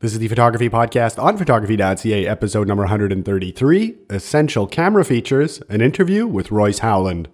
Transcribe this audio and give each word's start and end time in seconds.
This 0.00 0.12
is 0.12 0.18
the 0.18 0.28
Photography 0.28 0.68
Podcast 0.68 1.18
on 1.18 1.38
photography.ca, 1.38 2.26
episode 2.26 2.68
number 2.68 2.82
133 2.82 3.96
Essential 4.10 4.66
Camera 4.66 5.02
Features, 5.02 5.62
an 5.70 5.80
interview 5.80 6.26
with 6.26 6.50
Royce 6.50 6.80
Howland. 6.80 7.30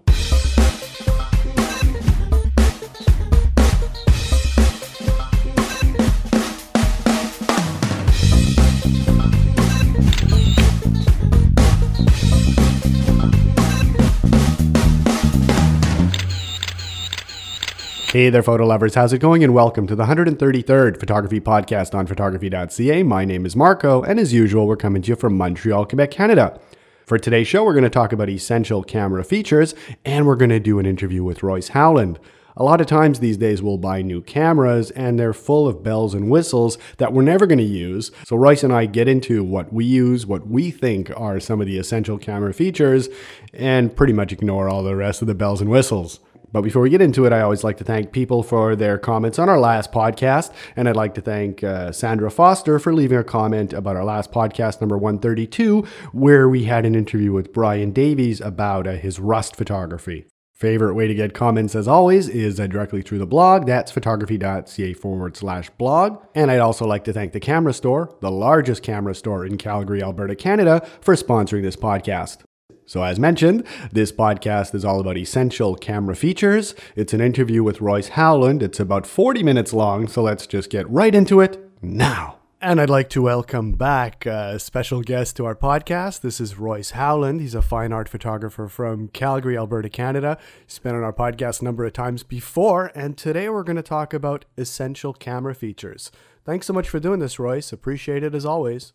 Hey 18.13 18.29
there, 18.29 18.43
photo 18.43 18.67
lovers. 18.67 18.95
How's 18.95 19.15
it 19.15 19.21
going? 19.21 19.43
And 19.43 19.55
welcome 19.55 19.87
to 19.87 19.97
the 19.97 20.05
133rd 20.05 21.01
Photography 21.01 21.41
Podcast 21.41 21.95
on 21.95 22.07
photography.ca. 22.07 23.03
My 23.05 23.25
name 23.25 23.47
is 23.47 23.57
Marco, 23.57 24.03
and 24.03 24.21
as 24.21 24.35
usual, 24.35 24.67
we're 24.67 24.77
coming 24.77 25.01
to 25.01 25.09
you 25.09 25.17
from 25.17 25.35
Montreal, 25.35 25.87
Quebec, 25.87 26.11
Canada. 26.11 26.61
For 27.07 27.19
today's 27.19 27.49
show, 27.49 27.65
we're 27.65 27.73
going 27.73 27.85
to 27.85 27.89
talk 27.89 28.13
about 28.13 28.29
essential 28.29 28.83
camera 28.83 29.25
features, 29.25 29.75
and 30.05 30.27
we're 30.27 30.37
going 30.37 30.51
to 30.51 30.61
do 30.61 30.79
an 30.79 30.85
interview 30.85 31.25
with 31.25 31.43
Royce 31.43 31.69
Howland. 31.69 32.19
A 32.55 32.65
lot 32.65 32.83
of 32.83 32.87
times 32.87 33.21
these 33.21 33.39
days 33.39 33.63
we'll 33.63 33.79
buy 33.79 34.03
new 34.03 34.21
cameras 34.21 34.91
and 34.91 35.19
they're 35.19 35.33
full 35.33 35.67
of 35.67 35.83
bells 35.83 36.13
and 36.13 36.29
whistles 36.29 36.77
that 36.99 37.15
we're 37.15 37.23
never 37.23 37.47
going 37.47 37.57
to 37.61 37.65
use. 37.65 38.11
So 38.27 38.37
Royce 38.37 38.63
and 38.63 38.75
I 38.75 38.85
get 38.85 39.09
into 39.09 39.43
what 39.43 39.73
we 39.73 39.87
use, 39.87 40.27
what 40.27 40.47
we 40.47 40.71
think 40.71 41.11
are 41.19 41.41
some 41.41 41.63
of 41.63 41.67
the 41.67 41.79
essential 41.79 42.19
camera 42.19 42.53
features, 42.53 43.09
and 43.55 43.97
pretty 43.97 44.13
much 44.13 44.33
ignore 44.33 44.69
all 44.69 44.83
the 44.83 44.97
rest 44.97 45.23
of 45.23 45.29
the 45.29 45.35
bells 45.35 45.63
and 45.63 45.71
whistles. 45.71 46.21
But 46.53 46.63
before 46.63 46.83
we 46.83 46.91
get 46.91 47.01
into 47.01 47.25
it, 47.25 47.33
I 47.33 47.41
always 47.41 47.65
like 47.65 47.79
to 47.79 47.85
thank 47.85 48.13
people 48.13 48.43
for 48.43 48.77
their 48.77 48.99
comments 48.99 49.39
on 49.39 49.49
our 49.49 49.59
last 49.59 49.91
podcast. 49.91 50.53
And 50.77 50.89
I'd 50.89 50.97
like 50.97 51.15
to 51.15 51.23
thank 51.23 51.65
uh, 51.65 51.93
Sandra 51.93 52.31
Foster 52.31 52.79
for 52.79 52.93
leaving 52.93 53.19
a 53.19 53.25
comment 53.25 53.73
about 53.73 53.97
our 53.97 54.05
last 54.05 54.31
podcast, 54.31 54.81
number 54.81 54.99
132, 54.99 55.83
where 56.13 56.49
we 56.49 56.65
had 56.65 56.85
an 56.85 56.95
interview 56.95 57.33
with 57.33 57.53
Brian 57.53 57.91
Davies 57.91 58.41
about 58.41 58.87
uh, 58.87 58.93
his 58.93 59.19
rust 59.19 59.57
photography. 59.57 60.27
Favorite 60.53 60.95
way 60.95 61.09
to 61.09 61.15
get 61.15 61.35
comments, 61.35 61.75
as 61.75 61.89
always, 61.89 62.29
is 62.29 62.61
uh, 62.61 62.69
directly 62.69 63.03
through 63.03 63.19
the 63.19 63.27
blog. 63.27 63.67
That's 63.67 63.91
photography.ca 63.91 64.93
forward 64.95 65.37
slash 65.37 65.71
blog. 65.71 66.25
And 66.37 66.53
I'd 66.53 66.61
also 66.61 66.87
like 66.87 67.03
to 67.05 67.13
thank 67.13 67.33
the 67.33 67.41
Camera 67.41 67.73
Store, 67.73 68.15
the 68.21 68.31
largest 68.31 68.83
camera 68.85 69.15
store 69.15 69.45
in 69.45 69.59
Calgary, 69.59 70.03
Alberta, 70.03 70.37
Canada, 70.37 70.87
for 71.01 71.17
sponsoring 71.17 71.63
this 71.63 71.75
podcast. 71.75 72.45
So, 72.85 73.03
as 73.03 73.19
mentioned, 73.19 73.65
this 73.93 74.13
podcast 74.13 74.75
is 74.75 74.85
all 74.85 75.01
about 75.01 75.17
essential 75.17 75.77
camera 75.77 76.17
features. 76.17 76.75
It's 76.97 77.13
an 77.13 77.21
interview 77.21 77.63
with 77.63 77.81
Royce 77.81 78.09
Howland. 78.09 78.63
It's 78.63 78.81
about 78.81 79.07
40 79.07 79.43
minutes 79.43 79.73
long, 79.73 80.09
so 80.09 80.23
let's 80.23 80.47
just 80.47 80.69
get 80.69 80.89
right 80.91 81.15
into 81.15 81.41
it 81.41 81.59
now. 81.81 82.39
And 82.61 82.81
I'd 82.81 82.91
like 82.91 83.09
to 83.11 83.23
welcome 83.23 83.73
back 83.73 84.25
a 84.25 84.59
special 84.59 85.03
guest 85.03 85.37
to 85.37 85.47
our 85.47 85.57
podcast. 85.57 86.21
This 86.21 86.41
is 86.41 86.59
Royce 86.59 86.91
Howland. 86.93 87.41
He's 87.41 87.57
a 87.57 87.63
fine 87.63 87.93
art 87.93 88.09
photographer 88.09 88.69
from 88.69 89.09
Calgary, 89.09 89.57
Alberta, 89.57 89.89
Canada. 89.89 90.39
He's 90.65 90.79
been 90.79 90.95
on 90.95 91.03
our 91.03 91.13
podcast 91.13 91.61
a 91.61 91.65
number 91.65 91.85
of 91.85 91.93
times 91.93 92.23
before, 92.23 92.93
and 92.95 93.19
today 93.19 93.49
we're 93.49 93.65
going 93.65 93.77
to 93.77 93.83
talk 93.83 94.15
about 94.15 94.45
essential 94.57 95.13
camera 95.13 95.57
features. 95.57 96.13
Thanks 96.45 96.67
so 96.67 96.73
much 96.73 96.89
for 96.89 97.01
doing 97.01 97.19
this, 97.19 97.39
Royce. 97.39 97.73
Appreciate 97.73 98.23
it 98.23 98.35
as 98.35 98.47
always. 98.47 98.93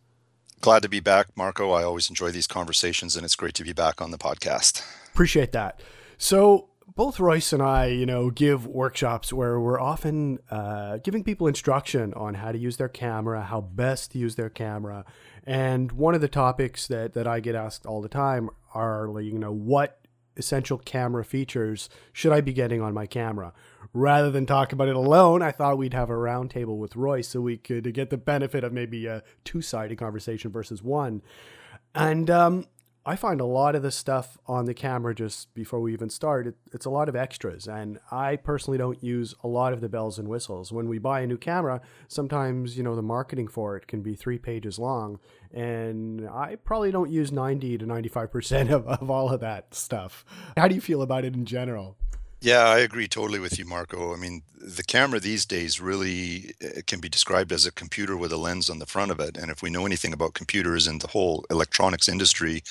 Glad 0.62 0.82
to 0.82 0.90
be 0.90 1.00
back, 1.00 1.28
Marco. 1.36 1.72
I 1.72 1.84
always 1.84 2.10
enjoy 2.10 2.32
these 2.32 2.48
conversations, 2.48 3.16
and 3.16 3.24
it's 3.24 3.36
great 3.36 3.54
to 3.56 3.64
be 3.64 3.74
back 3.74 4.02
on 4.02 4.12
the 4.12 4.18
podcast. 4.18 4.84
Appreciate 5.14 5.52
that. 5.52 5.80
So, 6.18 6.70
both 6.96 7.20
Royce 7.20 7.54
and 7.54 7.62
I, 7.62 7.88
you 7.88 8.08
know, 8.08 8.32
give 8.32 8.66
workshops 8.66 9.32
where 9.32 9.60
we're 9.60 9.80
often 9.80 10.40
uh, 10.50 10.98
giving 10.98 11.24
people 11.24 11.48
instruction 11.48 12.12
on 12.16 12.34
how 12.34 12.52
to 12.52 12.58
use 12.58 12.78
their 12.78 12.90
camera, 12.90 13.44
how 13.44 13.62
best 13.62 14.14
to 14.14 14.18
use 14.18 14.36
their 14.36 14.50
camera. 14.50 15.06
And 15.46 15.92
one 15.92 16.16
of 16.16 16.22
the 16.22 16.28
topics 16.28 16.88
that, 16.88 17.14
that 17.14 17.28
I 17.28 17.40
get 17.40 17.54
asked 17.54 17.86
all 17.86 18.02
the 18.02 18.10
time 18.10 18.50
are, 18.74 19.12
you 19.22 19.38
know, 19.38 19.52
what 19.52 20.00
essential 20.38 20.78
camera 20.78 21.24
features 21.24 21.88
should 22.14 22.32
I 22.32 22.42
be 22.42 22.54
getting 22.54 22.82
on 22.82 22.94
my 22.94 23.06
camera? 23.06 23.54
Rather 23.98 24.30
than 24.30 24.46
talk 24.46 24.72
about 24.72 24.88
it 24.88 24.96
alone, 24.96 25.42
I 25.42 25.52
thought 25.52 25.80
we'd 25.80 25.96
have 25.96 26.12
a 26.12 26.14
roundtable 26.14 26.78
with 26.78 26.96
Royce 26.96 27.30
so 27.30 27.42
we 27.42 27.58
could 27.58 27.92
get 27.96 28.12
the 28.12 28.18
benefit 28.18 28.64
of 28.64 28.72
maybe 28.72 29.08
a 29.08 29.24
two 29.44 29.60
sided 29.60 29.98
conversation 29.98 30.52
versus 30.52 30.84
one. 30.84 31.24
And 31.96 32.30
um, 32.30 32.68
I 33.08 33.16
find 33.16 33.42
a 33.42 33.46
lot 33.46 33.74
of 33.74 33.82
the 33.82 33.90
stuff 33.90 34.38
on 34.46 34.66
the 34.66 34.76
camera 34.76 35.16
just 35.16 35.52
before 35.56 35.80
we 35.80 35.94
even 35.94 36.12
start, 36.12 36.46
it, 36.46 36.56
it's 36.72 36.86
a 36.86 36.92
lot 36.92 37.10
of 37.10 37.16
extras. 37.16 37.68
And 37.68 38.00
I 38.12 38.36
personally 38.36 38.78
don't 38.78 39.02
use 39.04 39.34
a 39.44 39.48
lot 39.48 39.74
of 39.74 39.82
the 39.82 39.90
bells 39.90 40.20
and 40.20 40.28
whistles. 40.28 40.72
When 40.72 40.88
we 40.88 41.00
buy 41.00 41.22
a 41.22 41.28
new 41.28 41.38
camera, 41.38 41.82
sometimes, 42.08 42.78
you 42.78 42.84
know, 42.84 42.96
the 42.96 43.02
marketing 43.02 43.48
for 43.48 43.78
it 43.78 43.88
can 43.88 44.04
be 44.04 44.14
three 44.14 44.38
pages 44.38 44.78
long. 44.78 45.20
And 45.52 46.30
I 46.30 46.58
probably 46.58 46.92
don't 46.92 47.10
use 47.10 47.32
90 47.32 47.80
to 47.80 47.86
95% 47.88 48.70
of, 48.70 48.86
of 48.88 49.10
all 49.10 49.32
of 49.32 49.40
that 49.40 49.74
stuff. 49.74 50.24
How 50.56 50.68
do 50.68 50.76
you 50.76 50.82
feel 50.82 51.02
about 51.02 51.26
it 51.26 51.34
in 51.34 51.46
general? 51.46 51.98
Yeah, 52.40 52.66
I 52.68 52.80
agree 52.80 53.08
totally 53.08 53.40
with 53.40 53.58
you, 53.58 53.66
Marco. 53.66 54.14
I 54.14 54.18
mean, 54.18 54.44
the 54.54 54.84
camera 54.84 55.20
these 55.20 55.46
days 55.46 55.82
really 55.82 56.54
eh, 56.62 56.82
can 56.86 57.00
be 57.00 57.10
described 57.10 57.52
as 57.52 57.66
a 57.66 57.72
computer 57.72 58.16
with 58.16 58.32
a 58.32 58.38
lens 58.38 58.70
on 58.70 58.78
the 58.80 58.86
front 58.86 59.12
of 59.12 59.20
it. 59.20 59.38
And 59.38 59.50
if 59.50 59.64
we 59.64 59.72
know 59.72 59.86
anything 59.86 60.14
about 60.14 60.34
computers 60.36 60.86
and 60.86 61.02
the 61.02 61.08
whole 61.08 61.46
electronics 61.50 62.08
industry, 62.08 62.62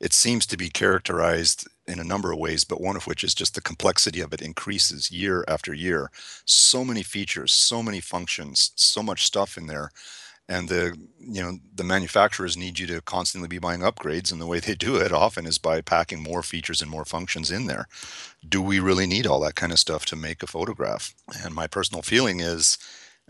it 0.00 0.12
seems 0.12 0.46
to 0.46 0.56
be 0.56 0.68
characterized 0.68 1.66
in 1.86 2.00
a 2.00 2.04
number 2.04 2.32
of 2.32 2.38
ways, 2.38 2.64
but 2.64 2.80
one 2.80 2.96
of 2.96 3.06
which 3.06 3.22
is 3.22 3.34
just 3.34 3.54
the 3.54 3.60
complexity 3.60 4.20
of 4.20 4.32
it 4.32 4.42
increases 4.42 5.10
year 5.12 5.44
after 5.46 5.72
year. 5.72 6.10
So 6.44 6.84
many 6.84 7.02
features, 7.04 7.52
so 7.52 7.82
many 7.82 8.00
functions, 8.00 8.72
so 8.74 9.02
much 9.02 9.24
stuff 9.26 9.56
in 9.56 9.66
there 9.66 9.92
and 10.48 10.68
the 10.68 10.96
you 11.18 11.42
know 11.42 11.58
the 11.74 11.84
manufacturers 11.84 12.56
need 12.56 12.78
you 12.78 12.86
to 12.86 13.00
constantly 13.02 13.48
be 13.48 13.58
buying 13.58 13.80
upgrades 13.80 14.30
and 14.30 14.40
the 14.40 14.46
way 14.46 14.60
they 14.60 14.74
do 14.74 14.96
it 14.96 15.12
often 15.12 15.46
is 15.46 15.58
by 15.58 15.80
packing 15.80 16.22
more 16.22 16.42
features 16.42 16.82
and 16.82 16.90
more 16.90 17.04
functions 17.04 17.50
in 17.50 17.66
there. 17.66 17.86
Do 18.46 18.60
we 18.62 18.80
really 18.80 19.06
need 19.06 19.26
all 19.26 19.40
that 19.40 19.56
kind 19.56 19.72
of 19.72 19.78
stuff 19.78 20.04
to 20.06 20.16
make 20.16 20.42
a 20.42 20.46
photograph? 20.46 21.14
And 21.42 21.54
my 21.54 21.66
personal 21.66 22.02
feeling 22.02 22.40
is 22.40 22.78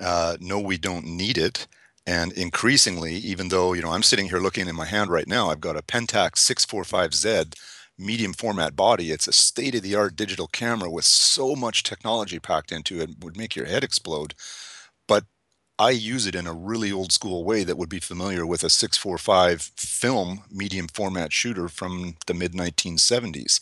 uh, 0.01 0.37
no 0.41 0.59
we 0.59 0.79
don't 0.79 1.07
need 1.07 1.39
it. 1.39 1.67
And 2.07 2.33
increasingly 2.33 3.15
even 3.15 3.49
though 3.49 3.73
you 3.73 3.81
know 3.83 3.91
i'm 3.91 4.03
sitting 4.03 4.29
here 4.29 4.39
looking 4.39 4.69
in 4.69 4.77
my 4.77 4.85
hand 4.85 5.09
right 5.11 5.27
now 5.27 5.49
i've 5.49 5.61
got 5.61 5.79
a 5.79 5.83
pentax 5.83 6.33
645z 6.35 7.55
medium 7.99 8.33
format 8.33 8.77
body. 8.77 9.11
It's 9.11 9.29
a 9.29 9.33
state 9.33 9.75
of 9.75 9.83
the 9.83 9.95
art 9.95 10.17
digital 10.17 10.47
camera 10.47 10.91
with 10.91 11.05
so 11.05 11.55
much 11.55 11.83
technology 11.83 12.39
packed 12.39 12.73
into 12.73 13.01
it, 13.01 13.11
it 13.11 13.25
would 13.25 13.37
make 13.37 13.55
your 13.57 13.67
head 13.67 13.85
explode. 13.85 14.35
But 15.07 15.25
I 15.79 15.91
use 15.91 16.27
it 16.27 16.37
in 16.37 16.47
a 16.47 16.53
really 16.53 16.93
old 16.93 17.11
school 17.11 17.45
way 17.45 17.65
that 17.65 17.77
would 17.77 17.89
be 17.89 17.99
familiar 17.99 18.47
with 18.47 18.63
a 18.63 18.71
645 18.71 19.61
film 19.77 20.45
medium 20.49 20.87
format 20.87 21.33
shooter 21.33 21.69
from 21.69 22.15
the 22.27 22.35
mid 22.35 22.53
1970s. 22.53 23.61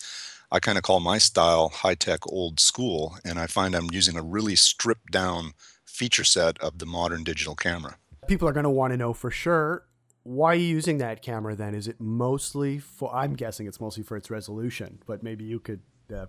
I 0.51 0.61
kind 0.61 0.77
of 0.77 0.85
call 0.85 1.01
my 1.01 1.17
style 1.17 1.71
high 1.71 1.95
tech 1.95 2.21
old 2.27 2.61
school, 2.61 3.17
and 3.25 3.39
I 3.39 3.47
find 3.47 3.75
I'm 3.75 3.91
using 3.91 4.19
a 4.19 4.23
really 4.23 4.57
stripped 4.57 5.11
down 5.11 5.53
feature 5.87 6.25
set 6.25 6.59
of 6.59 6.79
the 6.79 6.87
modern 6.87 7.25
digital 7.25 7.55
camera. 7.55 7.97
People 8.29 8.47
are 8.47 8.53
going 8.53 8.65
to 8.65 8.71
want 8.71 8.93
to 8.93 8.99
know 8.99 9.15
for 9.15 9.31
sure 9.31 9.87
why 10.25 10.53
are 10.53 10.57
you 10.57 10.67
using 10.67 10.99
that 10.99 11.23
camera 11.23 11.57
then? 11.57 11.75
Is 11.75 11.89
it 11.89 11.97
mostly 11.99 12.79
for, 12.79 13.13
I'm 13.13 13.35
guessing 13.35 13.67
it's 13.67 13.81
mostly 13.81 14.05
for 14.05 14.17
its 14.17 14.31
resolution, 14.31 15.01
but 15.07 15.23
maybe 15.23 15.45
you 15.45 15.59
could, 15.59 15.81
uh, 16.15 16.27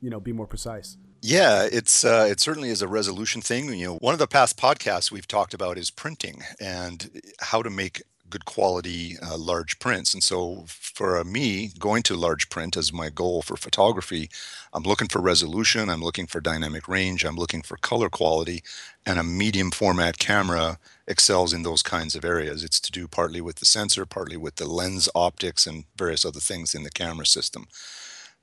you 0.00 0.10
know, 0.10 0.20
be 0.20 0.32
more 0.32 0.46
precise. 0.46 0.98
Yeah, 1.22 1.68
it's 1.70 2.04
uh, 2.04 2.26
it 2.30 2.40
certainly 2.40 2.70
is 2.70 2.80
a 2.82 2.88
resolution 2.88 3.42
thing. 3.42 3.72
You 3.74 3.86
know, 3.86 3.96
one 3.96 4.14
of 4.14 4.18
the 4.18 4.26
past 4.26 4.56
podcasts 4.56 5.10
we've 5.10 5.28
talked 5.28 5.52
about 5.52 5.76
is 5.76 5.90
printing 5.90 6.42
and 6.58 7.20
how 7.40 7.62
to 7.62 7.68
make 7.70 8.02
good 8.30 8.44
quality 8.44 9.16
uh, 9.20 9.36
large 9.36 9.78
prints. 9.80 10.14
And 10.14 10.22
so 10.22 10.64
for 10.68 11.18
uh, 11.18 11.24
me, 11.24 11.72
going 11.78 12.02
to 12.04 12.14
large 12.16 12.48
print 12.48 12.76
as 12.76 12.92
my 12.92 13.10
goal 13.10 13.42
for 13.42 13.56
photography, 13.56 14.30
I'm 14.72 14.84
looking 14.84 15.08
for 15.08 15.20
resolution, 15.20 15.90
I'm 15.90 16.00
looking 16.02 16.26
for 16.28 16.40
dynamic 16.40 16.86
range, 16.86 17.24
I'm 17.24 17.34
looking 17.36 17.60
for 17.62 17.76
color 17.76 18.08
quality, 18.08 18.62
and 19.04 19.18
a 19.18 19.24
medium 19.24 19.72
format 19.72 20.18
camera 20.18 20.78
excels 21.08 21.52
in 21.52 21.64
those 21.64 21.82
kinds 21.82 22.14
of 22.14 22.24
areas. 22.24 22.62
It's 22.62 22.78
to 22.80 22.92
do 22.92 23.08
partly 23.08 23.40
with 23.40 23.56
the 23.56 23.66
sensor, 23.66 24.06
partly 24.06 24.36
with 24.36 24.56
the 24.56 24.66
lens 24.66 25.08
optics, 25.14 25.66
and 25.66 25.84
various 25.96 26.24
other 26.24 26.40
things 26.40 26.72
in 26.74 26.84
the 26.84 26.90
camera 26.90 27.26
system. 27.26 27.66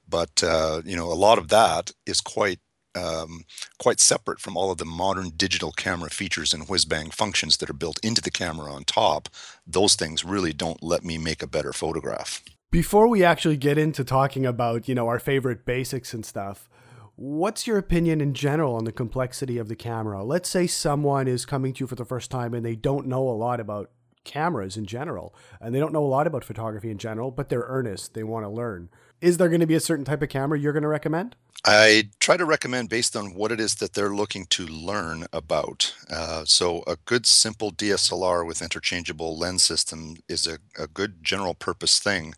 But 0.07 0.44
uh, 0.44 0.81
you 0.85 0.95
know, 0.95 1.12
a 1.12 1.15
lot 1.15 1.38
of 1.38 1.50
that 1.50 1.91
is 2.06 2.21
quite 2.21 2.59
um, 2.97 3.45
quite 3.77 3.99
separate 3.99 4.39
from 4.39 4.57
all 4.57 4.71
of 4.71 4.77
the 4.77 4.85
modern 4.85 5.29
digital 5.29 5.71
camera 5.71 6.09
features 6.09 6.53
and 6.53 6.67
whiz 6.67 6.85
bang 6.85 7.11
functions 7.11 7.57
that 7.57 7.69
are 7.69 7.73
built 7.73 7.99
into 8.03 8.21
the 8.21 8.31
camera 8.31 8.73
on 8.73 8.83
top. 8.83 9.29
Those 9.65 9.95
things 9.95 10.25
really 10.25 10.53
don't 10.53 10.83
let 10.83 11.03
me 11.03 11.17
make 11.17 11.41
a 11.41 11.47
better 11.47 11.71
photograph. 11.71 12.44
Before 12.71 13.07
we 13.07 13.23
actually 13.23 13.57
get 13.57 13.77
into 13.77 14.03
talking 14.03 14.45
about, 14.45 14.89
you 14.89 14.95
know, 14.95 15.07
our 15.07 15.19
favorite 15.19 15.65
basics 15.65 16.13
and 16.13 16.25
stuff, 16.25 16.67
what's 17.15 17.65
your 17.65 17.77
opinion 17.77 18.19
in 18.19 18.33
general 18.33 18.75
on 18.75 18.83
the 18.83 18.91
complexity 18.91 19.57
of 19.57 19.69
the 19.69 19.75
camera? 19.75 20.23
Let's 20.23 20.50
say 20.50 20.67
someone 20.67 21.27
is 21.27 21.45
coming 21.45 21.73
to 21.73 21.83
you 21.83 21.88
for 21.88 21.95
the 21.95 22.05
first 22.05 22.29
time 22.29 22.53
and 22.53 22.65
they 22.65 22.75
don't 22.75 23.07
know 23.07 23.27
a 23.29 23.31
lot 23.31 23.59
about 23.59 23.91
cameras 24.27 24.77
in 24.77 24.85
general, 24.85 25.33
and 25.59 25.73
they 25.73 25.79
don't 25.79 25.93
know 25.93 26.03
a 26.03 26.05
lot 26.05 26.27
about 26.27 26.43
photography 26.43 26.91
in 26.91 26.97
general, 26.97 27.31
but 27.31 27.50
they're 27.50 27.65
earnest. 27.67 28.13
They 28.13 28.23
want 28.23 28.45
to 28.45 28.50
learn. 28.50 28.89
Is 29.19 29.37
there 29.37 29.49
going 29.49 29.61
to 29.61 29.67
be 29.67 29.75
a 29.75 29.79
certain 29.79 30.05
type 30.05 30.21
of 30.21 30.29
camera 30.29 30.59
you're 30.59 30.73
going 30.73 30.83
to 30.83 30.87
recommend? 30.87 31.35
I 31.65 32.09
try 32.19 32.37
to 32.37 32.45
recommend 32.45 32.89
based 32.89 33.15
on 33.15 33.33
what 33.33 33.51
it 33.51 33.59
is 33.59 33.75
that 33.75 33.93
they're 33.93 34.15
looking 34.15 34.45
to 34.47 34.65
learn 34.65 35.25
about. 35.33 35.95
Uh, 36.09 36.45
so, 36.45 36.83
a 36.85 36.97
good 37.05 37.25
simple 37.25 37.71
DSLR 37.71 38.45
with 38.45 38.61
interchangeable 38.61 39.37
lens 39.37 39.63
system 39.63 40.17
is 40.29 40.45
a, 40.45 40.59
a 40.77 40.85
good 40.87 41.23
general 41.23 41.55
purpose 41.55 41.99
thing 41.99 42.35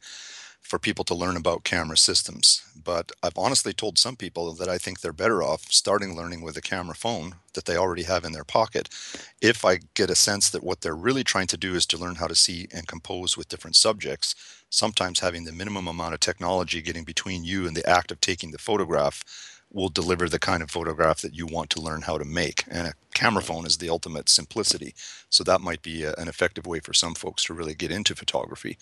for 0.62 0.80
people 0.80 1.04
to 1.04 1.16
learn 1.16 1.36
about 1.36 1.64
camera 1.64 1.98
systems. 1.98 2.64
But 2.82 3.12
I've 3.24 3.38
honestly 3.38 3.74
told 3.74 3.98
some 3.98 4.16
people 4.16 4.54
that 4.54 4.70
I 4.70 4.78
think 4.78 5.02
they're 5.02 5.12
better 5.12 5.42
off 5.42 5.64
starting 5.72 6.16
learning 6.16 6.42
with 6.42 6.56
a 6.58 6.62
camera 6.62 6.96
phone 6.96 7.36
that 7.56 7.66
they 7.66 7.76
already 7.76 8.04
have 8.04 8.24
in 8.24 8.34
their 8.34 8.44
pocket. 8.44 8.88
If 9.42 9.66
I 9.66 9.80
get 9.96 10.12
a 10.12 10.16
sense 10.16 10.50
that 10.52 10.64
what 10.64 10.82
they're 10.82 10.96
really 10.96 11.24
trying 11.24 11.48
to 11.48 11.58
do 11.58 11.74
is 11.74 11.88
to 11.88 11.98
learn 11.98 12.16
how 12.16 12.28
to 12.28 12.36
see 12.36 12.68
and 12.72 12.88
compose 12.88 13.36
with 13.36 13.50
different 13.50 13.76
subjects, 13.76 14.36
sometimes 14.70 15.20
having 15.20 15.44
the 15.44 15.52
minimum 15.52 15.88
amount 15.88 16.14
of 16.14 16.20
technology 16.20 16.82
getting 16.82 17.04
between 17.04 17.44
you 17.44 17.68
and 17.68 17.76
the 17.76 17.88
act 17.90 18.12
of 18.12 18.22
taking 18.22 18.52
the 18.52 18.58
photograph 18.58 19.24
will 19.72 19.90
deliver 19.90 20.28
the 20.28 20.40
kind 20.40 20.64
of 20.64 20.72
photograph 20.72 21.22
that 21.22 21.36
you 21.36 21.46
want 21.46 21.70
to 21.70 21.82
learn 21.82 22.02
how 22.02 22.18
to 22.18 22.26
make. 22.26 22.64
And 22.70 22.88
a 22.88 22.94
camera 23.14 23.44
phone 23.44 23.66
is 23.66 23.78
the 23.78 23.90
ultimate 23.90 24.28
simplicity. 24.28 24.96
So 25.30 25.44
that 25.44 25.62
might 25.62 25.82
be 25.82 26.04
a, 26.04 26.14
an 26.16 26.28
effective 26.28 26.66
way 26.66 26.80
for 26.80 26.94
some 26.94 27.14
folks 27.14 27.44
to 27.46 27.54
really 27.54 27.76
get 27.76 27.92
into 27.92 28.16
photography. 28.16 28.78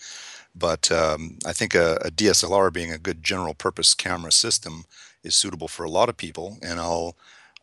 But 0.54 0.90
um, 0.90 1.38
I 1.44 1.52
think 1.52 1.74
a, 1.74 1.96
a, 1.96 2.10
DSLR 2.10 2.72
being 2.72 2.90
a 2.90 2.98
good 2.98 3.22
general 3.22 3.54
purpose 3.54 3.94
camera 3.94 4.32
system 4.32 4.84
is 5.22 5.34
suitable 5.34 5.68
for 5.68 5.84
a 5.84 5.90
lot 5.90 6.08
of 6.08 6.16
people. 6.16 6.56
And 6.62 6.80
I'll 6.80 7.16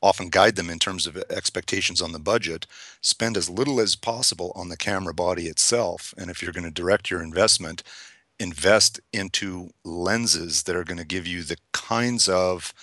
often 0.03 0.29
guide 0.29 0.55
them 0.55 0.69
in 0.69 0.77
terms 0.77 1.07
of 1.07 1.17
expectations 1.31 2.01
on 2.01 2.11
the 2.11 2.19
budget. 2.19 2.67
Spend 3.01 3.37
as 3.37 3.49
little 3.49 3.79
as 3.79 3.95
possible 3.95 4.51
on 4.55 4.69
the 4.69 4.77
camera 4.77 5.15
body 5.15 5.47
itself. 5.47 6.13
And 6.15 6.29
if 6.29 6.43
you're 6.43 6.51
going 6.51 6.65
to 6.65 6.71
direct 6.71 7.09
your 7.09 7.23
investment, 7.23 7.81
invest 8.39 8.99
into 9.13 9.69
lenses 9.83 10.63
that 10.63 10.75
are 10.75 10.83
going 10.83 10.97
to 10.97 11.05
give 11.05 11.25
you 11.25 11.43
the 11.43 11.57
kinds 11.71 12.27
of 12.27 12.73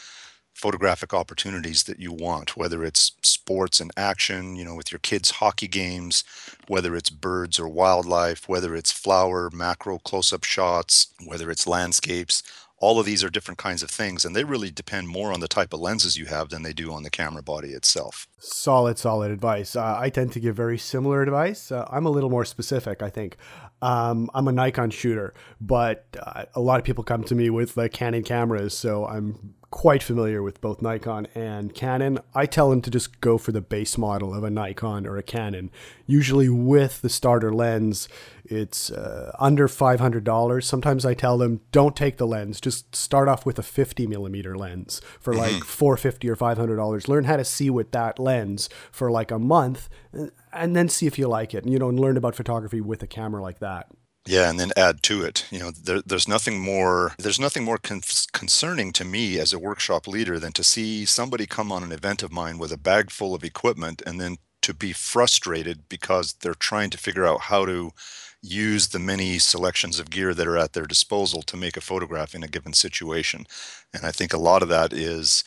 photographic 0.55 1.13
opportunities 1.13 1.83
that 1.85 1.99
you 1.99 2.13
want, 2.13 2.57
whether 2.57 2.85
it's 2.85 3.13
sports 3.23 3.81
and 3.81 3.91
action, 3.97 4.55
you 4.55 4.65
know, 4.65 4.77
with 4.77 4.93
your 4.93 5.01
kids' 5.01 5.33
hockey 5.33 5.67
games, 5.67 6.23
whether 6.69 6.95
it's 6.95 7.11
birds 7.11 7.59
or 7.59 7.69
wildlife, 7.69 8.49
whether 8.49 8.77
it's 8.77 8.93
flower, 8.93 9.51
macro, 9.53 9.99
close 9.99 10.33
up 10.33 10.45
shots, 10.45 11.13
whether 11.25 11.51
it's 11.51 11.67
landscapes. 11.67 12.43
All 12.79 12.99
of 12.99 13.07
these 13.07 13.23
are 13.23 13.31
different 13.31 13.59
kinds 13.59 13.83
of 13.85 13.91
things, 13.91 14.25
and 14.25 14.35
they 14.35 14.43
really 14.43 14.71
depend 14.71 15.09
more 15.09 15.33
on 15.33 15.39
the 15.39 15.47
type 15.47 15.73
of 15.73 15.81
lenses 15.81 16.17
you 16.17 16.27
have 16.27 16.49
than 16.49 16.65
they 16.65 16.73
do 16.73 16.93
on 16.93 17.05
the 17.05 17.11
camera 17.11 17.43
body 17.43 17.71
itself. 17.71 18.27
Solid, 18.39 18.99
solid 18.99 19.31
advice. 19.31 19.77
Uh, 19.77 19.97
I 19.99 20.11
tend 20.11 20.33
to 20.33 20.41
give 20.41 20.57
very 20.57 20.79
similar 20.79 21.23
advice. 21.23 21.71
Uh, 21.71 21.89
I'm 21.91 22.07
a 22.07 22.11
little 22.11 22.31
more 22.31 22.45
specific, 22.45 23.01
I 23.01 23.09
think. 23.09 23.37
Um, 23.83 24.31
I'm 24.33 24.49
a 24.49 24.53
Nikon 24.53 24.91
shooter, 24.91 25.35
but 25.61 26.07
uh, 26.19 26.45
a 26.55 26.61
lot 26.61 26.79
of 26.79 26.85
people 26.85 27.05
come 27.05 27.25
to 27.25 27.35
me 27.35 27.51
with 27.51 27.75
the 27.75 27.89
Canon 27.89 28.23
cameras, 28.23 28.73
so 28.75 29.05
I'm 29.07 29.55
quite 29.73 30.03
familiar 30.03 30.43
with 30.43 30.61
both 30.61 30.83
Nikon 30.83 31.27
and 31.35 31.75
Canon. 31.75 32.21
I 32.35 32.47
tell 32.47 32.71
them 32.71 32.83
to 32.83 32.91
just 32.91 33.21
go 33.21 33.39
for 33.39 33.51
the 33.51 33.63
base 33.63 33.99
model 33.99 34.33
of 34.33 34.45
a 34.45 34.51
Nikon 34.51 35.07
or 35.07 35.17
a 35.17 35.23
Canon. 35.23 35.71
Usually 36.07 36.49
with 36.49 37.01
the 37.01 37.09
starter 37.09 37.53
lens, 37.53 38.07
it's 38.45 38.91
uh, 38.91 39.35
under 39.41 39.67
$500. 39.67 40.63
Sometimes 40.63 41.07
I 41.07 41.15
tell 41.15 41.39
them 41.39 41.63
don't 41.73 41.97
take 41.97 42.19
the 42.19 42.27
lens, 42.27 42.61
just 42.61 42.95
start 42.95 43.29
off 43.29 43.47
with 43.47 43.59
a 43.59 43.63
50 43.63 44.07
millimeter 44.07 44.57
lens 44.57 45.01
for 45.19 45.35
like 45.35 45.53
mm-hmm. 45.53 45.65
450 45.65 46.29
or 46.29 46.37
$500. 46.37 47.09
Learn 47.09 47.25
how 47.25 47.37
to 47.37 47.45
see 47.45 47.71
with 47.71 47.91
that 47.93 48.19
lens 48.19 48.69
for 48.93 49.11
like 49.11 49.31
a 49.31 49.39
month 49.39 49.89
and 50.53 50.77
then 50.77 50.89
see 50.89 51.07
if 51.07 51.19
you 51.19 51.27
like 51.27 51.55
it 51.55 51.67
you 51.67 51.79
know 51.79 51.89
and 51.89 51.99
learn 51.99 52.19
about 52.19 52.35
photography 52.35 52.83
with 52.83 53.03
a 53.03 53.07
camera 53.07 53.43
like 53.43 53.59
that. 53.61 53.89
Yeah, 54.27 54.49
and 54.49 54.59
then 54.61 54.71
add 54.77 55.03
to 55.05 55.23
it. 55.25 55.47
You 55.51 55.59
know, 55.59 55.71
there, 55.73 56.01
there's 56.07 56.29
nothing 56.29 56.61
more. 56.61 57.13
There's 57.19 57.41
nothing 57.41 57.65
more 57.65 57.79
con- 57.79 58.03
concerning 58.33 58.93
to 58.93 59.05
me 59.05 59.39
as 59.39 59.53
a 59.53 59.59
workshop 59.59 60.07
leader 60.07 60.39
than 60.39 60.53
to 60.53 60.63
see 60.65 61.05
somebody 61.05 61.45
come 61.47 61.73
on 61.73 61.83
an 61.83 61.91
event 61.93 62.23
of 62.23 62.31
mine 62.33 62.59
with 62.59 62.71
a 62.73 62.77
bag 62.79 63.11
full 63.11 63.35
of 63.35 63.43
equipment 63.43 64.01
and 64.07 64.21
then 64.21 64.37
to 64.63 64.73
be 64.75 64.93
frustrated 64.93 65.89
because 65.89 66.35
they're 66.35 66.55
trying 66.55 66.89
to 66.91 66.99
figure 66.99 67.27
out 67.27 67.41
how 67.43 67.67
to 67.67 67.91
use 68.41 68.89
the 68.89 68.99
many 69.01 69.39
selections 69.41 69.99
of 69.99 70.11
gear 70.11 70.35
that 70.35 70.47
are 70.47 70.57
at 70.59 70.73
their 70.73 70.87
disposal 70.87 71.43
to 71.43 71.57
make 71.57 71.77
a 71.77 71.81
photograph 71.81 72.33
in 72.35 72.45
a 72.45 72.49
given 72.49 72.73
situation. 72.73 73.45
And 73.93 74.05
I 74.07 74.13
think 74.13 74.33
a 74.33 74.39
lot 74.39 74.63
of 74.63 74.69
that 74.69 74.93
is 74.93 75.43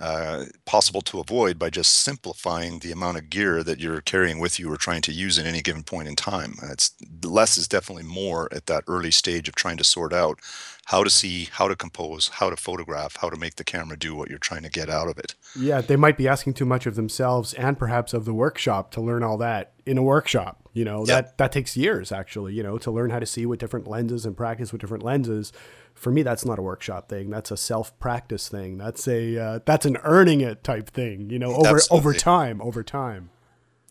uh, 0.00 0.46
possible 0.64 1.02
to 1.02 1.20
avoid 1.20 1.58
by 1.58 1.68
just 1.68 1.94
simplifying 1.96 2.78
the 2.78 2.90
amount 2.90 3.18
of 3.18 3.28
gear 3.28 3.62
that 3.62 3.78
you're 3.78 4.00
carrying 4.00 4.38
with 4.38 4.58
you 4.58 4.72
or 4.72 4.76
trying 4.76 5.02
to 5.02 5.12
use 5.12 5.38
at 5.38 5.44
any 5.44 5.60
given 5.60 5.82
point 5.82 6.08
in 6.08 6.16
time. 6.16 6.54
It's 6.70 6.94
less 7.22 7.58
is 7.58 7.68
definitely 7.68 8.04
more 8.04 8.48
at 8.50 8.64
that 8.66 8.84
early 8.88 9.10
stage 9.10 9.46
of 9.46 9.54
trying 9.54 9.76
to 9.76 9.84
sort 9.84 10.14
out 10.14 10.40
how 10.86 11.04
to 11.04 11.10
see, 11.10 11.48
how 11.52 11.68
to 11.68 11.76
compose, 11.76 12.28
how 12.28 12.48
to 12.48 12.56
photograph, 12.56 13.16
how 13.16 13.28
to 13.28 13.36
make 13.36 13.56
the 13.56 13.64
camera 13.64 13.96
do 13.96 14.14
what 14.14 14.30
you're 14.30 14.38
trying 14.38 14.62
to 14.62 14.70
get 14.70 14.88
out 14.88 15.08
of 15.08 15.18
it. 15.18 15.34
Yeah, 15.54 15.82
they 15.82 15.96
might 15.96 16.16
be 16.16 16.26
asking 16.26 16.54
too 16.54 16.64
much 16.64 16.86
of 16.86 16.94
themselves 16.94 17.52
and 17.54 17.78
perhaps 17.78 18.14
of 18.14 18.24
the 18.24 18.34
workshop 18.34 18.90
to 18.92 19.00
learn 19.02 19.22
all 19.22 19.36
that 19.36 19.72
in 19.84 19.98
a 19.98 20.02
workshop. 20.02 20.56
You 20.72 20.84
know, 20.84 21.04
that 21.06 21.36
that 21.38 21.52
takes 21.52 21.76
years 21.76 22.12
actually, 22.12 22.54
you 22.54 22.62
know, 22.62 22.78
to 22.78 22.90
learn 22.90 23.10
how 23.10 23.18
to 23.18 23.26
see 23.26 23.44
with 23.44 23.58
different 23.58 23.86
lenses 23.86 24.24
and 24.24 24.36
practice 24.36 24.72
with 24.72 24.80
different 24.80 25.02
lenses 25.02 25.52
for 26.00 26.10
me 26.10 26.22
that's 26.22 26.46
not 26.46 26.58
a 26.58 26.62
workshop 26.62 27.10
thing. 27.10 27.28
That's 27.28 27.50
a 27.50 27.58
self 27.58 27.96
practice 27.98 28.48
thing. 28.48 28.78
That's 28.78 29.06
a 29.06 29.38
uh, 29.38 29.58
that's 29.66 29.84
an 29.84 29.98
earning 30.02 30.40
it 30.40 30.64
type 30.64 30.88
thing 30.88 31.28
you 31.28 31.38
know 31.38 31.52
over 31.52 31.76
Absolutely. 31.76 31.98
over 31.98 32.14
time 32.14 32.62
over 32.62 32.82
time. 32.82 33.30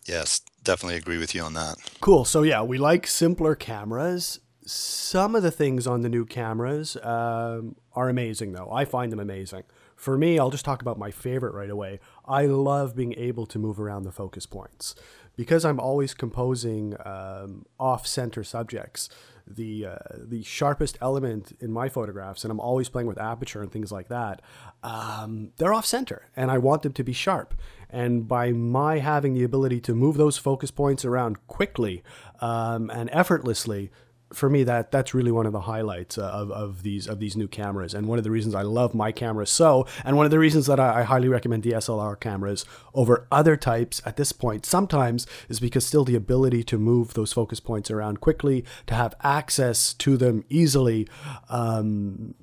Yes 0.05 0.41
definitely 0.63 0.97
agree 0.97 1.17
with 1.17 1.33
you 1.33 1.41
on 1.41 1.53
that. 1.53 1.75
Cool. 2.01 2.25
So 2.25 2.41
yeah 2.41 2.63
we 2.63 2.79
like 2.79 3.05
simpler 3.05 3.53
cameras. 3.53 4.39
Some 4.65 5.35
of 5.35 5.43
the 5.43 5.51
things 5.51 5.87
on 5.87 6.01
the 6.01 6.09
new 6.09 6.25
cameras 6.25 6.97
um, 7.03 7.75
are 7.93 8.09
amazing 8.09 8.53
though. 8.53 8.71
I 8.71 8.85
find 8.85 9.11
them 9.11 9.19
amazing. 9.19 9.63
For 9.95 10.17
me 10.17 10.39
i'll 10.39 10.49
just 10.49 10.65
talk 10.65 10.81
about 10.81 10.97
my 10.97 11.11
favorite 11.11 11.53
right 11.53 11.69
away. 11.69 11.99
I 12.25 12.47
love 12.47 12.95
being 12.95 13.13
able 13.17 13.45
to 13.45 13.59
move 13.59 13.79
around 13.79 14.03
the 14.03 14.11
focus 14.11 14.47
points. 14.47 14.95
Because 15.35 15.63
i'm 15.63 15.79
always 15.79 16.15
composing 16.15 16.95
um, 17.05 17.65
off 17.79 18.07
center 18.07 18.43
subjects 18.43 19.09
the 19.49 19.85
uh, 19.85 19.97
the 20.17 20.43
sharpest 20.43 20.97
element 21.01 21.57
in 21.59 21.71
my 21.71 21.89
photographs, 21.89 22.43
and 22.43 22.51
I'm 22.51 22.59
always 22.59 22.89
playing 22.89 23.07
with 23.07 23.17
aperture 23.17 23.61
and 23.61 23.71
things 23.71 23.91
like 23.91 24.07
that. 24.09 24.41
Um, 24.83 25.51
they're 25.57 25.73
off 25.73 25.85
center, 25.85 26.29
and 26.35 26.51
I 26.51 26.57
want 26.57 26.83
them 26.83 26.93
to 26.93 27.03
be 27.03 27.13
sharp. 27.13 27.55
And 27.89 28.27
by 28.27 28.51
my 28.51 28.99
having 28.99 29.33
the 29.33 29.43
ability 29.43 29.81
to 29.81 29.95
move 29.95 30.17
those 30.17 30.37
focus 30.37 30.69
points 30.69 31.03
around 31.03 31.47
quickly 31.47 32.03
um, 32.39 32.91
and 32.91 33.09
effortlessly, 33.11 33.89
for 34.33 34.49
me 34.49 34.63
that 34.63 34.91
that's 34.91 35.13
really 35.13 35.31
one 35.31 35.45
of 35.45 35.53
the 35.53 35.61
highlights 35.61 36.17
uh, 36.17 36.23
of, 36.23 36.51
of 36.51 36.83
these 36.83 37.07
of 37.07 37.19
these 37.19 37.35
new 37.35 37.47
cameras. 37.47 37.93
And 37.93 38.07
one 38.07 38.17
of 38.17 38.23
the 38.23 38.31
reasons 38.31 38.55
I 38.55 38.61
love 38.61 38.93
my 38.93 39.11
camera 39.11 39.47
so 39.47 39.87
and 40.05 40.17
one 40.17 40.25
of 40.25 40.31
the 40.31 40.39
reasons 40.39 40.67
that 40.67 40.79
I, 40.79 41.01
I, 41.01 41.03
highly 41.03 41.27
recommend 41.27 41.63
DSLR 41.63 42.19
cameras 42.19 42.65
over 42.93 43.27
other 43.31 43.57
types 43.57 44.01
at 44.05 44.17
this 44.17 44.31
point 44.31 44.65
sometimes 44.65 45.25
is 45.47 45.59
because 45.59 45.85
still 45.85 46.05
the 46.05 46.15
ability 46.15 46.63
to 46.65 46.77
move 46.77 47.13
those 47.13 47.33
focus 47.33 47.59
points 47.59 47.89
around 47.89 48.21
quickly 48.21 48.63
to 48.87 48.93
have 48.93 49.15
access 49.23 49.93
to 49.93 50.17
them 50.17 50.43
easily 50.49 51.07
um, 51.49 52.35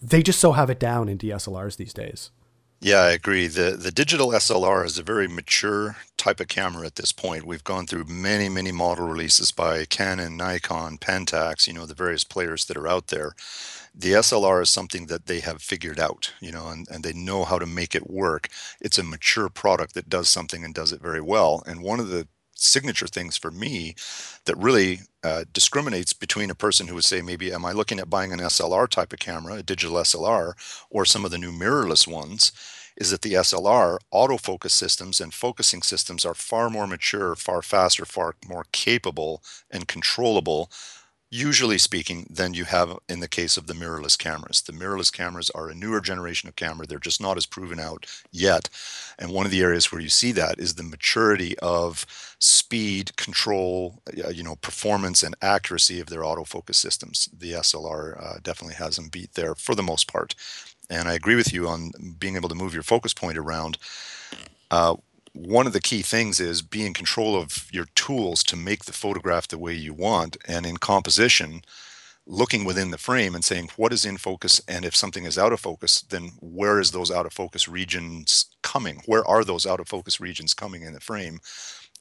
they 0.00 0.22
just 0.22 0.40
so 0.40 0.52
have 0.52 0.70
it 0.70 0.80
down 0.80 1.08
in 1.08 1.18
DSLRs 1.18 1.76
these 1.76 1.92
days 1.92 2.30
yeah, 2.84 2.98
I 3.02 3.10
agree. 3.12 3.46
The 3.46 3.76
the 3.78 3.92
digital 3.92 4.30
SLR 4.30 4.84
is 4.84 4.98
a 4.98 5.04
very 5.04 5.28
mature 5.28 5.96
type 6.16 6.40
of 6.40 6.48
camera 6.48 6.84
at 6.84 6.96
this 6.96 7.12
point. 7.12 7.46
We've 7.46 7.62
gone 7.62 7.86
through 7.86 8.04
many, 8.06 8.48
many 8.48 8.72
model 8.72 9.06
releases 9.06 9.52
by 9.52 9.84
Canon, 9.84 10.36
Nikon, 10.36 10.98
Pentax, 10.98 11.68
you 11.68 11.74
know, 11.74 11.86
the 11.86 11.94
various 11.94 12.24
players 12.24 12.64
that 12.64 12.76
are 12.76 12.88
out 12.88 13.06
there. 13.06 13.34
The 13.94 14.12
SLR 14.12 14.62
is 14.62 14.70
something 14.70 15.06
that 15.06 15.26
they 15.26 15.40
have 15.40 15.62
figured 15.62 16.00
out, 16.00 16.32
you 16.40 16.50
know, 16.50 16.68
and, 16.68 16.88
and 16.90 17.04
they 17.04 17.12
know 17.12 17.44
how 17.44 17.58
to 17.58 17.66
make 17.66 17.94
it 17.94 18.10
work. 18.10 18.48
It's 18.80 18.98
a 18.98 19.04
mature 19.04 19.48
product 19.48 19.94
that 19.94 20.08
does 20.08 20.28
something 20.28 20.64
and 20.64 20.74
does 20.74 20.92
it 20.92 21.00
very 21.02 21.20
well. 21.20 21.62
And 21.66 21.82
one 21.82 22.00
of 22.00 22.08
the 22.08 22.26
signature 22.62 23.06
things 23.06 23.36
for 23.36 23.50
me 23.50 23.94
that 24.44 24.56
really 24.56 25.00
uh, 25.24 25.44
discriminates 25.52 26.12
between 26.12 26.50
a 26.50 26.54
person 26.54 26.86
who 26.86 26.94
would 26.94 27.04
say 27.04 27.22
maybe 27.22 27.52
am 27.52 27.64
i 27.64 27.72
looking 27.72 27.98
at 27.98 28.10
buying 28.10 28.32
an 28.32 28.38
slr 28.40 28.88
type 28.88 29.12
of 29.12 29.18
camera 29.18 29.54
a 29.54 29.62
digital 29.62 29.96
slr 29.98 30.54
or 30.90 31.04
some 31.04 31.24
of 31.24 31.30
the 31.30 31.38
new 31.38 31.52
mirrorless 31.52 32.06
ones? 32.06 32.52
Is 32.96 33.10
that 33.10 33.22
the 33.22 33.34
slr 33.34 33.98
autofocus 34.12 34.70
systems 34.72 35.20
and 35.20 35.32
focusing 35.32 35.82
systems 35.82 36.24
are 36.24 36.34
far 36.34 36.70
more 36.70 36.86
mature 36.86 37.34
far 37.36 37.62
faster 37.62 38.04
far 38.04 38.34
more 38.46 38.66
capable 38.72 39.42
and 39.70 39.88
controllable 39.88 40.70
usually 41.32 41.78
speaking, 41.78 42.26
than 42.28 42.52
you 42.52 42.66
have 42.66 42.98
in 43.08 43.20
the 43.20 43.28
case 43.28 43.56
of 43.56 43.66
the 43.66 43.72
mirrorless 43.72 44.18
cameras. 44.18 44.60
The 44.60 44.72
mirrorless 44.72 45.10
cameras 45.10 45.48
are 45.50 45.70
a 45.70 45.74
newer 45.74 46.02
generation 46.02 46.46
of 46.46 46.56
camera. 46.56 46.86
They're 46.86 46.98
just 46.98 47.22
not 47.22 47.38
as 47.38 47.46
proven 47.46 47.80
out 47.80 48.04
yet. 48.30 48.68
And 49.18 49.32
one 49.32 49.46
of 49.46 49.50
the 49.50 49.62
areas 49.62 49.90
where 49.90 50.00
you 50.00 50.10
see 50.10 50.32
that 50.32 50.58
is 50.58 50.74
the 50.74 50.82
maturity 50.82 51.58
of 51.60 52.04
speed, 52.38 53.16
control, 53.16 54.02
uh, 54.22 54.28
you 54.28 54.42
know, 54.42 54.56
performance 54.56 55.22
and 55.22 55.34
accuracy 55.40 56.00
of 56.00 56.08
their 56.08 56.20
autofocus 56.20 56.74
systems. 56.74 57.30
The 57.36 57.52
SLR 57.52 58.22
uh, 58.22 58.38
definitely 58.42 58.74
has 58.74 58.96
them 58.96 59.08
beat 59.08 59.32
there 59.32 59.54
for 59.54 59.74
the 59.74 59.82
most 59.82 60.12
part. 60.12 60.34
And 60.90 61.08
I 61.08 61.14
agree 61.14 61.36
with 61.36 61.50
you 61.50 61.66
on 61.66 61.92
being 62.18 62.36
able 62.36 62.50
to 62.50 62.54
move 62.54 62.74
your 62.74 62.82
focus 62.82 63.14
point 63.14 63.38
around. 63.38 63.78
Uh, 64.70 64.96
one 65.34 65.66
of 65.66 65.72
the 65.72 65.80
key 65.80 66.02
things 66.02 66.40
is 66.40 66.62
be 66.62 66.84
in 66.86 66.94
control 66.94 67.36
of 67.36 67.68
your 67.72 67.86
tools 67.94 68.42
to 68.44 68.56
make 68.56 68.84
the 68.84 68.92
photograph 68.92 69.48
the 69.48 69.58
way 69.58 69.74
you 69.74 69.94
want. 69.94 70.36
And 70.46 70.66
in 70.66 70.76
composition, 70.76 71.62
looking 72.26 72.64
within 72.64 72.90
the 72.90 72.98
frame 72.98 73.34
and 73.34 73.44
saying 73.44 73.70
what 73.76 73.92
is 73.92 74.04
in 74.04 74.16
focus? 74.16 74.60
And 74.68 74.84
if 74.84 74.94
something 74.94 75.24
is 75.24 75.38
out 75.38 75.52
of 75.52 75.60
focus 75.60 76.02
then 76.02 76.32
where 76.40 76.80
is 76.80 76.90
those 76.92 77.10
out 77.10 77.26
of 77.26 77.32
focus 77.32 77.68
regions 77.68 78.46
coming? 78.62 79.02
Where 79.06 79.26
are 79.26 79.44
those 79.44 79.66
out 79.66 79.80
of 79.80 79.88
focus 79.88 80.20
regions 80.20 80.54
coming 80.54 80.82
in 80.82 80.92
the 80.94 81.00
frame 81.00 81.40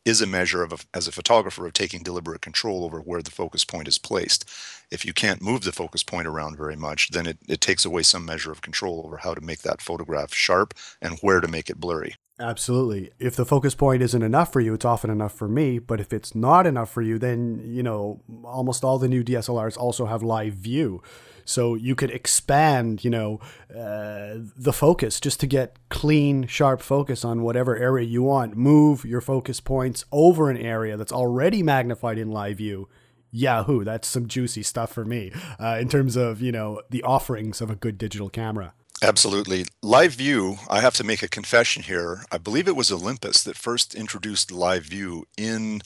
is 0.06 0.22
a 0.22 0.28
measure 0.28 0.64
of 0.64 0.74
a, 0.74 0.78
as 0.96 1.08
a 1.08 1.12
photographer 1.12 1.66
of 1.68 1.74
taking 1.74 2.02
deliberate 2.04 2.42
control 2.42 2.84
over 2.84 3.00
where 3.02 3.22
the 3.22 3.32
focus 3.32 3.64
point 3.64 3.88
is 3.88 4.00
placed. 4.00 4.50
If 4.92 5.06
you 5.06 5.14
can't 5.14 5.44
move 5.44 5.62
the 5.64 5.72
focus 5.72 6.04
point 6.04 6.28
around 6.28 6.58
very 6.58 6.76
much 6.76 7.10
then 7.12 7.28
it, 7.28 7.38
it 7.48 7.62
takes 7.62 7.86
away 7.86 8.04
some 8.04 8.26
measure 8.26 8.52
of 8.52 8.62
control 8.62 9.04
over 9.06 9.18
how 9.18 9.34
to 9.34 9.42
make 9.42 9.62
that 9.62 9.82
photograph 9.82 10.34
sharp 10.34 10.74
and 11.02 11.18
where 11.22 11.42
to 11.42 11.48
make 11.48 11.70
it 11.70 11.80
blurry 11.80 12.16
Absolutely. 12.40 13.12
If 13.20 13.36
the 13.36 13.46
focus 13.46 13.76
point 13.76 14.02
isn't 14.02 14.22
enough 14.22 14.52
for 14.52 14.62
you, 14.62 14.74
it's 14.74 14.86
often 14.86 15.12
enough 15.12 15.34
for 15.34 15.48
me. 15.48 15.78
But 15.80 16.00
if 16.00 16.12
it's 16.12 16.34
not 16.34 16.66
enough 16.66 16.90
for 16.92 17.02
you, 17.02 17.20
then, 17.20 17.62
you 17.64 17.84
know, 17.84 18.22
almost 18.44 18.84
all 18.84 18.98
the 18.98 19.08
new 19.08 19.24
DSLRs 19.24 19.78
also 19.78 20.08
have 20.08 20.24
live 20.24 20.54
view. 20.56 21.04
So 21.46 21.76
you 21.76 21.96
could 21.96 22.10
expand, 22.12 23.04
you 23.04 23.10
know, 23.10 23.40
uh, 23.70 24.38
the 24.56 24.74
focus 24.74 25.20
just 25.20 25.40
to 25.42 25.48
get 25.48 25.78
clean, 25.90 26.48
sharp 26.48 26.82
focus 26.82 27.24
on 27.24 27.44
whatever 27.44 27.76
area 27.76 28.08
you 28.08 28.24
want. 28.24 28.56
Move 28.56 29.06
your 29.06 29.22
focus 29.22 29.60
points 29.60 30.06
over 30.12 30.50
an 30.50 30.58
area 30.58 30.98
that's 30.98 31.12
already 31.12 31.62
magnified 31.62 32.18
in 32.18 32.32
live 32.32 32.58
view. 32.58 32.88
Yahoo! 33.32 33.84
That's 33.84 34.08
some 34.08 34.28
juicy 34.28 34.64
stuff 34.64 34.92
for 34.92 35.06
me 35.06 35.32
uh, 35.60 35.78
in 35.80 35.88
terms 35.88 36.16
of 36.18 36.42
you 36.42 36.52
know 36.52 36.82
the 36.90 37.02
offerings 37.04 37.62
of 37.62 37.70
a 37.70 37.76
good 37.76 37.98
digital 37.98 38.30
camera. 38.30 38.74
Absolutely. 39.02 39.66
Live 39.82 40.14
view, 40.14 40.58
I 40.70 40.80
have 40.80 40.94
to 40.96 41.04
make 41.04 41.24
a 41.24 41.28
confession 41.28 41.84
here. 41.84 42.24
I 42.32 42.38
believe 42.38 42.68
it 42.68 42.76
was 42.76 42.92
Olympus 42.92 43.44
that 43.44 43.58
first 43.58 43.96
introduced 43.96 44.52
live 44.52 44.84
view 44.84 45.26
in 45.38 45.82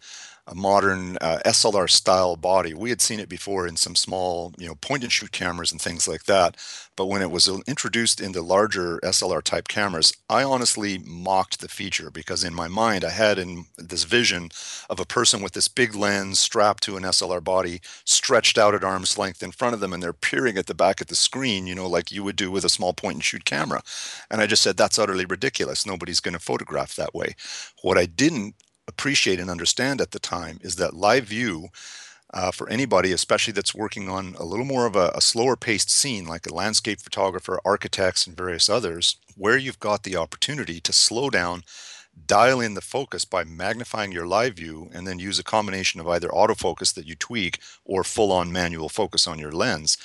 a 0.47 0.53
modern 0.53 1.17
uh, 1.21 1.39
SLR 1.45 1.89
style 1.89 2.35
body. 2.35 2.73
We 2.73 2.89
had 2.89 3.01
seen 3.01 3.19
it 3.19 3.29
before 3.29 3.67
in 3.67 3.77
some 3.77 3.95
small, 3.95 4.53
you 4.57 4.67
know, 4.67 4.75
point 4.75 5.03
and 5.03 5.11
shoot 5.11 5.31
cameras 5.31 5.71
and 5.71 5.81
things 5.81 6.07
like 6.07 6.25
that. 6.25 6.55
But 6.95 7.07
when 7.07 7.21
it 7.21 7.31
was 7.31 7.49
introduced 7.67 8.21
into 8.21 8.41
larger 8.41 8.99
SLR 8.99 9.41
type 9.43 9.67
cameras, 9.67 10.13
I 10.29 10.43
honestly 10.43 10.99
mocked 10.99 11.61
the 11.61 11.67
feature 11.67 12.11
because 12.11 12.43
in 12.43 12.53
my 12.53 12.67
mind 12.67 13.03
I 13.03 13.09
had 13.09 13.39
in 13.39 13.65
this 13.77 14.03
vision 14.03 14.49
of 14.89 14.99
a 14.99 15.05
person 15.05 15.41
with 15.41 15.53
this 15.53 15.67
big 15.67 15.95
lens 15.95 16.39
strapped 16.39 16.83
to 16.83 16.95
an 16.95 17.03
SLR 17.03 17.43
body, 17.43 17.81
stretched 18.05 18.57
out 18.57 18.75
at 18.75 18.83
arm's 18.83 19.17
length 19.17 19.41
in 19.41 19.51
front 19.51 19.73
of 19.73 19.79
them, 19.79 19.93
and 19.93 20.01
they're 20.01 20.13
peering 20.13 20.57
at 20.57 20.67
the 20.67 20.73
back 20.75 21.01
of 21.01 21.07
the 21.07 21.15
screen, 21.15 21.65
you 21.67 21.75
know, 21.75 21.87
like 21.87 22.11
you 22.11 22.23
would 22.23 22.35
do 22.35 22.51
with 22.51 22.63
a 22.63 22.69
small 22.69 22.93
point 22.93 23.15
and 23.15 23.23
shoot 23.23 23.45
camera. 23.45 23.81
And 24.29 24.41
I 24.41 24.47
just 24.47 24.61
said, 24.61 24.77
that's 24.77 24.99
utterly 24.99 25.25
ridiculous. 25.25 25.85
Nobody's 25.85 26.19
going 26.19 26.33
to 26.33 26.39
photograph 26.39 26.95
that 26.95 27.15
way. 27.15 27.35
What 27.81 27.97
I 27.97 28.05
didn't 28.05 28.55
appreciate 28.87 29.39
and 29.39 29.49
understand 29.49 30.01
at 30.01 30.11
the 30.11 30.19
time 30.19 30.59
is 30.61 30.75
that 30.75 30.93
live 30.93 31.25
view 31.25 31.69
uh, 32.33 32.51
for 32.51 32.69
anybody, 32.69 33.11
especially 33.11 33.53
that's 33.53 33.73
working 33.73 34.09
on 34.09 34.35
a 34.37 34.43
little 34.43 34.65
more 34.65 34.85
of 34.85 34.95
a, 34.95 35.11
a, 35.15 35.21
slower 35.21 35.55
paced 35.55 35.89
scene, 35.89 36.25
like 36.25 36.45
a 36.45 36.53
landscape 36.53 36.99
photographer, 36.99 37.59
architects, 37.63 38.27
and 38.27 38.35
various 38.35 38.67
others, 38.67 39.17
where 39.37 39.57
you've 39.57 39.79
got 39.79 40.03
the 40.03 40.17
opportunity 40.17 40.79
to 40.81 40.91
slow 40.91 41.29
down, 41.29 41.63
dial 42.27 42.59
in 42.59 42.73
the 42.73 42.81
focus 42.81 43.23
by 43.25 43.43
magnifying 43.43 44.11
your 44.11 44.27
live 44.27 44.55
view, 44.55 44.89
and 44.93 45.07
then 45.07 45.19
use 45.19 45.39
a 45.39 45.43
combination 45.43 46.01
of 46.01 46.07
either 46.07 46.27
autofocus 46.29 46.93
that 46.93 47.05
you 47.05 47.15
tweak 47.15 47.59
or 47.85 48.03
full 48.03 48.31
on 48.31 48.51
manual 48.51 48.89
focus 48.89 49.27
on 49.27 49.39
your 49.39 49.51
lens 49.51 49.97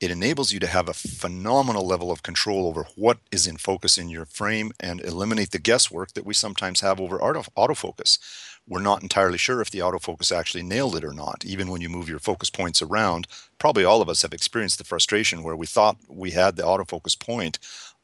it 0.00 0.10
enables 0.10 0.50
you 0.50 0.58
to 0.60 0.66
have 0.66 0.88
a 0.88 0.94
phenomenal 0.94 1.86
level 1.86 2.10
of 2.10 2.22
control 2.22 2.66
over 2.66 2.86
what 2.96 3.18
is 3.30 3.46
in 3.46 3.58
focus 3.58 3.98
in 3.98 4.08
your 4.08 4.24
frame 4.24 4.72
and 4.80 5.00
eliminate 5.02 5.50
the 5.50 5.58
guesswork 5.58 6.14
that 6.14 6.24
we 6.24 6.32
sometimes 6.32 6.80
have 6.80 6.98
over 7.00 7.22
auto, 7.22 7.42
autofocus. 7.56 8.18
We're 8.66 8.80
not 8.80 9.02
entirely 9.02 9.36
sure 9.36 9.60
if 9.60 9.70
the 9.70 9.80
autofocus 9.80 10.34
actually 10.34 10.62
nailed 10.62 10.96
it 10.96 11.04
or 11.04 11.12
not, 11.12 11.44
even 11.44 11.70
when 11.70 11.80
you 11.80 11.88
move 11.88 12.08
your 12.08 12.18
focus 12.18 12.50
points 12.50 12.80
around. 12.80 13.26
Probably 13.58 13.84
all 13.84 14.00
of 14.00 14.08
us 14.08 14.22
have 14.22 14.32
experienced 14.32 14.78
the 14.78 14.84
frustration 14.84 15.42
where 15.42 15.56
we 15.56 15.66
thought 15.66 15.98
we 16.08 16.30
had 16.30 16.56
the 16.56 16.62
autofocus 16.62 17.18
point 17.18 17.58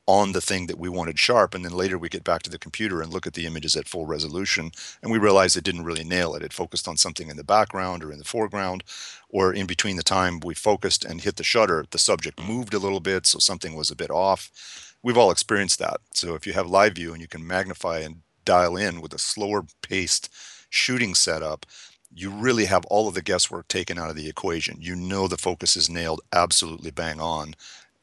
on 0.07 0.33
the 0.33 0.41
thing 0.41 0.67
that 0.67 0.79
we 0.79 0.89
wanted 0.89 1.19
sharp 1.19 1.53
and 1.53 1.65
then 1.65 1.73
later 1.73 1.99
we 1.99 2.09
get 2.09 2.23
back 2.23 2.43
to 2.43 2.51
the 2.51 2.59
computer 2.59 3.03
and 3.03 3.13
look 3.13 3.27
at 3.27 3.35
the 3.35 3.45
images 3.45 3.75
at 3.75 3.89
full 3.89 4.07
resolution 4.07 4.71
and 5.03 5.11
we 5.11 5.19
realize 5.19 5.57
it 5.57 5.65
didn't 5.65 5.85
really 5.85 6.05
nail 6.05 6.35
it. 6.35 6.43
It 6.43 6.53
focused 6.53 6.87
on 6.87 6.97
something 6.97 7.29
in 7.29 7.37
the 7.37 7.43
background 7.45 8.05
or 8.05 8.13
in 8.13 8.19
the 8.19 8.25
foreground 8.25 8.85
or 9.29 9.53
in 9.53 9.67
between 9.67 9.97
the 9.97 10.05
time 10.05 10.39
we 10.41 10.55
focused 10.55 11.05
and 11.05 11.21
hit 11.21 11.37
the 11.37 11.45
shutter 11.45 11.85
the 11.91 11.99
subject 11.99 12.39
mm. 12.39 12.47
moved 12.47 12.73
a 12.73 12.79
little 12.79 13.01
bit 13.01 13.27
so 13.27 13.41
something 13.41 13.75
was 13.75 13.91
a 13.91 13.97
bit 13.97 14.11
off. 14.11 14.95
We've 15.03 15.19
all 15.19 15.33
experienced 15.33 15.81
that. 15.81 16.01
So 16.13 16.35
if 16.35 16.47
you 16.47 16.53
have 16.53 16.69
live 16.69 16.95
view 16.95 17.13
and 17.13 17.21
you 17.21 17.29
can 17.29 17.47
magnify 17.47 17.99
and 18.01 18.23
dial 18.45 18.77
in 18.77 19.01
with 19.01 19.13
a 19.13 19.19
slower 19.19 19.65
paced 19.83 20.33
shooting 20.71 21.15
setup 21.15 21.67
you 22.15 22.31
really 22.31 22.65
have 22.65 22.87
all 22.87 23.09
of 23.09 23.15
the 23.15 23.21
guesswork 23.21 23.69
taken 23.69 23.99
out 23.99 24.09
of 24.09 24.17
the 24.17 24.29
equation. 24.29 24.79
You 24.81 24.97
know 24.97 25.29
the 25.29 25.37
focus 25.37 25.77
is 25.77 25.91
nailed 25.91 26.23
absolutely 26.33 26.93
bang 26.93 27.21
on 27.21 27.55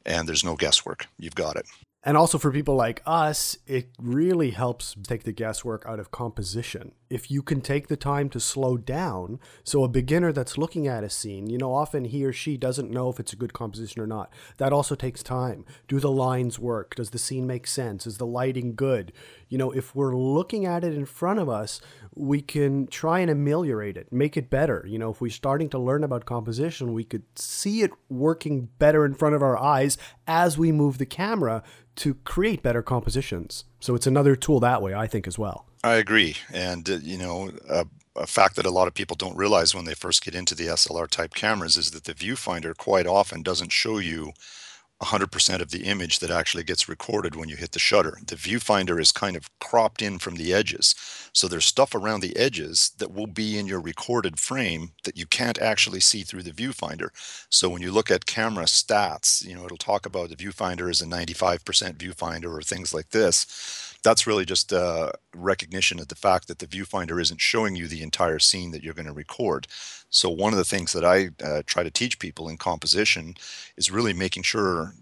and 0.06 0.28
there's 0.28 0.44
no 0.44 0.54
guesswork. 0.54 1.06
You've 1.18 1.34
got 1.34 1.56
it 1.56 1.66
and 2.04 2.16
also 2.16 2.38
for 2.38 2.50
people 2.50 2.74
like 2.74 3.02
us, 3.06 3.56
it 3.66 3.88
really 3.98 4.50
helps 4.50 4.94
take 5.02 5.24
the 5.24 5.32
guesswork 5.32 5.84
out 5.86 5.98
of 5.98 6.10
composition. 6.10 6.92
If 7.14 7.30
you 7.30 7.42
can 7.42 7.60
take 7.60 7.86
the 7.86 7.96
time 7.96 8.28
to 8.30 8.40
slow 8.40 8.76
down, 8.76 9.38
so 9.62 9.84
a 9.84 9.88
beginner 9.88 10.32
that's 10.32 10.58
looking 10.58 10.88
at 10.88 11.04
a 11.04 11.08
scene, 11.08 11.48
you 11.48 11.56
know, 11.56 11.72
often 11.72 12.06
he 12.06 12.24
or 12.24 12.32
she 12.32 12.56
doesn't 12.56 12.90
know 12.90 13.08
if 13.08 13.20
it's 13.20 13.32
a 13.32 13.36
good 13.36 13.52
composition 13.52 14.02
or 14.02 14.06
not. 14.08 14.32
That 14.56 14.72
also 14.72 14.96
takes 14.96 15.22
time. 15.22 15.64
Do 15.86 16.00
the 16.00 16.10
lines 16.10 16.58
work? 16.58 16.96
Does 16.96 17.10
the 17.10 17.18
scene 17.20 17.46
make 17.46 17.68
sense? 17.68 18.04
Is 18.04 18.18
the 18.18 18.26
lighting 18.26 18.74
good? 18.74 19.12
You 19.48 19.58
know, 19.58 19.70
if 19.70 19.94
we're 19.94 20.16
looking 20.16 20.66
at 20.66 20.82
it 20.82 20.92
in 20.92 21.06
front 21.06 21.38
of 21.38 21.48
us, 21.48 21.80
we 22.16 22.42
can 22.42 22.88
try 22.88 23.20
and 23.20 23.30
ameliorate 23.30 23.96
it, 23.96 24.12
make 24.12 24.36
it 24.36 24.50
better. 24.50 24.84
You 24.84 24.98
know, 24.98 25.10
if 25.10 25.20
we're 25.20 25.30
starting 25.30 25.68
to 25.68 25.78
learn 25.78 26.02
about 26.02 26.24
composition, 26.24 26.94
we 26.94 27.04
could 27.04 27.22
see 27.38 27.82
it 27.82 27.92
working 28.08 28.70
better 28.80 29.04
in 29.04 29.14
front 29.14 29.36
of 29.36 29.42
our 29.42 29.56
eyes 29.56 29.96
as 30.26 30.58
we 30.58 30.72
move 30.72 30.98
the 30.98 31.06
camera 31.06 31.62
to 31.94 32.14
create 32.14 32.60
better 32.60 32.82
compositions. 32.82 33.66
So 33.84 33.94
it's 33.94 34.06
another 34.06 34.34
tool 34.34 34.60
that 34.60 34.80
way, 34.80 34.94
I 34.94 35.06
think, 35.06 35.26
as 35.26 35.38
well. 35.38 35.66
I 35.84 35.96
agree. 35.96 36.36
And, 36.50 36.88
uh, 36.88 37.00
you 37.02 37.18
know, 37.18 37.50
uh, 37.68 37.84
a 38.16 38.26
fact 38.26 38.56
that 38.56 38.64
a 38.64 38.70
lot 38.70 38.88
of 38.88 38.94
people 38.94 39.14
don't 39.14 39.36
realize 39.36 39.74
when 39.74 39.84
they 39.84 39.92
first 39.92 40.24
get 40.24 40.34
into 40.34 40.54
the 40.54 40.68
SLR 40.68 41.06
type 41.06 41.34
cameras 41.34 41.76
is 41.76 41.90
that 41.90 42.04
the 42.04 42.14
viewfinder 42.14 42.74
quite 42.74 43.06
often 43.06 43.42
doesn't 43.42 43.72
show 43.72 43.98
you 43.98 44.32
100% 45.02 45.60
of 45.60 45.70
the 45.70 45.84
image 45.84 46.20
that 46.20 46.30
actually 46.30 46.64
gets 46.64 46.88
recorded 46.88 47.36
when 47.36 47.48
you 47.48 47.56
hit 47.56 47.72
the 47.72 47.78
shutter. 47.78 48.18
The 48.26 48.36
viewfinder 48.36 49.00
is 49.00 49.12
kind 49.12 49.36
of 49.36 49.50
cropped 49.58 50.00
in 50.00 50.18
from 50.18 50.36
the 50.36 50.52
edges. 50.54 50.94
So 51.32 51.48
there's 51.48 51.64
stuff 51.64 51.94
around 51.94 52.20
the 52.20 52.36
edges 52.36 52.92
that 52.98 53.12
will 53.12 53.26
be 53.26 53.58
in 53.58 53.66
your 53.66 53.80
recorded 53.80 54.38
frame 54.38 54.92
that 55.04 55.16
you 55.16 55.26
can't 55.26 55.58
actually 55.60 56.00
see 56.00 56.22
through 56.22 56.44
the 56.44 56.52
viewfinder. 56.52 57.08
So 57.50 57.68
when 57.68 57.82
you 57.82 57.90
look 57.92 58.10
at 58.10 58.26
camera 58.26 58.64
stats, 58.64 59.44
you 59.44 59.54
know, 59.54 59.64
it'll 59.64 59.76
talk 59.76 60.06
about 60.06 60.30
the 60.30 60.36
viewfinder 60.36 60.88
is 60.88 61.02
a 61.02 61.06
95% 61.06 61.96
viewfinder 61.96 62.56
or 62.56 62.62
things 62.62 62.94
like 62.94 63.10
this 63.10 63.94
that's 64.04 64.26
really 64.26 64.44
just 64.44 64.70
a 64.70 65.12
recognition 65.34 65.98
of 65.98 66.08
the 66.08 66.14
fact 66.14 66.46
that 66.46 66.58
the 66.60 66.66
viewfinder 66.66 67.20
isn't 67.20 67.40
showing 67.40 67.74
you 67.74 67.88
the 67.88 68.02
entire 68.02 68.38
scene 68.38 68.70
that 68.70 68.84
you're 68.84 68.94
going 68.94 69.06
to 69.06 69.12
record. 69.12 69.66
So 70.14 70.30
one 70.30 70.52
of 70.52 70.58
the 70.58 70.64
things 70.64 70.92
that 70.92 71.04
I 71.04 71.30
uh, 71.44 71.62
try 71.66 71.82
to 71.82 71.90
teach 71.90 72.18
people 72.18 72.48
in 72.48 72.56
composition 72.56 73.34
is 73.76 73.90
really 73.90 74.12
making 74.12 74.44
sure 74.44 74.94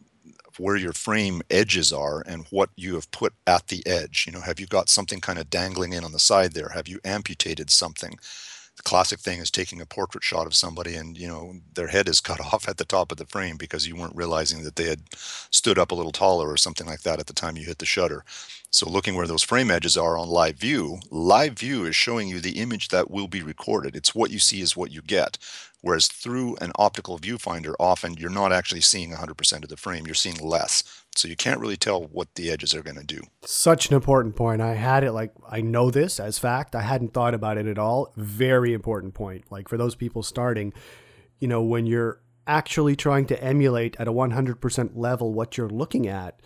where 0.59 0.76
your 0.76 0.92
frame 0.95 1.42
edges 1.50 1.92
are 1.92 2.23
and 2.26 2.47
what 2.50 2.71
you 2.76 2.95
have 2.95 3.11
put 3.11 3.35
at 3.47 3.69
the 3.69 3.87
edge. 3.87 4.25
You 4.26 4.33
know, 4.33 4.40
have 4.40 4.61
you 4.61 4.66
got 4.66 4.88
something 4.88 5.21
kind 5.21 5.38
of 5.38 5.50
dangling 5.50 5.92
in 5.92 6.04
on 6.04 6.12
the 6.12 6.19
side 6.19 6.52
there? 6.52 6.71
Have 6.71 6.88
you 6.88 7.00
amputated 7.04 7.71
something? 7.71 8.19
Classic 8.84 9.20
thing 9.20 9.38
is 9.38 9.50
taking 9.50 9.80
a 9.80 9.86
portrait 9.86 10.24
shot 10.24 10.46
of 10.46 10.54
somebody 10.54 10.94
and 10.94 11.16
you 11.16 11.26
know 11.26 11.54
their 11.74 11.88
head 11.88 12.08
is 12.08 12.20
cut 12.32 12.40
off 12.40 12.68
at 12.68 12.76
the 12.76 12.84
top 12.84 13.12
of 13.12 13.18
the 13.18 13.26
frame 13.26 13.56
because 13.56 13.86
you 13.86 13.96
weren't 13.96 14.16
realizing 14.16 14.64
that 14.64 14.76
they 14.76 14.84
had 14.84 15.00
stood 15.14 15.78
up 15.78 15.90
a 15.90 15.94
little 15.94 16.12
taller 16.12 16.48
or 16.48 16.56
something 16.56 16.86
like 16.86 17.02
that 17.02 17.20
at 17.20 17.26
the 17.26 17.32
time 17.32 17.56
you 17.56 17.64
hit 17.64 17.78
the 17.78 17.86
shutter. 17.86 18.24
So 18.70 18.88
looking 18.88 19.14
where 19.14 19.26
those 19.26 19.42
frame 19.42 19.70
edges 19.70 19.96
are 19.96 20.16
on 20.16 20.28
live 20.28 20.56
view 20.56 20.98
live 21.10 21.58
view 21.58 21.84
is 21.84 21.96
showing 21.96 22.28
you 22.28 22.40
the 22.40 22.58
image 22.58 22.88
that 22.88 23.10
will 23.10 23.28
be 23.28 23.42
recorded. 23.42 23.96
It's 23.96 24.14
what 24.14 24.30
you 24.30 24.38
see 24.38 24.60
is 24.60 24.76
what 24.76 24.90
you 24.90 25.02
get. 25.02 25.38
Whereas 25.80 26.06
through 26.06 26.56
an 26.60 26.72
optical 26.76 27.18
viewfinder 27.18 27.74
often 27.80 28.14
you're 28.14 28.30
not 28.30 28.52
actually 28.52 28.82
seeing 28.82 29.12
100% 29.12 29.62
of 29.62 29.68
the 29.68 29.76
frame 29.76 30.06
you're 30.06 30.14
seeing 30.14 30.38
less 30.38 31.01
so 31.16 31.28
you 31.28 31.37
can't 31.37 31.61
really 31.61 31.76
tell 31.76 32.04
what 32.04 32.35
the 32.35 32.50
edges 32.50 32.75
are 32.75 32.83
going 32.83 32.97
to 32.97 33.04
do. 33.04 33.21
Such 33.45 33.88
an 33.88 33.95
important 33.95 34.35
point. 34.37 34.61
I 34.61 34.75
had 34.75 35.04
it 35.04 35.12
like 35.12 35.33
I 35.49 35.61
know 35.61 35.90
this 35.90 36.19
as 36.19 36.38
fact. 36.38 36.75
I 36.75 36.83
hadn't 36.83 37.12
thought 37.12 37.35
about 37.35 37.59
it 37.59 37.66
at 37.66 37.78
all. 37.78 38.12
Very 38.16 38.73
important 38.73 39.14
point. 39.14 39.45
Like 39.50 39.69
for 39.69 39.76
those 39.76 39.95
people 39.95 40.23
starting, 40.23 40.73
you 41.38 41.49
know, 41.49 41.62
when 41.62 41.87
you're 41.87 42.21
actually 42.47 42.97
trying 42.97 43.26
to 43.26 43.42
emulate 43.42 43.97
at 43.99 44.09
a 44.09 44.12
100% 44.12 44.90
level 44.95 45.33
what 45.33 45.57
you're 45.57 45.69
looking 45.69 46.09
at, 46.09 46.40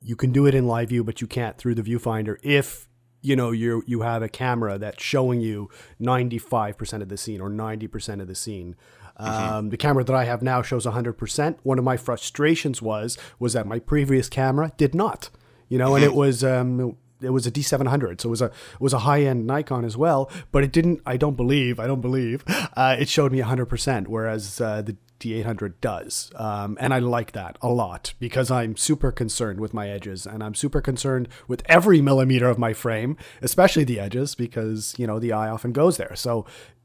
you 0.00 0.16
can 0.16 0.32
do 0.32 0.46
it 0.46 0.54
in 0.54 0.66
live 0.66 0.88
view, 0.88 1.04
but 1.04 1.20
you 1.20 1.26
can't 1.26 1.56
through 1.56 1.74
the 1.74 1.82
viewfinder 1.82 2.36
if 2.42 2.88
you 3.22 3.36
know 3.36 3.52
you 3.52 3.84
you 3.86 4.02
have 4.02 4.20
a 4.20 4.28
camera 4.28 4.78
that's 4.78 5.02
showing 5.02 5.40
you 5.40 5.70
95% 6.00 7.02
of 7.02 7.08
the 7.08 7.16
scene 7.16 7.40
or 7.40 7.48
90% 7.48 8.20
of 8.20 8.26
the 8.26 8.34
scene 8.34 8.74
Mm-hmm. 9.22 9.54
Um, 9.54 9.70
the 9.70 9.76
camera 9.76 10.04
that 10.04 10.14
I 10.14 10.24
have 10.24 10.42
now 10.42 10.62
shows 10.62 10.86
100%. 10.86 11.56
One 11.62 11.78
of 11.78 11.84
my 11.84 11.96
frustrations 11.96 12.82
was 12.82 13.18
was 13.38 13.52
that 13.52 13.66
my 13.66 13.78
previous 13.78 14.28
camera 14.28 14.72
did 14.76 14.94
not. 14.94 15.30
You 15.68 15.78
know, 15.78 15.94
and 15.94 16.04
it 16.04 16.08
mm-hmm. 16.08 16.18
was 16.18 16.44
um, 16.44 16.96
it 17.22 17.30
was 17.30 17.46
a 17.46 17.50
D700, 17.50 18.20
so 18.20 18.28
it 18.28 18.30
was 18.30 18.42
a 18.42 18.46
it 18.46 18.80
was 18.80 18.92
a 18.92 19.00
high 19.00 19.22
end 19.22 19.46
Nikon 19.46 19.84
as 19.84 19.96
well. 19.96 20.30
But 20.50 20.64
it 20.64 20.72
didn't. 20.72 21.00
I 21.06 21.16
don't 21.16 21.36
believe. 21.36 21.80
I 21.80 21.86
don't 21.86 22.02
believe 22.02 22.44
uh, 22.76 22.96
it 22.98 23.08
showed 23.08 23.32
me 23.32 23.38
100 23.38 23.66
percent, 23.66 24.08
whereas 24.08 24.60
uh, 24.60 24.82
the 24.82 24.96
D800 25.22 25.74
does. 25.80 26.32
Um, 26.34 26.76
and 26.80 26.92
I 26.92 26.98
like 26.98 27.32
that 27.32 27.56
a 27.62 27.68
lot 27.68 28.14
because 28.18 28.50
I'm 28.50 28.76
super 28.76 29.12
concerned 29.12 29.60
with 29.60 29.72
my 29.72 29.88
edges 29.88 30.26
and 30.26 30.42
I'm 30.42 30.54
super 30.54 30.80
concerned 30.80 31.28
with 31.46 31.62
every 31.66 32.00
millimeter 32.00 32.48
of 32.48 32.58
my 32.58 32.72
frame, 32.72 33.16
especially 33.40 33.84
the 33.84 34.00
edges, 34.00 34.34
because, 34.34 34.94
you 34.98 35.06
know, 35.06 35.18
the 35.18 35.32
eye 35.32 35.48
often 35.48 35.72
goes 35.72 35.96
there. 35.96 36.16
So 36.16 36.44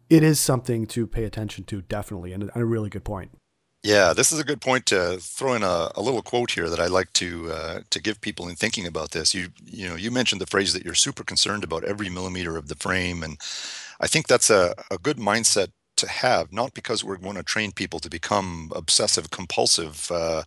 it 0.10 0.24
is 0.24 0.40
something 0.40 0.86
to 0.88 1.08
pay 1.08 1.24
attention 1.24 1.64
to, 1.66 1.82
definitely, 1.82 2.34
and 2.34 2.50
a 2.54 2.66
really 2.66 2.90
good 2.90 3.04
point. 3.04 3.32
Yeah, 3.84 4.14
this 4.14 4.32
is 4.32 4.40
a 4.40 4.44
good 4.44 4.60
point 4.60 4.86
to 4.88 5.18
throw 5.22 5.54
in 5.54 5.64
a, 5.64 5.92
a 5.96 6.02
little 6.02 6.22
quote 6.22 6.52
here 6.52 6.70
that 6.70 6.80
I 6.80 6.88
like 6.88 7.14
to 7.14 7.52
uh, 7.52 7.80
to 7.90 8.02
give 8.02 8.20
people 8.20 8.50
in 8.50 8.56
thinking 8.56 8.88
about 8.88 9.12
this. 9.12 9.34
You 9.34 9.50
you 9.64 9.88
know 9.88 9.96
you 9.96 10.12
mentioned 10.12 10.42
the 10.42 10.48
phrase 10.48 10.74
that 10.74 10.84
you're 10.84 10.94
super 10.94 11.24
concerned 11.24 11.64
about 11.64 11.84
every 11.84 12.10
millimeter 12.10 12.58
of 12.58 12.68
the 12.68 12.76
frame, 12.76 13.24
and 13.24 13.38
I 14.02 14.08
think 14.08 14.28
that's 14.28 14.50
a, 14.50 14.74
a 14.92 14.98
good 14.98 15.18
mindset 15.18 15.70
to 15.98 16.08
have, 16.08 16.52
not 16.52 16.74
because 16.74 17.04
we 17.04 17.18
want 17.18 17.38
to 17.38 17.44
train 17.44 17.72
people 17.72 18.00
to 18.00 18.10
become 18.10 18.72
obsessive 18.76 19.32
compulsive 19.32 20.12
uh, 20.12 20.44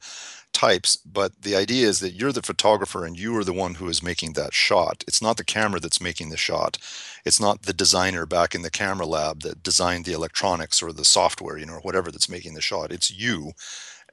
types, 0.53 0.97
but 0.97 1.43
the 1.43 1.57
idea 1.57 1.87
is 1.87 2.01
that 2.01 2.13
you're 2.13 2.33
the 2.33 2.43
photographer 2.43 3.05
and 3.05 3.19
you 3.19 3.37
are 3.37 3.45
the 3.45 3.53
one 3.53 3.75
who 3.75 3.89
is 3.89 4.03
making 4.03 4.35
that 4.35 4.55
shot. 4.55 5.05
It's 5.07 5.23
not 5.23 5.37
the 5.37 5.45
camera 5.45 5.81
that's 5.81 6.01
making 6.01 6.31
the 6.31 6.37
shot. 6.37 6.79
It's 7.25 7.41
not 7.41 7.63
the 7.63 7.73
designer 7.73 8.27
back 8.27 8.55
in 8.55 8.63
the 8.63 8.71
camera 8.71 9.07
lab 9.07 9.41
that 9.43 9.63
designed 9.63 10.05
the 10.05 10.13
electronics 10.13 10.83
or 10.83 10.93
the 10.93 11.05
software, 11.05 11.59
you 11.59 11.67
know, 11.67 11.75
or 11.75 11.81
whatever 11.81 12.11
that's 12.11 12.29
making 12.29 12.55
the 12.55 12.61
shot. 12.61 12.93
It's 12.93 13.11
you 13.11 13.53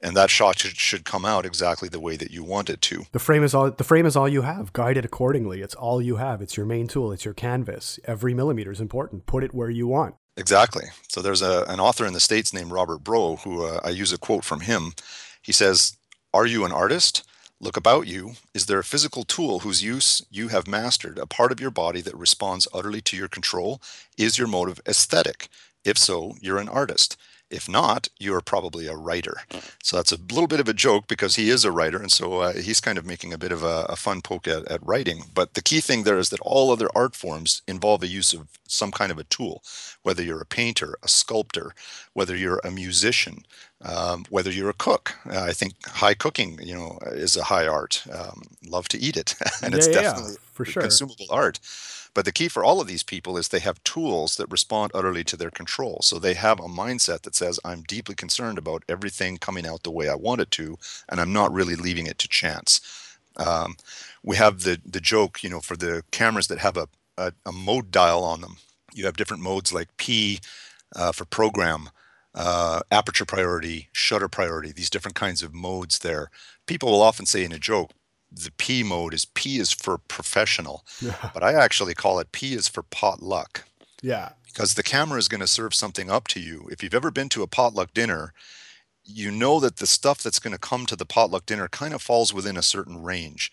and 0.02 0.16
that 0.16 0.30
shot 0.30 0.58
should, 0.58 0.76
should 0.76 1.04
come 1.04 1.24
out 1.24 1.44
exactly 1.44 1.88
the 1.88 2.00
way 2.00 2.16
that 2.16 2.30
you 2.30 2.44
want 2.44 2.70
it 2.70 2.80
to. 2.82 3.04
The 3.12 3.18
frame 3.18 3.42
is 3.42 3.54
all 3.54 3.70
the 3.70 3.84
frame 3.84 4.06
is 4.06 4.16
all 4.16 4.28
you 4.28 4.42
have. 4.42 4.72
Guide 4.72 4.96
it 4.96 5.04
accordingly. 5.04 5.60
It's 5.60 5.74
all 5.74 6.00
you 6.00 6.16
have. 6.16 6.40
It's 6.40 6.56
your 6.56 6.66
main 6.66 6.86
tool. 6.86 7.12
It's 7.12 7.24
your 7.24 7.34
canvas. 7.34 7.98
Every 8.04 8.34
millimeter 8.34 8.70
is 8.70 8.80
important. 8.80 9.26
Put 9.26 9.44
it 9.44 9.54
where 9.54 9.70
you 9.70 9.86
want. 9.86 10.14
Exactly. 10.36 10.84
So 11.08 11.20
there's 11.20 11.42
a, 11.42 11.64
an 11.68 11.80
author 11.80 12.06
in 12.06 12.12
the 12.12 12.20
States 12.20 12.52
named 12.52 12.70
Robert 12.70 12.98
Brault, 12.98 13.40
who 13.40 13.64
uh, 13.64 13.80
I 13.82 13.90
use 13.90 14.12
a 14.12 14.18
quote 14.18 14.44
from 14.44 14.60
him. 14.60 14.92
He 15.42 15.52
says, 15.52 15.96
Are 16.34 16.46
you 16.46 16.64
an 16.66 16.72
artist? 16.72 17.26
Look 17.58 17.76
about 17.76 18.06
you. 18.06 18.34
Is 18.52 18.66
there 18.66 18.78
a 18.78 18.84
physical 18.84 19.24
tool 19.24 19.60
whose 19.60 19.82
use 19.82 20.22
you 20.30 20.48
have 20.48 20.68
mastered, 20.68 21.18
a 21.18 21.26
part 21.26 21.52
of 21.52 21.60
your 21.60 21.70
body 21.70 22.02
that 22.02 22.16
responds 22.16 22.68
utterly 22.72 23.00
to 23.02 23.16
your 23.16 23.28
control? 23.28 23.80
Is 24.18 24.36
your 24.38 24.46
motive 24.46 24.80
aesthetic? 24.86 25.48
If 25.84 25.96
so, 25.96 26.36
you're 26.40 26.58
an 26.58 26.68
artist. 26.68 27.16
If 27.50 27.68
not, 27.68 28.08
you 28.18 28.34
are 28.34 28.40
probably 28.40 28.86
a 28.86 28.96
writer. 28.96 29.38
So 29.82 29.96
that's 29.96 30.12
a 30.12 30.18
little 30.18 30.46
bit 30.46 30.60
of 30.60 30.68
a 30.68 30.74
joke 30.74 31.08
because 31.08 31.36
he 31.36 31.48
is 31.48 31.64
a 31.64 31.72
writer. 31.72 31.98
And 31.98 32.12
so 32.12 32.40
uh, 32.40 32.52
he's 32.52 32.80
kind 32.80 32.98
of 32.98 33.06
making 33.06 33.32
a 33.32 33.38
bit 33.38 33.52
of 33.52 33.62
a, 33.62 33.86
a 33.88 33.96
fun 33.96 34.20
poke 34.20 34.46
at, 34.46 34.66
at, 34.70 34.86
writing. 34.86 35.24
But 35.34 35.54
the 35.54 35.62
key 35.62 35.80
thing 35.80 36.02
there 36.02 36.18
is 36.18 36.28
that 36.28 36.40
all 36.40 36.70
other 36.70 36.88
art 36.94 37.16
forms 37.16 37.62
involve 37.66 38.02
a 38.02 38.06
use 38.06 38.34
of 38.34 38.48
some 38.66 38.92
kind 38.92 39.10
of 39.10 39.18
a 39.18 39.24
tool, 39.24 39.62
whether 40.02 40.22
you're 40.22 40.42
a 40.42 40.46
painter, 40.46 40.96
a 41.02 41.08
sculptor, 41.08 41.74
whether 42.12 42.36
you're 42.36 42.60
a 42.64 42.70
musician, 42.70 43.44
um, 43.82 44.26
whether 44.28 44.50
you're 44.50 44.70
a 44.70 44.74
cook. 44.74 45.14
Uh, 45.26 45.42
I 45.42 45.52
think 45.52 45.74
high 45.86 46.14
cooking, 46.14 46.58
you 46.62 46.74
know, 46.74 46.98
is 47.06 47.36
a 47.36 47.44
high 47.44 47.66
art. 47.66 48.02
Um, 48.12 48.42
love 48.66 48.88
to 48.88 48.98
eat 48.98 49.16
it. 49.16 49.34
and 49.62 49.72
yeah, 49.72 49.78
it's 49.78 49.86
yeah, 49.86 49.94
definitely 49.94 50.32
yeah, 50.32 50.52
for 50.52 50.64
sure. 50.64 50.82
consumable 50.82 51.26
art. 51.30 51.60
But 52.18 52.24
the 52.24 52.32
key 52.32 52.48
for 52.48 52.64
all 52.64 52.80
of 52.80 52.88
these 52.88 53.04
people 53.04 53.36
is 53.36 53.46
they 53.46 53.60
have 53.60 53.80
tools 53.84 54.38
that 54.38 54.50
respond 54.50 54.90
utterly 54.92 55.22
to 55.22 55.36
their 55.36 55.52
control. 55.52 56.00
So 56.02 56.18
they 56.18 56.34
have 56.34 56.58
a 56.58 56.64
mindset 56.64 57.22
that 57.22 57.36
says, 57.36 57.60
I'm 57.64 57.84
deeply 57.84 58.16
concerned 58.16 58.58
about 58.58 58.82
everything 58.88 59.36
coming 59.38 59.64
out 59.64 59.84
the 59.84 59.92
way 59.92 60.08
I 60.08 60.16
want 60.16 60.40
it 60.40 60.50
to, 60.50 60.78
and 61.08 61.20
I'm 61.20 61.32
not 61.32 61.52
really 61.52 61.76
leaving 61.76 62.08
it 62.08 62.18
to 62.18 62.26
chance. 62.26 62.80
Um, 63.36 63.76
we 64.24 64.34
have 64.34 64.62
the 64.62 64.80
the 64.84 65.00
joke, 65.00 65.44
you 65.44 65.48
know, 65.48 65.60
for 65.60 65.76
the 65.76 66.02
cameras 66.10 66.48
that 66.48 66.58
have 66.58 66.76
a, 66.76 66.88
a, 67.16 67.32
a 67.46 67.52
mode 67.52 67.92
dial 67.92 68.24
on 68.24 68.40
them. 68.40 68.56
You 68.92 69.04
have 69.04 69.16
different 69.16 69.44
modes 69.44 69.72
like 69.72 69.96
P 69.96 70.40
uh, 70.96 71.12
for 71.12 71.24
program, 71.24 71.88
uh, 72.34 72.80
aperture 72.90 73.26
priority, 73.26 73.90
shutter 73.92 74.28
priority, 74.28 74.72
these 74.72 74.90
different 74.90 75.14
kinds 75.14 75.44
of 75.44 75.54
modes 75.54 76.00
there. 76.00 76.30
People 76.66 76.90
will 76.90 77.02
often 77.02 77.26
say 77.26 77.44
in 77.44 77.52
a 77.52 77.60
joke, 77.60 77.92
the 78.30 78.50
P 78.58 78.82
mode 78.82 79.14
is 79.14 79.24
P 79.24 79.58
is 79.58 79.72
for 79.72 79.98
professional, 79.98 80.84
yeah. 81.00 81.30
but 81.32 81.42
I 81.42 81.54
actually 81.54 81.94
call 81.94 82.18
it 82.18 82.32
P 82.32 82.54
is 82.54 82.68
for 82.68 82.82
potluck. 82.82 83.64
Yeah. 84.02 84.30
Because 84.46 84.74
the 84.74 84.82
camera 84.82 85.18
is 85.18 85.28
going 85.28 85.40
to 85.40 85.46
serve 85.46 85.74
something 85.74 86.10
up 86.10 86.26
to 86.28 86.40
you. 86.40 86.68
If 86.70 86.82
you've 86.82 86.94
ever 86.94 87.10
been 87.10 87.28
to 87.30 87.42
a 87.42 87.46
potluck 87.46 87.94
dinner, 87.94 88.32
you 89.04 89.30
know 89.30 89.60
that 89.60 89.76
the 89.76 89.86
stuff 89.86 90.22
that's 90.22 90.38
going 90.38 90.52
to 90.52 90.58
come 90.58 90.84
to 90.86 90.96
the 90.96 91.06
potluck 91.06 91.46
dinner 91.46 91.68
kind 91.68 91.94
of 91.94 92.02
falls 92.02 92.34
within 92.34 92.56
a 92.56 92.62
certain 92.62 93.02
range. 93.02 93.50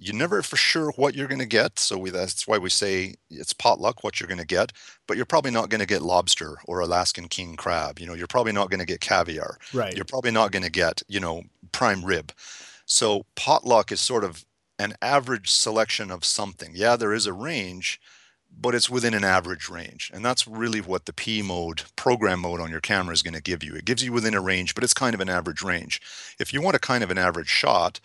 You're 0.00 0.14
never 0.14 0.42
for 0.42 0.56
sure 0.56 0.92
what 0.92 1.14
you're 1.14 1.26
going 1.26 1.40
to 1.40 1.46
get. 1.46 1.78
So 1.78 1.98
we, 1.98 2.10
that's 2.10 2.46
why 2.46 2.58
we 2.58 2.70
say 2.70 3.16
it's 3.30 3.52
potluck 3.52 4.04
what 4.04 4.20
you're 4.20 4.28
going 4.28 4.38
to 4.38 4.46
get, 4.46 4.72
but 5.06 5.16
you're 5.16 5.26
probably 5.26 5.50
not 5.50 5.70
going 5.70 5.80
to 5.80 5.86
get 5.86 6.02
lobster 6.02 6.56
or 6.66 6.80
Alaskan 6.80 7.28
king 7.28 7.56
crab. 7.56 7.98
You 7.98 8.06
know, 8.06 8.14
you're 8.14 8.28
probably 8.28 8.52
not 8.52 8.70
going 8.70 8.80
to 8.80 8.86
get 8.86 9.00
caviar. 9.00 9.58
Right. 9.74 9.94
You're 9.94 10.04
probably 10.04 10.30
not 10.30 10.52
going 10.52 10.62
to 10.62 10.70
get, 10.70 11.02
you 11.08 11.20
know, 11.20 11.42
prime 11.72 12.04
rib. 12.04 12.32
So 12.88 13.26
potluck 13.36 13.92
is 13.92 14.00
sort 14.00 14.24
of 14.24 14.46
an 14.78 14.94
average 15.02 15.50
selection 15.50 16.10
of 16.10 16.24
something. 16.24 16.72
Yeah, 16.74 16.96
there 16.96 17.12
is 17.12 17.26
a 17.26 17.32
range, 17.34 18.00
but 18.50 18.74
it's 18.74 18.88
within 18.88 19.12
an 19.12 19.24
average 19.24 19.68
range. 19.68 20.10
And 20.14 20.24
that's 20.24 20.48
really 20.48 20.80
what 20.80 21.04
the 21.04 21.12
P 21.12 21.42
mode, 21.42 21.82
program 21.96 22.40
mode 22.40 22.60
on 22.60 22.70
your 22.70 22.80
camera 22.80 23.12
is 23.12 23.22
going 23.22 23.34
to 23.34 23.42
give 23.42 23.62
you. 23.62 23.74
It 23.74 23.84
gives 23.84 24.02
you 24.02 24.10
within 24.10 24.34
a 24.34 24.40
range, 24.40 24.74
but 24.74 24.82
it's 24.82 24.94
kind 24.94 25.14
of 25.14 25.20
an 25.20 25.28
average 25.28 25.62
range. 25.62 26.00
If 26.40 26.54
you 26.54 26.62
want 26.62 26.76
a 26.76 26.80
kind 26.80 27.04
of 27.04 27.10
an 27.10 27.18
average 27.18 27.50
shot, 27.50 28.00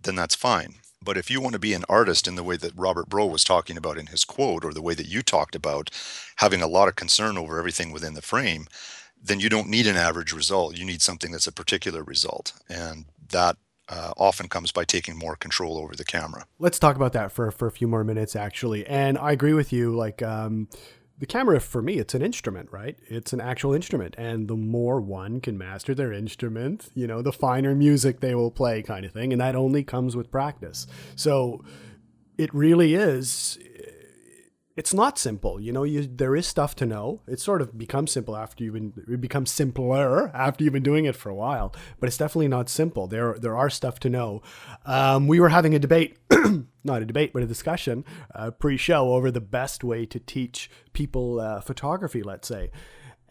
then 0.00 0.14
that's 0.14 0.36
fine. 0.36 0.74
But 1.02 1.16
if 1.16 1.30
you 1.30 1.40
want 1.40 1.54
to 1.54 1.60
be 1.60 1.74
an 1.74 1.84
artist 1.88 2.28
in 2.28 2.36
the 2.36 2.44
way 2.44 2.56
that 2.56 2.72
Robert 2.76 3.08
Brault 3.08 3.32
was 3.32 3.42
talking 3.42 3.76
about 3.76 3.98
in 3.98 4.06
his 4.06 4.24
quote, 4.24 4.64
or 4.64 4.72
the 4.72 4.82
way 4.82 4.94
that 4.94 5.08
you 5.08 5.22
talked 5.22 5.56
about 5.56 5.90
having 6.36 6.62
a 6.62 6.68
lot 6.68 6.88
of 6.88 6.94
concern 6.94 7.36
over 7.36 7.58
everything 7.58 7.90
within 7.90 8.14
the 8.14 8.22
frame, 8.22 8.68
then 9.20 9.40
you 9.40 9.48
don't 9.48 9.68
need 9.68 9.88
an 9.88 9.96
average 9.96 10.32
result. 10.32 10.76
You 10.76 10.84
need 10.84 11.02
something 11.02 11.32
that's 11.32 11.48
a 11.48 11.52
particular 11.52 12.04
result. 12.04 12.52
And 12.68 13.06
that 13.30 13.56
uh, 13.88 14.12
often 14.16 14.48
comes 14.48 14.72
by 14.72 14.84
taking 14.84 15.16
more 15.16 15.36
control 15.36 15.78
over 15.78 15.94
the 15.94 16.04
camera. 16.04 16.46
Let's 16.58 16.78
talk 16.78 16.96
about 16.96 17.12
that 17.14 17.32
for, 17.32 17.50
for 17.50 17.66
a 17.66 17.70
few 17.70 17.88
more 17.88 18.04
minutes, 18.04 18.36
actually. 18.36 18.86
And 18.86 19.18
I 19.18 19.32
agree 19.32 19.54
with 19.54 19.72
you. 19.72 19.94
Like, 19.94 20.22
um, 20.22 20.68
the 21.18 21.26
camera, 21.26 21.58
for 21.58 21.82
me, 21.82 21.98
it's 21.98 22.14
an 22.14 22.22
instrument, 22.22 22.68
right? 22.70 22.96
It's 23.08 23.32
an 23.32 23.40
actual 23.40 23.74
instrument. 23.74 24.14
And 24.16 24.46
the 24.46 24.56
more 24.56 25.00
one 25.00 25.40
can 25.40 25.58
master 25.58 25.94
their 25.94 26.12
instrument, 26.12 26.90
you 26.94 27.06
know, 27.06 27.22
the 27.22 27.32
finer 27.32 27.74
music 27.74 28.20
they 28.20 28.34
will 28.34 28.52
play, 28.52 28.82
kind 28.82 29.04
of 29.04 29.12
thing. 29.12 29.32
And 29.32 29.40
that 29.40 29.56
only 29.56 29.82
comes 29.82 30.14
with 30.14 30.30
practice. 30.30 30.86
So 31.16 31.64
it 32.36 32.54
really 32.54 32.94
is 32.94 33.58
it's 34.78 34.94
not 34.94 35.18
simple. 35.18 35.60
You 35.60 35.72
know, 35.72 35.82
you 35.82 36.06
there 36.06 36.36
is 36.36 36.46
stuff 36.46 36.76
to 36.76 36.86
know. 36.86 37.20
It 37.26 37.40
sort 37.40 37.60
of 37.60 37.76
becomes 37.76 38.12
simple 38.12 38.36
after 38.36 38.62
you've 38.62 38.74
been 38.74 38.92
it 39.08 39.20
becomes 39.20 39.50
simpler 39.50 40.30
after 40.32 40.62
you've 40.62 40.72
been 40.72 40.84
doing 40.84 41.04
it 41.04 41.16
for 41.16 41.30
a 41.30 41.34
while. 41.34 41.74
But 41.98 42.06
it's 42.06 42.16
definitely 42.16 42.46
not 42.46 42.68
simple. 42.68 43.08
There 43.08 43.36
there 43.40 43.56
are 43.56 43.70
stuff 43.70 43.98
to 44.00 44.08
know. 44.08 44.40
Um, 44.86 45.26
we 45.26 45.40
were 45.40 45.48
having 45.48 45.74
a 45.74 45.80
debate, 45.80 46.16
not 46.84 47.02
a 47.02 47.04
debate, 47.04 47.32
but 47.32 47.42
a 47.42 47.46
discussion 47.46 48.04
uh, 48.36 48.52
pre-show 48.52 49.14
over 49.14 49.32
the 49.32 49.40
best 49.40 49.82
way 49.82 50.06
to 50.06 50.20
teach 50.20 50.70
people 50.92 51.40
uh, 51.40 51.60
photography. 51.60 52.22
Let's 52.22 52.46
say, 52.46 52.70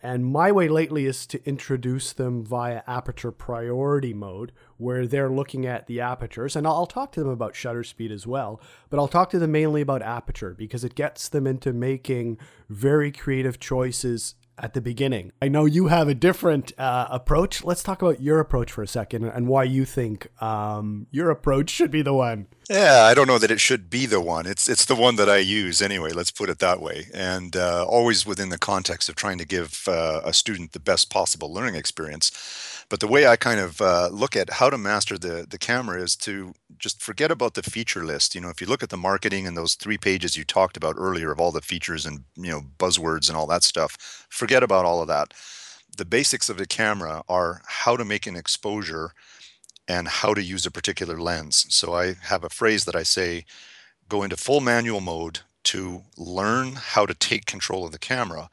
and 0.01 0.25
my 0.25 0.51
way 0.51 0.67
lately 0.67 1.05
is 1.05 1.25
to 1.27 1.43
introduce 1.47 2.13
them 2.13 2.45
via 2.45 2.83
aperture 2.87 3.31
priority 3.31 4.13
mode, 4.13 4.51
where 4.77 5.07
they're 5.07 5.29
looking 5.29 5.65
at 5.65 5.87
the 5.87 5.99
apertures. 5.99 6.55
And 6.55 6.67
I'll 6.67 6.85
talk 6.85 7.11
to 7.13 7.19
them 7.21 7.29
about 7.29 7.55
shutter 7.55 7.83
speed 7.83 8.11
as 8.11 8.27
well, 8.27 8.61
but 8.89 8.99
I'll 8.99 9.07
talk 9.07 9.29
to 9.31 9.39
them 9.39 9.51
mainly 9.51 9.81
about 9.81 10.01
aperture 10.01 10.53
because 10.53 10.83
it 10.83 10.95
gets 10.95 11.27
them 11.29 11.47
into 11.47 11.73
making 11.73 12.37
very 12.69 13.11
creative 13.11 13.59
choices 13.59 14.35
at 14.57 14.73
the 14.73 14.81
beginning. 14.81 15.31
I 15.41 15.47
know 15.47 15.65
you 15.65 15.87
have 15.87 16.07
a 16.07 16.15
different 16.15 16.73
uh, 16.77 17.07
approach. 17.09 17.63
Let's 17.63 17.83
talk 17.83 18.01
about 18.01 18.21
your 18.21 18.39
approach 18.39 18.71
for 18.71 18.81
a 18.81 18.87
second 18.87 19.25
and 19.25 19.47
why 19.47 19.63
you 19.63 19.85
think 19.85 20.27
um, 20.41 21.07
your 21.11 21.29
approach 21.29 21.69
should 21.69 21.91
be 21.91 22.01
the 22.01 22.13
one. 22.13 22.47
Yeah, 22.69 23.03
I 23.03 23.13
don't 23.13 23.27
know 23.27 23.37
that 23.37 23.51
it 23.51 23.61
should 23.61 23.89
be 23.89 24.05
the 24.05 24.19
one. 24.19 24.45
It's 24.45 24.67
it's 24.67 24.85
the 24.85 24.95
one 24.95 25.15
that 25.15 25.29
I 25.29 25.37
use 25.37 25.81
anyway. 25.81 26.11
Let's 26.11 26.31
put 26.31 26.49
it 26.49 26.59
that 26.59 26.81
way, 26.81 27.07
and 27.13 27.55
uh, 27.55 27.85
always 27.85 28.25
within 28.25 28.49
the 28.49 28.57
context 28.57 29.07
of 29.07 29.15
trying 29.15 29.37
to 29.37 29.45
give 29.45 29.83
uh, 29.87 30.19
a 30.25 30.33
student 30.33 30.73
the 30.73 30.79
best 30.79 31.09
possible 31.09 31.53
learning 31.53 31.75
experience. 31.75 32.76
But 32.89 33.01
the 33.01 33.07
way 33.07 33.27
I 33.27 33.35
kind 33.35 33.59
of 33.59 33.81
uh, 33.81 34.09
look 34.11 34.35
at 34.35 34.49
how 34.49 34.69
to 34.69 34.77
master 34.77 35.17
the 35.17 35.45
the 35.49 35.57
camera 35.57 36.01
is 36.01 36.15
to 36.17 36.53
just 36.77 37.01
forget 37.01 37.31
about 37.31 37.53
the 37.55 37.63
feature 37.63 38.05
list. 38.05 38.35
You 38.35 38.41
know, 38.41 38.49
if 38.49 38.61
you 38.61 38.67
look 38.67 38.83
at 38.83 38.89
the 38.89 38.97
marketing 38.97 39.45
and 39.45 39.57
those 39.57 39.75
three 39.75 39.97
pages 39.97 40.37
you 40.37 40.45
talked 40.45 40.77
about 40.77 40.95
earlier 40.97 41.31
of 41.31 41.39
all 41.39 41.51
the 41.51 41.61
features 41.61 42.05
and 42.05 42.23
you 42.35 42.51
know 42.51 42.61
buzzwords 42.79 43.27
and 43.27 43.37
all 43.37 43.47
that 43.47 43.63
stuff, 43.63 44.25
forget 44.29 44.63
about 44.63 44.85
all 44.85 45.01
of 45.01 45.07
that. 45.09 45.33
The 45.97 46.05
basics 46.05 46.49
of 46.49 46.57
the 46.57 46.67
camera 46.67 47.23
are 47.27 47.61
how 47.65 47.97
to 47.97 48.05
make 48.05 48.27
an 48.27 48.35
exposure 48.35 49.11
and 49.87 50.07
how 50.07 50.33
to 50.33 50.43
use 50.43 50.65
a 50.65 50.71
particular 50.71 51.19
lens. 51.19 51.65
So 51.69 51.93
I 51.93 52.15
have 52.23 52.43
a 52.43 52.49
phrase 52.49 52.85
that 52.85 52.95
I 52.95 53.03
say 53.03 53.45
go 54.09 54.23
into 54.23 54.37
full 54.37 54.61
manual 54.61 55.01
mode 55.01 55.39
to 55.65 56.03
learn 56.17 56.73
how 56.75 57.05
to 57.05 57.13
take 57.13 57.45
control 57.45 57.85
of 57.85 57.91
the 57.91 57.99
camera. 57.99 58.49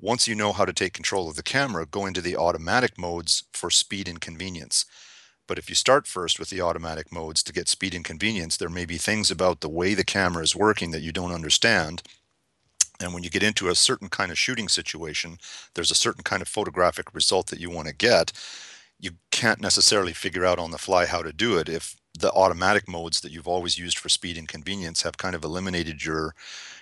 Once 0.00 0.28
you 0.28 0.34
know 0.34 0.52
how 0.52 0.64
to 0.64 0.72
take 0.72 0.92
control 0.92 1.28
of 1.28 1.36
the 1.36 1.42
camera, 1.42 1.86
go 1.86 2.04
into 2.06 2.20
the 2.20 2.36
automatic 2.36 2.98
modes 2.98 3.44
for 3.52 3.70
speed 3.70 4.08
and 4.08 4.20
convenience. 4.20 4.84
But 5.46 5.58
if 5.58 5.68
you 5.68 5.74
start 5.74 6.06
first 6.06 6.38
with 6.38 6.50
the 6.50 6.60
automatic 6.60 7.12
modes 7.12 7.42
to 7.42 7.52
get 7.52 7.68
speed 7.68 7.94
and 7.94 8.04
convenience, 8.04 8.56
there 8.56 8.68
may 8.68 8.86
be 8.86 8.96
things 8.96 9.30
about 9.30 9.60
the 9.60 9.68
way 9.68 9.94
the 9.94 10.04
camera 10.04 10.42
is 10.42 10.56
working 10.56 10.90
that 10.90 11.02
you 11.02 11.12
don't 11.12 11.32
understand. 11.32 12.02
And 13.00 13.12
when 13.12 13.22
you 13.22 13.30
get 13.30 13.42
into 13.42 13.68
a 13.68 13.74
certain 13.74 14.08
kind 14.08 14.30
of 14.30 14.38
shooting 14.38 14.68
situation, 14.68 15.38
there's 15.74 15.90
a 15.90 15.96
certain 15.96 16.22
kind 16.22 16.40
of 16.42 16.48
photographic 16.48 17.14
result 17.14 17.48
that 17.48 17.60
you 17.60 17.70
want 17.70 17.88
to 17.88 17.94
get. 17.94 18.32
You 18.98 19.12
can't 19.30 19.60
necessarily 19.60 20.12
figure 20.12 20.44
out 20.44 20.58
on 20.58 20.70
the 20.70 20.78
fly 20.78 21.06
how 21.06 21.22
to 21.22 21.32
do 21.32 21.58
it 21.58 21.68
if 21.68 21.96
the 22.18 22.32
automatic 22.32 22.88
modes 22.88 23.20
that 23.20 23.32
you've 23.32 23.48
always 23.48 23.78
used 23.78 23.98
for 23.98 24.08
speed 24.08 24.38
and 24.38 24.48
convenience 24.48 25.02
have 25.02 25.18
kind 25.18 25.34
of 25.34 25.44
eliminated 25.44 26.04
your 26.04 26.34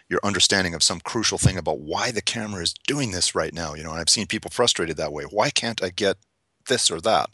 your 0.08 0.20
understanding 0.22 0.74
of 0.74 0.82
some 0.82 1.00
crucial 1.00 1.38
thing 1.38 1.56
about 1.56 1.80
why 1.80 2.10
the 2.10 2.20
camera 2.20 2.62
is 2.62 2.74
doing 2.86 3.12
this 3.12 3.34
right 3.34 3.54
now 3.54 3.74
you 3.74 3.82
know 3.82 3.90
and 3.92 4.00
i've 4.00 4.10
seen 4.10 4.26
people 4.26 4.50
frustrated 4.50 4.96
that 4.96 5.12
way 5.12 5.24
why 5.24 5.50
can't 5.50 5.82
i 5.82 5.88
get 5.90 6.16
this 6.68 6.90
or 6.90 7.00
that 7.00 7.30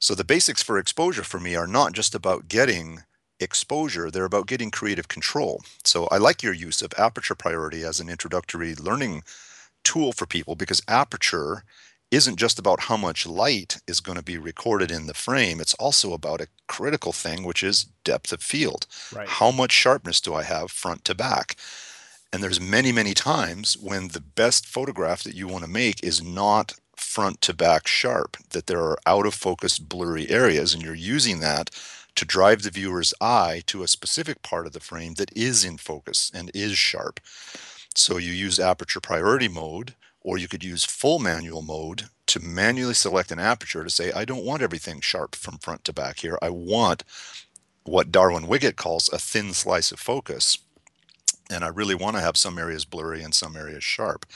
so 0.00 0.14
the 0.14 0.24
basics 0.24 0.62
for 0.62 0.78
exposure 0.78 1.24
for 1.24 1.40
me 1.40 1.56
are 1.56 1.66
not 1.66 1.92
just 1.92 2.14
about 2.14 2.48
getting 2.48 3.02
exposure, 3.40 4.10
they're 4.10 4.24
about 4.24 4.46
getting 4.46 4.70
creative 4.70 5.08
control. 5.08 5.62
So 5.84 6.06
I 6.10 6.18
like 6.18 6.42
your 6.42 6.52
use 6.52 6.82
of 6.82 6.92
aperture 6.98 7.34
priority 7.34 7.84
as 7.84 8.00
an 8.00 8.08
introductory 8.08 8.74
learning 8.74 9.22
tool 9.84 10.12
for 10.12 10.26
people 10.26 10.54
because 10.54 10.82
aperture 10.88 11.64
isn't 12.10 12.36
just 12.36 12.58
about 12.58 12.80
how 12.80 12.96
much 12.96 13.26
light 13.26 13.80
is 13.86 14.00
going 14.00 14.16
to 14.16 14.24
be 14.24 14.38
recorded 14.38 14.90
in 14.90 15.06
the 15.06 15.14
frame. 15.14 15.60
It's 15.60 15.74
also 15.74 16.12
about 16.12 16.40
a 16.40 16.48
critical 16.66 17.12
thing, 17.12 17.44
which 17.44 17.62
is 17.62 17.84
depth 18.04 18.32
of 18.32 18.42
field. 18.42 18.86
Right. 19.14 19.28
How 19.28 19.50
much 19.50 19.72
sharpness 19.72 20.20
do 20.20 20.34
I 20.34 20.42
have 20.42 20.70
front 20.70 21.04
to 21.04 21.14
back? 21.14 21.56
And 22.32 22.42
there's 22.42 22.60
many, 22.60 22.92
many 22.92 23.14
times 23.14 23.76
when 23.78 24.08
the 24.08 24.20
best 24.20 24.66
photograph 24.66 25.22
that 25.22 25.34
you 25.34 25.48
want 25.48 25.64
to 25.64 25.70
make 25.70 26.02
is 26.02 26.22
not 26.22 26.74
front 26.96 27.40
to 27.42 27.54
back 27.54 27.86
sharp, 27.86 28.36
that 28.50 28.66
there 28.66 28.82
are 28.82 28.98
out 29.06 29.26
of 29.26 29.34
focus 29.34 29.78
blurry 29.78 30.28
areas, 30.28 30.74
and 30.74 30.82
you're 30.82 30.94
using 30.94 31.40
that 31.40 31.70
to 32.16 32.24
drive 32.24 32.62
the 32.62 32.70
viewer's 32.70 33.14
eye 33.20 33.62
to 33.66 33.82
a 33.82 33.88
specific 33.88 34.42
part 34.42 34.66
of 34.66 34.72
the 34.72 34.80
frame 34.80 35.14
that 35.14 35.30
is 35.36 35.64
in 35.64 35.78
focus 35.78 36.30
and 36.34 36.50
is 36.52 36.76
sharp. 36.76 37.20
So 37.94 38.16
you 38.16 38.32
use 38.32 38.60
aperture 38.60 39.00
priority 39.00 39.48
mode, 39.48 39.94
or 40.20 40.38
you 40.38 40.48
could 40.48 40.64
use 40.64 40.84
full 40.84 41.18
manual 41.18 41.62
mode 41.62 42.04
to 42.26 42.40
manually 42.40 42.94
select 42.94 43.32
an 43.32 43.38
aperture 43.38 43.84
to 43.84 43.90
say, 43.90 44.12
I 44.12 44.24
don't 44.24 44.44
want 44.44 44.62
everything 44.62 45.00
sharp 45.00 45.34
from 45.34 45.58
front 45.58 45.84
to 45.84 45.92
back 45.92 46.18
here. 46.20 46.38
I 46.42 46.50
want 46.50 47.04
what 47.84 48.12
Darwin 48.12 48.46
Wiggett 48.46 48.76
calls 48.76 49.08
a 49.12 49.18
thin 49.18 49.52
slice 49.54 49.92
of 49.92 49.98
focus. 49.98 50.58
And 51.50 51.64
I 51.64 51.68
really 51.68 51.94
want 51.94 52.16
to 52.16 52.22
have 52.22 52.36
some 52.36 52.58
areas 52.58 52.84
blurry 52.84 53.22
and 53.22 53.34
some 53.34 53.56
areas 53.56 53.82
sharp. 53.82 54.26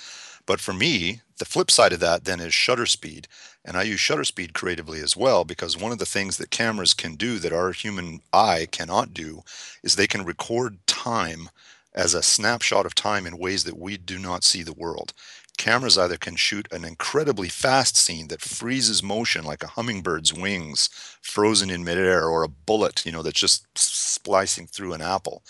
But 0.47 0.61
for 0.61 0.73
me, 0.73 1.21
the 1.39 1.45
flip 1.45 1.71
side 1.71 1.93
of 1.93 2.01
that 2.01 2.25
then 2.25 2.41
is 2.41 2.55
shutter 2.55 2.87
speed. 2.87 3.29
And 3.65 3.77
I 3.77 3.83
use 3.83 4.01
shutter 4.01 4.25
speed 4.25 4.55
creatively 4.55 5.01
as 5.01 5.17
well 5.17 5.45
because 5.45 5.77
one 5.77 5.93
of 5.93 5.99
the 5.99 6.07
things 6.07 6.39
that 6.39 6.51
cameras 6.51 6.95
can 6.95 7.15
do 7.15 7.39
that 7.39 7.53
our 7.53 7.73
human 7.73 8.21
eye 8.33 8.67
cannot 8.71 9.15
do 9.15 9.43
is 9.83 9.95
they 9.95 10.07
can 10.07 10.25
record 10.25 10.79
time 10.87 11.51
as 11.95 12.15
a 12.15 12.23
snapshot 12.23 12.87
of 12.87 12.95
time 12.95 13.27
in 13.27 13.39
ways 13.39 13.65
that 13.65 13.79
we 13.79 13.97
do 13.97 14.19
not 14.19 14.45
see 14.45 14.63
the 14.63 14.73
world. 14.73 15.13
Cameras 15.59 15.99
either 15.99 16.17
can 16.17 16.37
shoot 16.37 16.67
an 16.73 16.85
incredibly 16.85 17.49
fast 17.49 17.97
scene 17.97 18.29
that 18.29 18.41
freezes 18.41 19.03
motion 19.03 19.45
like 19.45 19.63
a 19.63 19.69
hummingbird's 19.69 20.33
wings 20.33 20.89
frozen 21.21 21.71
in 21.71 21.85
midair 21.85 22.29
or 22.29 22.43
a 22.43 22.49
bullet, 22.49 23.05
you 23.07 23.13
know, 23.13 23.23
that's 23.23 23.39
just 23.39 23.67
splicing 23.77 24.67
through 24.67 24.93
an 24.93 25.03
apple. 25.03 25.43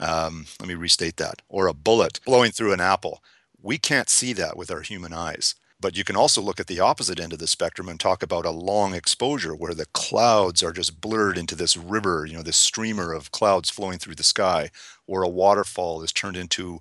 Um, 0.00 0.46
let 0.60 0.68
me 0.68 0.74
restate 0.74 1.16
that. 1.16 1.42
Or 1.48 1.66
a 1.66 1.74
bullet 1.74 2.20
blowing 2.24 2.52
through 2.52 2.72
an 2.72 2.80
apple 2.80 3.22
we 3.62 3.78
can't 3.78 4.08
see 4.08 4.32
that 4.34 4.56
with 4.56 4.70
our 4.70 4.80
human 4.80 5.12
eyes. 5.12 5.54
But 5.80 5.96
you 5.96 6.02
can 6.02 6.16
also 6.16 6.42
look 6.42 6.58
at 6.58 6.66
the 6.66 6.80
opposite 6.80 7.20
end 7.20 7.32
of 7.32 7.38
the 7.38 7.46
spectrum 7.46 7.88
and 7.88 8.00
talk 8.00 8.22
about 8.22 8.44
a 8.44 8.50
long 8.50 8.94
exposure 8.94 9.54
where 9.54 9.74
the 9.74 9.86
clouds 9.86 10.60
are 10.62 10.72
just 10.72 11.00
blurred 11.00 11.38
into 11.38 11.54
this 11.54 11.76
river, 11.76 12.26
you 12.26 12.34
know, 12.34 12.42
this 12.42 12.56
streamer 12.56 13.12
of 13.12 13.30
clouds 13.30 13.70
flowing 13.70 13.98
through 13.98 14.16
the 14.16 14.24
sky, 14.24 14.70
or 15.06 15.22
a 15.22 15.28
waterfall 15.28 16.02
is 16.02 16.12
turned 16.12 16.36
into 16.36 16.80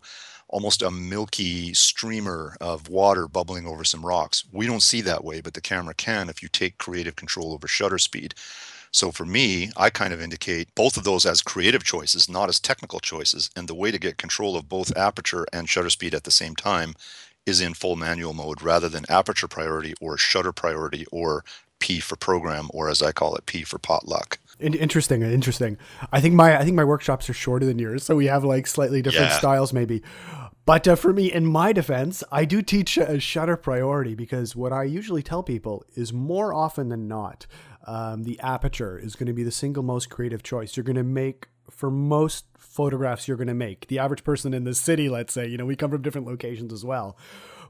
almost 0.49 0.81
a 0.81 0.91
milky 0.91 1.73
streamer 1.73 2.55
of 2.61 2.89
water 2.89 3.27
bubbling 3.27 3.67
over 3.67 3.83
some 3.83 4.05
rocks. 4.05 4.43
We 4.51 4.65
don't 4.67 4.83
see 4.83 5.01
that 5.01 5.23
way, 5.23 5.41
but 5.41 5.53
the 5.53 5.61
camera 5.61 5.93
can 5.93 6.29
if 6.29 6.41
you 6.41 6.49
take 6.49 6.77
creative 6.77 7.15
control 7.15 7.53
over 7.53 7.67
shutter 7.67 7.97
speed. 7.97 8.33
So 8.91 9.11
for 9.11 9.25
me, 9.25 9.71
I 9.75 9.89
kind 9.89 10.13
of 10.13 10.21
indicate 10.21 10.73
both 10.73 10.97
of 10.97 11.03
those 11.03 11.25
as 11.25 11.41
creative 11.41 11.83
choices, 11.83 12.29
not 12.29 12.49
as 12.49 12.59
technical 12.59 12.99
choices. 12.99 13.49
And 13.55 13.67
the 13.67 13.75
way 13.75 13.91
to 13.91 13.99
get 13.99 14.17
control 14.17 14.55
of 14.55 14.69
both 14.69 14.95
aperture 14.97 15.45
and 15.51 15.67
shutter 15.69 15.89
speed 15.89 16.15
at 16.15 16.23
the 16.23 16.31
same 16.31 16.55
time 16.55 16.95
is 17.45 17.61
in 17.61 17.73
full 17.73 17.95
manual 17.95 18.33
mode 18.33 18.61
rather 18.61 18.89
than 18.89 19.05
aperture 19.09 19.47
priority 19.47 19.93
or 20.01 20.17
shutter 20.17 20.51
priority 20.53 21.05
or 21.11 21.43
P 21.79 21.99
for 21.99 22.15
program 22.15 22.69
or 22.73 22.89
as 22.89 23.01
I 23.01 23.11
call 23.11 23.35
it 23.35 23.45
P 23.45 23.63
for 23.63 23.77
potluck. 23.77 24.39
Interesting, 24.59 25.21
interesting. 25.21 25.77
I 26.11 26.19
think 26.19 26.33
my 26.33 26.57
I 26.59 26.63
think 26.63 26.75
my 26.75 26.83
workshops 26.83 27.29
are 27.29 27.33
shorter 27.33 27.65
than 27.65 27.77
yours, 27.77 28.03
so 28.03 28.15
we 28.15 28.25
have 28.25 28.43
like 28.43 28.65
slightly 28.65 29.01
different 29.03 29.29
yeah. 29.29 29.37
styles 29.37 29.71
maybe. 29.71 30.01
But 30.65 30.85
uh, 30.87 30.95
for 30.95 31.13
me, 31.13 31.31
in 31.31 31.45
my 31.45 31.71
defense, 31.71 32.23
I 32.29 32.43
do 32.43 32.61
teach 32.61 32.97
a 32.97 33.19
shutter 33.19 33.55
priority 33.55 34.15
because 34.15 34.55
what 34.55 34.73
I 34.73 34.83
usually 34.83 35.23
tell 35.23 35.41
people 35.41 35.85
is 35.95 36.11
more 36.11 36.53
often 36.53 36.89
than 36.89 37.07
not, 37.07 37.47
um, 37.85 38.23
the 38.23 38.37
aperture 38.41 38.99
is 38.99 39.15
going 39.15 39.27
to 39.27 39.33
be 39.33 39.43
the 39.43 39.51
single 39.51 39.81
most 39.81 40.09
creative 40.09 40.43
choice 40.43 40.75
you're 40.75 40.83
going 40.83 40.97
to 40.97 41.03
make 41.03 41.47
for 41.69 41.89
most 41.89 42.45
photographs 42.57 43.27
you're 43.27 43.37
going 43.37 43.47
to 43.47 43.53
make. 43.53 43.87
The 43.87 43.99
average 43.99 44.23
person 44.23 44.53
in 44.53 44.65
the 44.65 44.75
city, 44.75 45.07
let's 45.07 45.33
say, 45.33 45.47
you 45.47 45.57
know, 45.57 45.65
we 45.65 45.75
come 45.75 45.91
from 45.91 46.01
different 46.01 46.27
locations 46.27 46.73
as 46.73 46.83
well. 46.83 47.17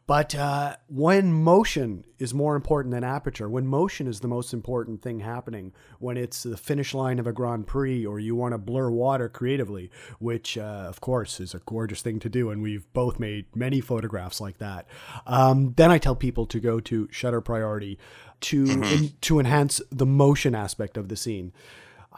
But 0.07 0.33
uh, 0.33 0.77
when 0.87 1.33
motion 1.33 2.05
is 2.17 2.33
more 2.33 2.55
important 2.55 2.93
than 2.93 3.03
aperture, 3.03 3.49
when 3.49 3.67
motion 3.67 4.07
is 4.07 4.21
the 4.21 4.29
most 4.29 4.53
important 4.53 5.01
thing 5.01 5.19
happening, 5.19 5.73
when 5.99 6.15
it's 6.15 6.43
the 6.43 6.55
finish 6.55 6.93
line 6.93 7.19
of 7.19 7.27
a 7.27 7.33
Grand 7.33 7.67
Prix 7.67 8.05
or 8.05 8.17
you 8.17 8.33
want 8.33 8.53
to 8.53 8.57
blur 8.57 8.89
water 8.89 9.27
creatively, 9.27 9.91
which 10.19 10.57
uh, 10.57 10.85
of 10.87 11.01
course 11.01 11.41
is 11.41 11.53
a 11.53 11.59
gorgeous 11.65 12.01
thing 12.01 12.19
to 12.21 12.29
do, 12.29 12.49
and 12.49 12.61
we've 12.61 12.91
both 12.93 13.19
made 13.19 13.53
many 13.53 13.81
photographs 13.81 14.39
like 14.39 14.59
that, 14.59 14.87
um, 15.27 15.73
then 15.75 15.91
I 15.91 15.97
tell 15.97 16.15
people 16.15 16.45
to 16.47 16.59
go 16.61 16.79
to 16.79 17.09
shutter 17.11 17.41
priority 17.41 17.99
to 18.39 18.63
mm-hmm. 18.63 18.83
in, 18.83 19.11
to 19.21 19.39
enhance 19.39 19.81
the 19.91 20.05
motion 20.05 20.55
aspect 20.55 20.95
of 20.95 21.09
the 21.09 21.17
scene 21.17 21.51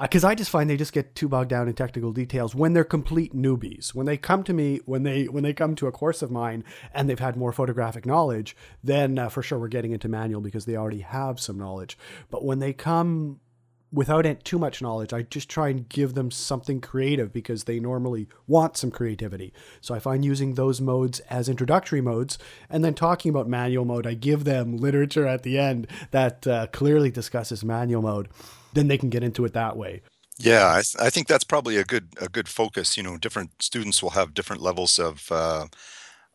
because 0.02 0.24
uh, 0.24 0.30
I 0.30 0.36
just 0.36 0.50
find 0.50 0.70
they 0.70 0.78
just 0.78 0.94
get 0.94 1.16
too 1.16 1.28
bogged 1.28 1.50
down 1.50 1.68
in 1.68 1.74
technical 1.74 2.12
details 2.12 2.56
when 2.56 2.74
they're 2.74 2.84
complete 2.84 3.36
newbies. 3.36 3.94
When 3.94 4.06
they 4.06 4.18
come 4.18 4.44
to 4.44 4.54
me, 4.54 4.80
when 4.86 5.04
they 5.04 5.26
when 5.26 5.44
they 5.44 5.54
come 5.54 5.76
to 5.76 5.88
a 5.88 5.92
course 5.92 6.22
of 6.22 6.32
mine 6.32 6.64
and 6.94 7.10
they've 7.10 7.20
had 7.20 7.36
more 7.36 7.52
photographic 7.52 8.06
knowledge, 8.06 8.56
then 8.84 9.20
uh, 9.20 9.30
for 9.30 9.42
sure 9.42 9.60
we're 9.60 9.68
getting 9.68 9.92
into 9.92 10.08
manual 10.08 10.42
because 10.42 10.66
they 10.66 10.76
already 10.76 11.02
have 11.02 11.40
some 11.40 11.58
knowledge. 11.58 11.98
But 12.30 12.44
when 12.44 12.60
they 12.60 12.74
come 12.74 13.40
without 13.92 14.26
too 14.44 14.60
much 14.60 14.82
knowledge, 14.82 15.14
I 15.14 15.24
just 15.24 15.50
try 15.50 15.70
and 15.70 15.90
give 15.90 16.14
them 16.14 16.30
something 16.30 16.80
creative 16.80 17.34
because 17.34 17.64
they 17.64 17.80
normally 17.80 18.28
want 18.48 18.78
some 18.78 18.92
creativity. 18.92 19.52
So 19.82 19.96
I 19.96 20.00
find 20.00 20.24
using 20.24 20.54
those 20.54 20.80
modes 20.80 21.20
as 21.22 21.50
introductory 21.50 22.02
modes 22.02 22.38
and 22.70 22.86
then 22.86 22.94
talking 22.94 23.30
about 23.30 23.48
manual 23.48 23.86
mode, 23.86 24.06
I 24.06 24.14
give 24.14 24.44
them 24.44 24.78
literature 24.78 25.26
at 25.26 25.44
the 25.44 25.58
end 25.58 25.88
that 26.12 26.46
uh, 26.46 26.68
clearly 26.68 27.10
discusses 27.10 27.66
manual 27.66 28.04
mode. 28.04 28.30
Then 28.74 28.88
they 28.88 28.98
can 28.98 29.10
get 29.10 29.24
into 29.24 29.46
it 29.46 29.54
that 29.54 29.78
way. 29.78 30.02
Yeah, 30.38 30.70
I, 30.70 30.82
th- 30.82 30.96
I 31.00 31.10
think 31.10 31.28
that's 31.28 31.44
probably 31.44 31.78
a 31.78 31.84
good 31.84 32.10
a 32.22 32.30
good 32.30 32.48
focus. 32.48 32.96
You 32.96 33.04
know, 33.04 33.18
different 33.18 33.62
students 33.62 34.02
will 34.02 34.12
have 34.12 34.34
different 34.34 34.62
levels 34.62 34.98
of 34.98 35.30
uh, 35.32 35.68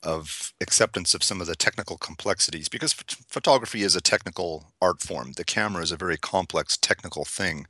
of 0.03 0.53
acceptance 0.61 1.15
of 1.15 1.23
some 1.23 1.41
of 1.41 1.47
the 1.47 1.57
technical 1.57 1.97
complexities 1.97 2.69
because 2.69 2.93
photography 2.93 3.83
is 3.83 3.97
a 3.97 4.01
technical 4.03 4.73
art 4.83 5.01
form. 5.01 5.33
The 5.33 5.45
camera 5.45 5.83
is 5.83 5.93
a 5.93 5.97
very 5.97 6.19
complex 6.19 6.77
technical 6.77 7.25
thing. 7.25 7.67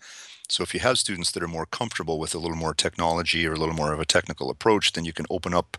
So 0.49 0.63
if 0.63 0.75
you 0.75 0.81
have 0.81 0.99
students 0.99 1.31
that 1.31 1.43
are 1.43 1.49
more 1.49 1.67
comfortable 1.67 2.19
with 2.19 2.35
a 2.35 2.39
little 2.39 2.57
more 2.57 2.75
technology 2.75 3.47
or 3.47 3.55
a 3.55 3.57
little 3.57 3.75
more 3.75 3.93
of 3.93 4.01
a 4.01 4.05
technical 4.05 4.51
approach, 4.51 4.93
then 4.93 5.05
you 5.05 5.13
can 5.13 5.27
open 5.31 5.55
up 5.55 5.79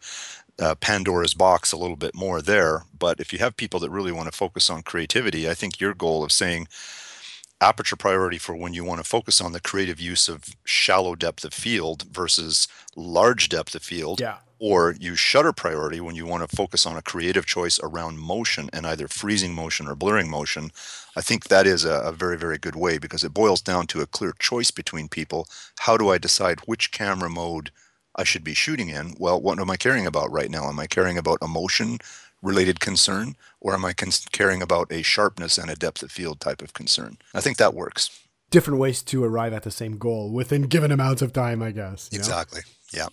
uh, 0.59 0.75
Pandora's 0.75 1.33
box 1.33 1.71
a 1.71 1.77
little 1.77 1.97
bit 1.97 2.15
more 2.15 2.41
there. 2.41 2.83
But 2.97 3.19
if 3.19 3.31
you 3.31 3.39
have 3.39 3.57
people 3.57 3.79
that 3.81 3.91
really 3.91 4.11
want 4.11 4.31
to 4.31 4.37
focus 4.37 4.69
on 4.69 4.81
creativity, 4.81 5.47
I 5.49 5.53
think 5.53 5.79
your 5.79 5.93
goal 5.93 6.23
of 6.23 6.31
saying 6.31 6.67
aperture 7.65 7.95
priority 7.95 8.37
for 8.37 8.55
when 8.55 8.73
you 8.73 8.83
want 8.83 8.99
to 9.01 9.09
focus 9.09 9.41
on 9.41 9.51
the 9.51 9.59
creative 9.59 9.99
use 9.99 10.29
of 10.29 10.55
shallow 10.63 11.15
depth 11.15 11.43
of 11.43 11.53
field 11.53 12.03
versus 12.03 12.67
large 12.95 13.49
depth 13.49 13.73
of 13.75 13.81
field 13.81 14.19
yeah 14.19 14.37
or 14.59 14.95
use 14.99 15.19
shutter 15.19 15.51
priority 15.51 15.99
when 15.99 16.15
you 16.15 16.25
want 16.25 16.47
to 16.47 16.55
focus 16.55 16.85
on 16.85 16.95
a 16.95 17.01
creative 17.01 17.45
choice 17.45 17.79
around 17.83 18.19
motion 18.19 18.69
and 18.71 18.87
either 18.87 19.07
freezing 19.07 19.53
motion 19.53 19.87
or 19.87 19.95
blurring 19.95 20.29
motion. 20.29 20.71
I 21.15 21.21
think 21.21 21.45
that 21.45 21.67
is 21.67 21.83
a, 21.83 21.99
a, 21.99 22.11
very, 22.11 22.37
very 22.37 22.57
good 22.57 22.75
way 22.75 22.97
because 22.97 23.23
it 23.23 23.33
boils 23.33 23.61
down 23.61 23.87
to 23.87 24.01
a 24.01 24.07
clear 24.07 24.33
choice 24.39 24.71
between 24.71 25.09
people. 25.09 25.47
How 25.79 25.97
do 25.97 26.09
I 26.09 26.17
decide 26.17 26.61
which 26.61 26.91
camera 26.91 27.29
mode 27.29 27.71
I 28.15 28.23
should 28.23 28.43
be 28.43 28.53
shooting 28.53 28.89
in? 28.89 29.15
Well, 29.19 29.41
what 29.41 29.59
am 29.59 29.69
I 29.69 29.75
caring 29.75 30.05
about 30.05 30.31
right 30.31 30.49
now? 30.49 30.69
Am 30.69 30.79
I 30.79 30.87
caring 30.87 31.17
about 31.17 31.39
a 31.41 31.47
motion 31.47 31.99
related 32.45 32.79
concern 32.79 33.35
or 33.59 33.73
am 33.73 33.83
I 33.83 33.93
caring 33.93 34.61
about 34.61 34.91
a 34.91 35.01
sharpness 35.01 35.57
and 35.57 35.69
a 35.69 35.75
depth 35.75 36.03
of 36.03 36.11
field 36.11 36.39
type 36.39 36.61
of 36.61 36.73
concern? 36.73 37.17
I 37.33 37.41
think 37.41 37.57
that 37.57 37.73
works. 37.73 38.21
Different 38.51 38.79
ways 38.79 39.01
to 39.03 39.23
arrive 39.23 39.53
at 39.53 39.63
the 39.63 39.71
same 39.71 39.97
goal 39.97 40.31
within 40.31 40.63
given 40.63 40.91
amounts 40.91 41.21
of 41.21 41.33
time, 41.33 41.61
I 41.61 41.71
guess. 41.71 42.09
Exactly. 42.13 42.61
Know? 42.93 42.99
Yeah. 42.99 43.07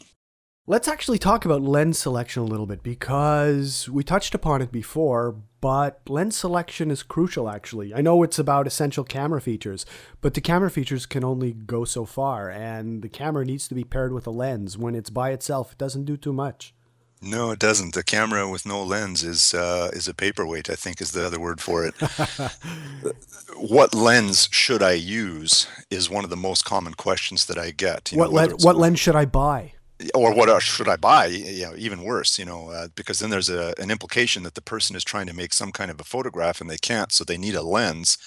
Let's 0.64 0.86
actually 0.86 1.18
talk 1.18 1.44
about 1.44 1.60
lens 1.60 1.98
selection 1.98 2.42
a 2.42 2.46
little 2.46 2.66
bit 2.66 2.84
because 2.84 3.88
we 3.88 4.04
touched 4.04 4.32
upon 4.32 4.62
it 4.62 4.70
before, 4.70 5.34
but 5.60 6.00
lens 6.08 6.36
selection 6.36 6.88
is 6.88 7.02
crucial 7.02 7.50
actually. 7.50 7.92
I 7.92 8.00
know 8.00 8.22
it's 8.22 8.38
about 8.38 8.68
essential 8.68 9.02
camera 9.02 9.40
features, 9.40 9.84
but 10.20 10.34
the 10.34 10.40
camera 10.40 10.70
features 10.70 11.04
can 11.04 11.24
only 11.24 11.52
go 11.52 11.84
so 11.84 12.04
far, 12.04 12.48
and 12.48 13.02
the 13.02 13.08
camera 13.08 13.44
needs 13.44 13.66
to 13.68 13.74
be 13.74 13.82
paired 13.82 14.12
with 14.12 14.24
a 14.24 14.30
lens. 14.30 14.78
When 14.78 14.94
it's 14.94 15.10
by 15.10 15.30
itself, 15.32 15.72
it 15.72 15.78
doesn't 15.78 16.04
do 16.04 16.16
too 16.16 16.32
much. 16.32 16.74
No, 17.22 17.52
it 17.52 17.60
doesn't. 17.60 17.94
The 17.94 18.02
camera 18.02 18.48
with 18.48 18.66
no 18.66 18.82
lens 18.82 19.22
is 19.22 19.54
uh, 19.54 19.90
is 19.92 20.08
a 20.08 20.14
paperweight. 20.14 20.68
I 20.68 20.74
think 20.74 21.00
is 21.00 21.12
the 21.12 21.24
other 21.24 21.38
word 21.38 21.60
for 21.60 21.86
it. 21.86 21.94
what 23.56 23.94
lens 23.94 24.48
should 24.50 24.82
I 24.82 24.92
use 24.92 25.68
is 25.88 26.10
one 26.10 26.24
of 26.24 26.30
the 26.30 26.36
most 26.36 26.64
common 26.64 26.94
questions 26.94 27.46
that 27.46 27.58
I 27.58 27.70
get. 27.70 28.10
You 28.10 28.18
what, 28.18 28.32
know, 28.32 28.56
le- 28.56 28.56
what 28.56 28.76
lens 28.76 28.98
should 28.98 29.16
I 29.16 29.24
buy? 29.24 29.72
or 30.14 30.34
what 30.34 30.62
should 30.62 30.88
I 30.88 30.96
buy? 30.96 31.26
You 31.26 31.66
know, 31.66 31.74
even 31.76 32.02
worse, 32.02 32.38
you 32.38 32.44
know, 32.44 32.70
uh, 32.70 32.88
because 32.94 33.18
then 33.18 33.30
there's 33.30 33.50
a, 33.50 33.74
an 33.78 33.90
implication 33.90 34.42
that 34.42 34.54
the 34.54 34.62
person 34.62 34.96
is 34.96 35.04
trying 35.04 35.26
to 35.26 35.34
make 35.34 35.52
some 35.52 35.72
kind 35.72 35.90
of 35.90 36.00
a 36.00 36.04
photograph 36.04 36.60
and 36.60 36.68
they 36.68 36.78
can't, 36.78 37.12
so 37.12 37.24
they 37.24 37.38
need 37.38 37.54
a 37.54 37.62
lens, 37.62 38.18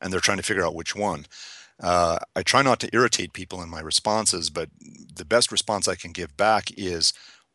and 0.00 0.12
they're 0.12 0.20
trying 0.20 0.38
to 0.38 0.42
figure 0.42 0.64
out 0.64 0.74
which 0.74 0.96
one. 0.96 1.26
Uh, 1.80 2.18
I 2.34 2.42
try 2.42 2.62
not 2.62 2.80
to 2.80 2.90
irritate 2.92 3.32
people 3.32 3.62
in 3.62 3.68
my 3.68 3.80
responses, 3.80 4.50
but 4.50 4.68
the 5.14 5.24
best 5.24 5.52
response 5.52 5.86
I 5.86 5.94
can 5.94 6.12
give 6.12 6.36
back 6.36 6.70
is 6.76 7.12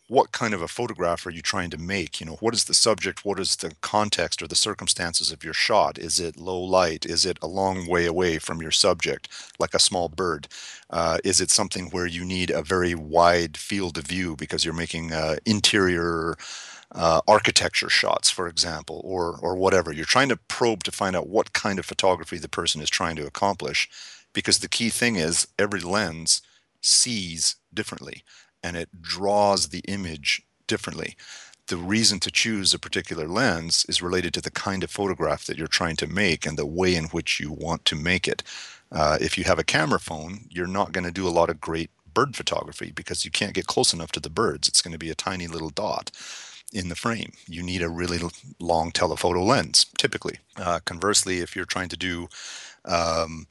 what 0.08 0.32
kind 0.32 0.54
of 0.54 0.62
a 0.62 0.68
photograph 0.68 1.26
are 1.26 1.32
you 1.32 1.42
trying 1.42 1.70
to 1.70 1.78
make? 1.78 2.20
You 2.20 2.26
know, 2.26 2.38
what 2.40 2.54
is 2.54 2.66
the 2.66 2.74
subject? 2.74 3.24
What 3.26 3.40
is 3.40 3.56
the 3.56 3.74
context 3.82 4.42
or 4.42 4.48
the 4.48 4.56
circumstances 4.56 5.32
of 5.32 5.44
your 5.44 5.54
shot? 5.54 5.98
Is 5.98 6.20
it 6.20 6.38
low 6.38 6.60
light? 6.62 7.06
Is 7.06 7.26
it 7.26 7.38
a 7.42 7.48
long 7.48 7.88
way 7.88 8.06
away 8.06 8.38
from 8.38 8.62
your 8.62 8.72
subject, 8.72 9.30
like 9.60 9.74
a 9.74 9.80
small 9.80 10.10
bird? 10.10 10.48
Uh, 10.90 11.20
is 11.24 11.40
it 11.40 11.50
something 11.50 11.90
where 11.90 12.06
you 12.06 12.26
need 12.26 12.50
a 12.52 12.62
very 12.62 12.94
wide 12.96 13.58
field 13.58 13.98
of 13.98 14.06
view 14.06 14.36
because 14.36 14.66
you're 14.66 14.74
making 14.74 15.14
uh, 15.14 15.38
interior 15.46 16.36
uh, 16.92 17.22
architecture 17.28 17.90
shots, 17.90 18.30
for 18.30 18.48
example, 18.48 19.02
or 19.06 19.40
or 19.42 19.56
whatever? 19.56 19.92
You're 19.94 20.06
trying 20.06 20.30
to 20.30 20.38
probe 20.38 20.84
to 20.84 20.92
find 20.92 21.16
out 21.16 21.30
what 21.30 21.54
kind 21.54 21.80
of 21.80 21.86
photography 21.86 22.38
the 22.38 22.50
person 22.50 22.82
is 22.82 22.90
trying 22.90 23.16
to 23.16 23.26
accomplish, 23.26 23.90
because 24.34 24.60
the 24.60 24.70
key 24.70 24.90
thing 24.90 25.16
is 25.16 25.48
every 25.58 25.80
lens 25.82 26.42
sees 26.82 27.56
differently 27.74 28.24
and 28.64 28.78
it 28.78 29.02
draws 29.02 29.70
the 29.70 29.84
image 29.88 30.42
differently. 30.68 31.16
The 31.68 31.78
reason 31.78 32.20
to 32.22 32.32
choose 32.32 32.74
a 32.74 32.80
particular 32.80 33.28
lens 33.28 33.86
is 33.88 34.02
related 34.02 34.34
to 34.34 34.42
the 34.42 34.52
kind 34.52 34.84
of 34.84 34.92
photograph 34.92 35.46
that 35.46 35.58
you're 35.58 35.68
trying 35.68 35.96
to 35.98 36.08
make 36.08 36.46
and 36.46 36.58
the 36.58 36.66
way 36.66 36.96
in 36.96 37.06
which 37.06 37.40
you 37.40 37.52
want 37.52 37.86
to 37.86 37.96
make 37.96 38.28
it. 38.28 38.44
Uh, 38.92 39.18
if 39.22 39.38
you 39.38 39.46
have 39.46 39.60
a 39.60 39.64
camera 39.64 40.00
phone, 40.00 40.46
you're 40.50 40.68
not 40.68 40.92
going 40.92 41.06
to 41.06 41.12
do 41.12 41.28
a 41.28 41.30
lot 41.30 41.50
of 41.50 41.62
great 41.62 41.90
bird 42.14 42.36
photography 42.36 42.92
because 42.94 43.26
you 43.26 43.32
can't 43.32 43.54
get 43.54 43.68
close 43.68 43.94
enough 43.94 44.12
to 44.12 44.20
the 44.20 44.30
birds. 44.30 44.68
It's 44.68 44.82
going 44.82 44.92
to 44.92 45.00
be 45.00 45.10
a 45.10 45.16
tiny 45.16 45.48
little 45.48 45.70
dot 45.70 46.12
in 46.72 46.90
the 46.90 46.96
frame. 46.96 47.34
You 47.48 47.64
need 47.64 47.82
a 47.82 47.90
really 47.90 48.20
long 48.60 48.92
telephoto 48.92 49.44
lens, 49.44 49.86
typically. 49.98 50.40
Uh, 50.58 50.80
conversely, 50.86 51.40
if 51.40 51.56
you're 51.56 51.66
trying 51.66 51.90
to 51.90 51.98
do 51.98 52.28
um, 52.86 53.48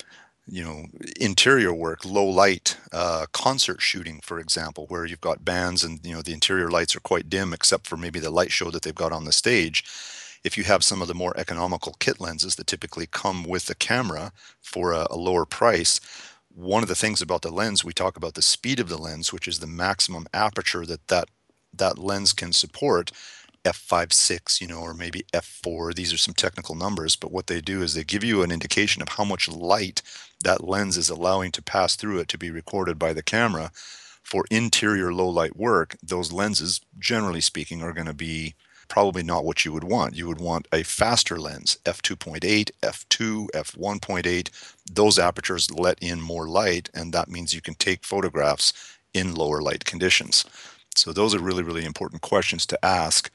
you 0.47 0.65
know 0.65 0.85
interior 1.21 1.73
work 1.73 2.05
low 2.05 2.27
light 2.27 2.77
uh, 2.93 3.27
concert 3.33 3.81
shooting 3.81 4.21
for 4.23 4.41
example 4.41 4.87
where 4.89 5.07
you've 5.07 5.21
got 5.21 5.45
bands 5.45 5.85
and 5.85 6.01
you 6.05 6.15
know 6.15 6.23
the 6.23 6.33
interior 6.33 6.71
lights 6.71 6.97
are 6.97 7.01
quite 7.01 7.31
dim 7.31 7.53
except 7.53 7.87
for 7.87 7.97
maybe 7.97 8.19
the 8.21 8.31
light 8.31 8.53
show 8.53 8.71
that 8.71 8.83
they've 8.83 8.95
got 8.95 9.13
on 9.13 9.25
the 9.25 9.33
stage. 9.33 9.85
If 10.45 10.59
you 10.59 10.65
have 10.65 10.83
some 10.85 11.01
of 11.01 11.09
the 11.09 11.15
more 11.15 11.35
economical 11.37 11.95
kit 12.01 12.21
lenses 12.21 12.57
that 12.57 12.67
typically 12.67 13.07
come 13.07 13.45
with 13.45 13.67
the 13.67 13.77
camera 13.77 14.33
for 14.61 14.93
a, 14.93 15.07
a 15.11 15.17
lower 15.17 15.47
price 15.47 16.01
one 16.55 16.83
of 16.83 16.89
the 16.89 16.95
things 16.95 17.23
about 17.23 17.43
the 17.43 17.51
lens 17.51 17.85
we 17.85 17.93
talk 17.93 18.17
about 18.17 18.35
the 18.35 18.43
speed 18.43 18.79
of 18.81 18.89
the 18.89 18.99
lens 18.99 19.33
which 19.33 19.49
is 19.49 19.61
the 19.61 19.67
maximum 19.67 20.27
aperture 20.35 20.85
that 20.87 21.07
that 21.09 21.29
that 21.75 21.99
lens 21.99 22.33
can 22.33 22.53
support 22.53 23.11
f5.6, 23.65 24.61
you 24.61 24.67
know, 24.67 24.81
or 24.81 24.95
maybe 24.95 25.25
f4. 25.33 25.95
These 25.95 26.13
are 26.13 26.19
some 26.19 26.35
technical 26.35 26.75
numbers, 26.75 27.17
but 27.17 27.33
what 27.33 27.47
they 27.47 27.61
do 27.61 27.83
is 27.83 27.95
they 27.95 28.05
give 28.05 28.25
you 28.25 28.43
an 28.43 28.51
indication 28.51 29.03
of 29.03 29.11
how 29.11 29.25
much 29.25 29.49
light 29.49 30.03
that 30.43 30.65
lens 30.65 30.97
is 30.97 31.09
allowing 31.09 31.53
to 31.53 31.63
pass 31.63 31.97
through 31.97 32.19
it 32.19 32.29
to 32.29 32.39
be 32.39 32.51
recorded 32.51 32.99
by 32.99 33.13
the 33.13 33.23
camera. 33.23 33.71
For 34.23 34.45
interior 34.51 35.13
low 35.13 35.29
light 35.29 35.57
work, 35.57 35.97
those 36.03 36.33
lenses, 36.33 36.81
generally 36.99 37.41
speaking, 37.41 37.83
are 37.83 37.93
going 37.93 38.07
to 38.07 38.15
be 38.15 38.55
probably 38.89 39.23
not 39.23 39.45
what 39.45 39.65
you 39.65 39.73
would 39.73 39.85
want. 39.85 40.15
You 40.15 40.29
would 40.29 40.41
want 40.41 40.69
a 40.73 40.83
faster 40.83 41.39
lens, 41.39 41.79
f2.8, 41.85 42.71
f2, 42.83 43.49
f1.8. 43.51 44.75
Those 44.93 45.19
apertures 45.19 45.71
let 45.71 45.99
in 46.03 46.21
more 46.21 46.49
light, 46.49 46.91
and 46.93 47.13
that 47.13 47.29
means 47.29 47.55
you 47.55 47.63
can 47.63 47.75
take 47.75 48.05
photographs 48.05 48.73
in 49.15 49.35
lower 49.35 49.63
light 49.63 49.85
conditions. 49.85 50.45
So 50.97 51.13
those 51.13 51.35
are 51.35 51.41
really, 51.41 51.63
really 51.63 51.85
important 51.85 52.23
questions 52.23 52.67
to 52.67 52.85
ask 52.85 53.31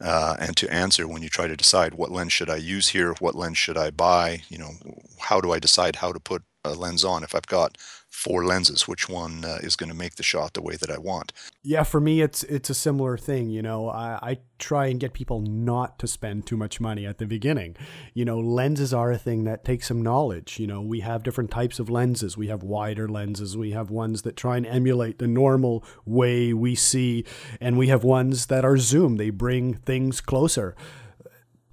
uh, 0.00 0.36
and 0.40 0.56
to 0.56 0.72
answer 0.72 1.06
when 1.08 1.22
you 1.22 1.28
try 1.28 1.46
to 1.46 1.56
decide 1.56 1.94
what 1.94 2.10
lens 2.10 2.32
should 2.32 2.50
I 2.50 2.56
use 2.56 2.88
here, 2.88 3.14
what 3.20 3.34
lens 3.34 3.58
should 3.58 3.78
I 3.78 3.90
buy, 3.90 4.42
you 4.48 4.58
know, 4.58 4.72
how 5.18 5.40
do 5.40 5.52
I 5.52 5.58
decide 5.58 5.96
how 5.96 6.12
to 6.12 6.20
put 6.20 6.42
a 6.64 6.74
lens 6.74 7.04
on? 7.04 7.22
If 7.22 7.34
I've 7.34 7.46
got 7.46 7.78
four 8.14 8.44
lenses 8.44 8.86
which 8.86 9.08
one 9.08 9.44
uh, 9.44 9.58
is 9.60 9.74
going 9.74 9.90
to 9.90 9.94
make 9.94 10.14
the 10.14 10.22
shot 10.22 10.54
the 10.54 10.62
way 10.62 10.76
that 10.76 10.90
i 10.90 10.96
want. 10.96 11.32
Yeah 11.64 11.82
for 11.82 12.00
me 12.00 12.20
it's 12.20 12.44
it's 12.44 12.70
a 12.70 12.74
similar 12.74 13.18
thing 13.18 13.50
you 13.50 13.60
know 13.60 13.88
I, 13.88 14.18
I 14.22 14.38
try 14.58 14.86
and 14.86 15.00
get 15.00 15.12
people 15.12 15.40
not 15.40 15.98
to 15.98 16.06
spend 16.06 16.46
too 16.46 16.56
much 16.56 16.80
money 16.80 17.04
at 17.06 17.18
the 17.18 17.26
beginning. 17.26 17.76
You 18.14 18.24
know 18.24 18.38
lenses 18.38 18.94
are 18.94 19.10
a 19.10 19.18
thing 19.18 19.42
that 19.44 19.64
takes 19.64 19.88
some 19.88 20.00
knowledge 20.00 20.60
you 20.60 20.66
know 20.66 20.80
we 20.80 21.00
have 21.00 21.24
different 21.24 21.50
types 21.50 21.80
of 21.80 21.90
lenses. 21.90 22.36
We 22.36 22.46
have 22.46 22.62
wider 22.62 23.08
lenses 23.08 23.56
we 23.56 23.72
have 23.72 23.90
ones 23.90 24.22
that 24.22 24.36
try 24.36 24.56
and 24.58 24.66
emulate 24.66 25.18
the 25.18 25.26
normal 25.26 25.84
way 26.06 26.52
we 26.52 26.76
see 26.76 27.24
and 27.60 27.76
we 27.76 27.88
have 27.88 28.04
ones 28.04 28.46
that 28.46 28.64
are 28.64 28.78
zoom 28.78 29.16
they 29.16 29.30
bring 29.30 29.74
things 29.74 30.20
closer 30.20 30.76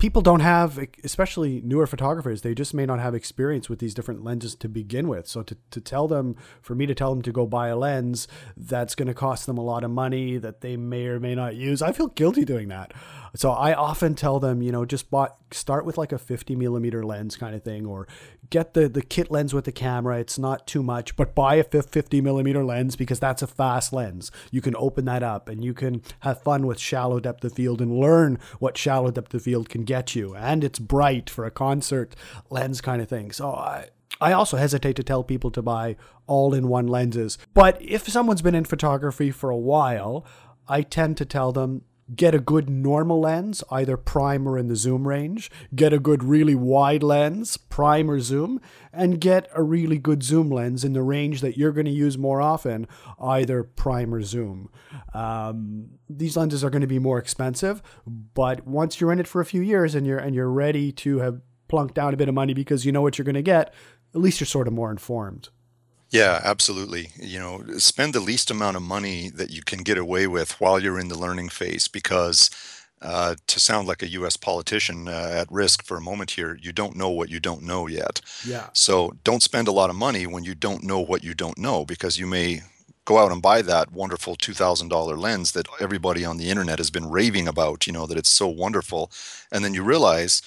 people 0.01 0.23
don't 0.23 0.39
have, 0.39 0.79
especially 1.03 1.61
newer 1.63 1.85
photographers, 1.85 2.41
they 2.41 2.55
just 2.55 2.73
may 2.73 2.87
not 2.87 2.99
have 2.99 3.13
experience 3.13 3.69
with 3.69 3.77
these 3.77 3.93
different 3.93 4.23
lenses 4.23 4.55
to 4.55 4.67
begin 4.67 5.07
with. 5.07 5.27
So 5.27 5.43
to, 5.43 5.55
to 5.69 5.79
tell 5.79 6.07
them, 6.07 6.35
for 6.59 6.73
me 6.73 6.87
to 6.87 6.95
tell 6.95 7.11
them 7.11 7.21
to 7.21 7.31
go 7.31 7.45
buy 7.45 7.67
a 7.67 7.77
lens 7.77 8.27
that's 8.57 8.95
going 8.95 9.09
to 9.09 9.13
cost 9.13 9.45
them 9.45 9.59
a 9.59 9.63
lot 9.63 9.83
of 9.83 9.91
money 9.91 10.37
that 10.37 10.61
they 10.61 10.75
may 10.75 11.05
or 11.05 11.19
may 11.19 11.35
not 11.35 11.53
use, 11.53 11.83
I 11.83 11.91
feel 11.91 12.07
guilty 12.07 12.45
doing 12.45 12.69
that. 12.69 12.93
So 13.35 13.51
I 13.51 13.73
often 13.73 14.15
tell 14.15 14.39
them, 14.39 14.61
you 14.61 14.71
know, 14.71 14.85
just 14.85 15.09
bought, 15.09 15.37
start 15.51 15.85
with 15.85 15.97
like 15.97 16.11
a 16.11 16.17
50 16.17 16.55
millimeter 16.55 17.03
lens 17.03 17.35
kind 17.35 17.55
of 17.55 17.63
thing, 17.63 17.85
or 17.85 18.07
get 18.49 18.73
the, 18.73 18.89
the 18.89 19.01
kit 19.01 19.31
lens 19.31 19.53
with 19.53 19.65
the 19.65 19.71
camera. 19.71 20.19
It's 20.19 20.37
not 20.37 20.67
too 20.67 20.83
much, 20.83 21.15
but 21.15 21.33
buy 21.33 21.55
a 21.55 21.63
50 21.63 22.21
millimeter 22.21 22.63
lens 22.63 22.95
because 22.95 23.19
that's 23.19 23.41
a 23.41 23.47
fast 23.47 23.93
lens. 23.93 24.31
You 24.51 24.61
can 24.61 24.75
open 24.75 25.05
that 25.05 25.23
up 25.23 25.47
and 25.47 25.63
you 25.63 25.73
can 25.73 26.01
have 26.21 26.41
fun 26.41 26.67
with 26.67 26.79
shallow 26.79 27.19
depth 27.19 27.43
of 27.43 27.53
field 27.53 27.81
and 27.81 27.97
learn 27.97 28.37
what 28.59 28.77
shallow 28.77 29.11
depth 29.11 29.33
of 29.33 29.43
field 29.43 29.69
can 29.69 29.83
get 29.83 30.15
you. 30.15 30.35
And 30.35 30.63
it's 30.63 30.79
bright 30.79 31.29
for 31.29 31.45
a 31.45 31.51
concert 31.51 32.15
lens 32.49 32.81
kind 32.81 33.01
of 33.01 33.07
thing. 33.07 33.31
So 33.31 33.51
I, 33.51 33.89
I 34.19 34.33
also 34.33 34.57
hesitate 34.57 34.95
to 34.97 35.03
tell 35.03 35.23
people 35.23 35.51
to 35.51 35.61
buy 35.61 35.95
all 36.27 36.53
in 36.53 36.67
one 36.67 36.87
lenses. 36.87 37.37
But 37.53 37.81
if 37.81 38.07
someone's 38.07 38.41
been 38.41 38.55
in 38.55 38.65
photography 38.65 39.31
for 39.31 39.49
a 39.49 39.57
while, 39.57 40.25
I 40.67 40.81
tend 40.81 41.17
to 41.17 41.25
tell 41.25 41.51
them 41.51 41.83
get 42.15 42.35
a 42.35 42.39
good 42.39 42.69
normal 42.69 43.19
lens, 43.21 43.63
either 43.71 43.97
prime 43.97 44.47
or 44.47 44.57
in 44.57 44.67
the 44.67 44.75
zoom 44.75 45.07
range, 45.07 45.49
get 45.73 45.93
a 45.93 45.99
good 45.99 46.23
really 46.23 46.55
wide 46.55 47.03
lens, 47.03 47.57
prime 47.57 48.09
or 48.09 48.19
zoom, 48.19 48.59
and 48.91 49.21
get 49.21 49.49
a 49.55 49.63
really 49.63 49.97
good 49.97 50.23
zoom 50.23 50.49
lens 50.49 50.83
in 50.83 50.93
the 50.93 51.01
range 51.01 51.41
that 51.41 51.57
you're 51.57 51.71
going 51.71 51.85
to 51.85 51.91
use 51.91 52.17
more 52.17 52.41
often, 52.41 52.87
either 53.19 53.63
prime 53.63 54.13
or 54.13 54.21
zoom. 54.21 54.69
Um, 55.13 55.91
these 56.09 56.35
lenses 56.35 56.63
are 56.63 56.69
going 56.69 56.81
to 56.81 56.87
be 56.87 56.99
more 56.99 57.17
expensive, 57.17 57.81
but 58.05 58.67
once 58.67 58.99
you're 58.99 59.11
in 59.11 59.19
it 59.19 59.27
for 59.27 59.41
a 59.41 59.45
few 59.45 59.61
years 59.61 59.95
and 59.95 60.05
you're 60.05 60.19
and 60.19 60.35
you're 60.35 60.49
ready 60.49 60.91
to 60.91 61.19
have 61.19 61.41
plunked 61.67 61.95
down 61.95 62.13
a 62.13 62.17
bit 62.17 62.27
of 62.27 62.35
money 62.35 62.53
because 62.53 62.85
you 62.85 62.91
know 62.91 63.01
what 63.01 63.17
you're 63.17 63.25
going 63.25 63.35
to 63.35 63.41
get, 63.41 63.73
at 64.13 64.19
least 64.19 64.39
you're 64.39 64.45
sort 64.45 64.67
of 64.67 64.73
more 64.73 64.91
informed. 64.91 65.49
Yeah, 66.11 66.41
absolutely. 66.43 67.11
You 67.17 67.39
know, 67.39 67.63
spend 67.77 68.13
the 68.13 68.19
least 68.19 68.51
amount 68.51 68.75
of 68.75 68.83
money 68.83 69.29
that 69.29 69.49
you 69.49 69.61
can 69.63 69.79
get 69.79 69.97
away 69.97 70.27
with 70.27 70.59
while 70.59 70.79
you're 70.79 70.99
in 70.99 71.07
the 71.07 71.17
learning 71.17 71.49
phase 71.49 71.87
because 71.87 72.49
uh, 73.01 73.35
to 73.47 73.59
sound 73.59 73.87
like 73.87 74.03
a 74.03 74.09
U.S. 74.09 74.35
politician 74.35 75.07
uh, 75.07 75.29
at 75.33 75.51
risk 75.51 75.83
for 75.85 75.97
a 75.97 76.01
moment 76.01 76.31
here, 76.31 76.57
you 76.61 76.73
don't 76.73 76.95
know 76.97 77.09
what 77.09 77.29
you 77.29 77.39
don't 77.39 77.63
know 77.63 77.87
yet. 77.87 78.21
Yeah. 78.45 78.67
So 78.73 79.13
don't 79.23 79.41
spend 79.41 79.67
a 79.69 79.71
lot 79.71 79.89
of 79.89 79.95
money 79.95 80.27
when 80.27 80.43
you 80.43 80.53
don't 80.53 80.83
know 80.83 80.99
what 80.99 81.23
you 81.23 81.33
don't 81.33 81.57
know 81.57 81.85
because 81.85 82.19
you 82.19 82.27
may 82.27 82.61
go 83.05 83.17
out 83.17 83.31
and 83.31 83.41
buy 83.41 83.61
that 83.63 83.91
wonderful 83.91 84.35
$2,000 84.35 85.15
lens 85.15 85.53
that 85.53 85.67
everybody 85.79 86.23
on 86.25 86.37
the 86.37 86.49
internet 86.49 86.77
has 86.77 86.91
been 86.91 87.09
raving 87.09 87.47
about, 87.47 87.87
you 87.87 87.93
know, 87.93 88.05
that 88.05 88.17
it's 88.17 88.29
so 88.29 88.47
wonderful. 88.47 89.11
And 89.51 89.63
then 89.65 89.73
you 89.73 89.81
realize, 89.83 90.41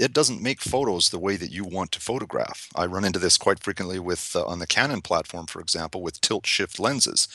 it 0.00 0.12
doesn't 0.12 0.42
make 0.42 0.60
photos 0.60 1.10
the 1.10 1.18
way 1.18 1.36
that 1.36 1.52
you 1.52 1.64
want 1.64 1.92
to 1.92 2.00
photograph. 2.00 2.68
I 2.74 2.86
run 2.86 3.04
into 3.04 3.18
this 3.18 3.36
quite 3.36 3.60
frequently 3.60 3.98
with 3.98 4.34
uh, 4.34 4.44
on 4.46 4.58
the 4.58 4.66
Canon 4.66 5.02
platform, 5.02 5.46
for 5.46 5.60
example, 5.60 6.02
with 6.02 6.20
tilt 6.20 6.46
shift 6.46 6.80
lenses. 6.80 7.28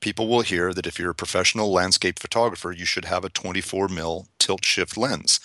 People 0.00 0.28
will 0.28 0.42
hear 0.42 0.74
that 0.74 0.86
if 0.86 0.98
you're 0.98 1.10
a 1.10 1.14
professional 1.14 1.72
landscape 1.72 2.18
photographer, 2.18 2.72
you 2.72 2.84
should 2.84 3.04
have 3.04 3.24
a 3.24 3.28
24 3.28 3.88
mil 3.88 4.26
tilt 4.38 4.64
shift 4.64 4.96
lens. 4.96 5.40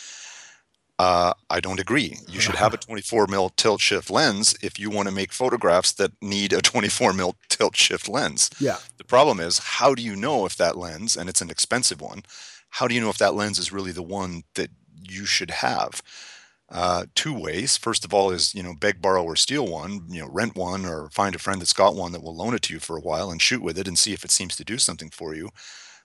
Uh, 0.99 1.33
I 1.49 1.59
don't 1.59 1.79
agree. 1.79 2.17
You 2.27 2.39
should 2.39 2.55
have 2.55 2.73
a 2.73 2.77
24 2.89 3.27
mil 3.27 3.49
tilt 3.49 3.81
shift 3.81 4.09
lens 4.09 4.55
if 4.61 4.79
you 4.79 4.89
want 4.89 5.07
to 5.07 5.13
make 5.13 5.31
photographs 5.31 5.91
that 5.93 6.11
need 6.21 6.53
a 6.53 6.61
24 6.61 7.13
mil 7.13 7.35
tilt 7.49 7.75
shift 7.75 8.09
lens. 8.09 8.49
Yeah. 8.59 8.77
The 8.97 9.03
problem 9.03 9.39
is, 9.39 9.59
how 9.59 9.93
do 9.93 10.01
you 10.01 10.15
know 10.15 10.45
if 10.45 10.55
that 10.57 10.77
lens, 10.77 11.15
and 11.17 11.29
it's 11.29 11.41
an 11.41 11.49
expensive 11.49 12.01
one, 12.01 12.23
how 12.69 12.87
do 12.87 12.95
you 12.95 13.01
know 13.01 13.09
if 13.09 13.19
that 13.19 13.35
lens 13.35 13.59
is 13.59 13.71
really 13.71 13.91
the 13.91 14.03
one 14.03 14.43
that 14.55 14.71
you 15.07 15.25
should 15.25 15.51
have? 15.51 16.01
Uh, 16.69 17.05
two 17.13 17.37
ways. 17.37 17.77
First 17.77 18.03
of 18.03 18.13
all, 18.13 18.31
is 18.31 18.55
you 18.55 18.63
know 18.63 18.73
beg, 18.79 19.01
borrow, 19.01 19.23
or 19.23 19.35
steal 19.35 19.67
one. 19.67 20.05
You 20.09 20.21
know, 20.21 20.29
rent 20.29 20.55
one 20.55 20.85
or 20.85 21.09
find 21.11 21.35
a 21.35 21.39
friend 21.39 21.61
that's 21.61 21.73
got 21.73 21.95
one 21.95 22.11
that 22.13 22.23
will 22.23 22.35
loan 22.35 22.53
it 22.55 22.61
to 22.63 22.73
you 22.73 22.79
for 22.79 22.97
a 22.97 23.01
while 23.01 23.31
and 23.31 23.41
shoot 23.41 23.61
with 23.61 23.77
it 23.77 23.87
and 23.87 23.97
see 23.97 24.13
if 24.13 24.23
it 24.23 24.31
seems 24.31 24.55
to 24.55 24.63
do 24.63 24.77
something 24.77 25.09
for 25.11 25.35
you. 25.35 25.49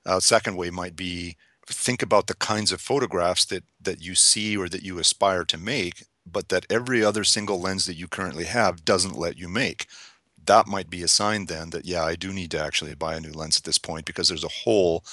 Uh, 0.07 0.21
second 0.21 0.57
way 0.57 0.71
might 0.71 0.97
be 0.97 1.37
think 1.69 2.03
about 2.03 2.27
the 2.27 2.35
kinds 2.37 2.73
of 2.73 2.81
photographs 2.81 3.45
that 3.47 3.65
that 3.81 4.01
you 4.03 4.15
see 4.15 4.57
or 4.57 4.69
that 4.69 4.83
you 4.83 4.99
aspire 4.99 5.45
to 5.45 5.59
make, 5.59 6.05
but 6.27 6.49
that 6.51 6.67
every 6.71 7.05
other 7.05 7.25
single 7.25 7.61
lens 7.61 7.87
that 7.87 7.97
you 7.97 8.09
currently 8.09 8.45
have 8.45 8.85
doesn't 8.85 9.19
let 9.19 9.39
you 9.39 9.49
make. 9.49 9.87
That 10.47 10.67
might 10.67 10.91
be 10.91 11.03
a 11.03 11.09
sign 11.09 11.47
then 11.47 11.71
that 11.71 11.85
yeah, 11.87 12.05
I 12.05 12.17
do 12.17 12.33
need 12.33 12.51
to 12.53 12.61
actually 12.63 12.95
buy 12.95 13.17
a 13.17 13.21
new 13.21 13.33
lens 13.33 13.57
at 13.59 13.65
this 13.65 13.79
point 13.79 14.07
because 14.07 14.29
there's 14.29 14.45
a 14.45 14.49
hole 14.49 15.05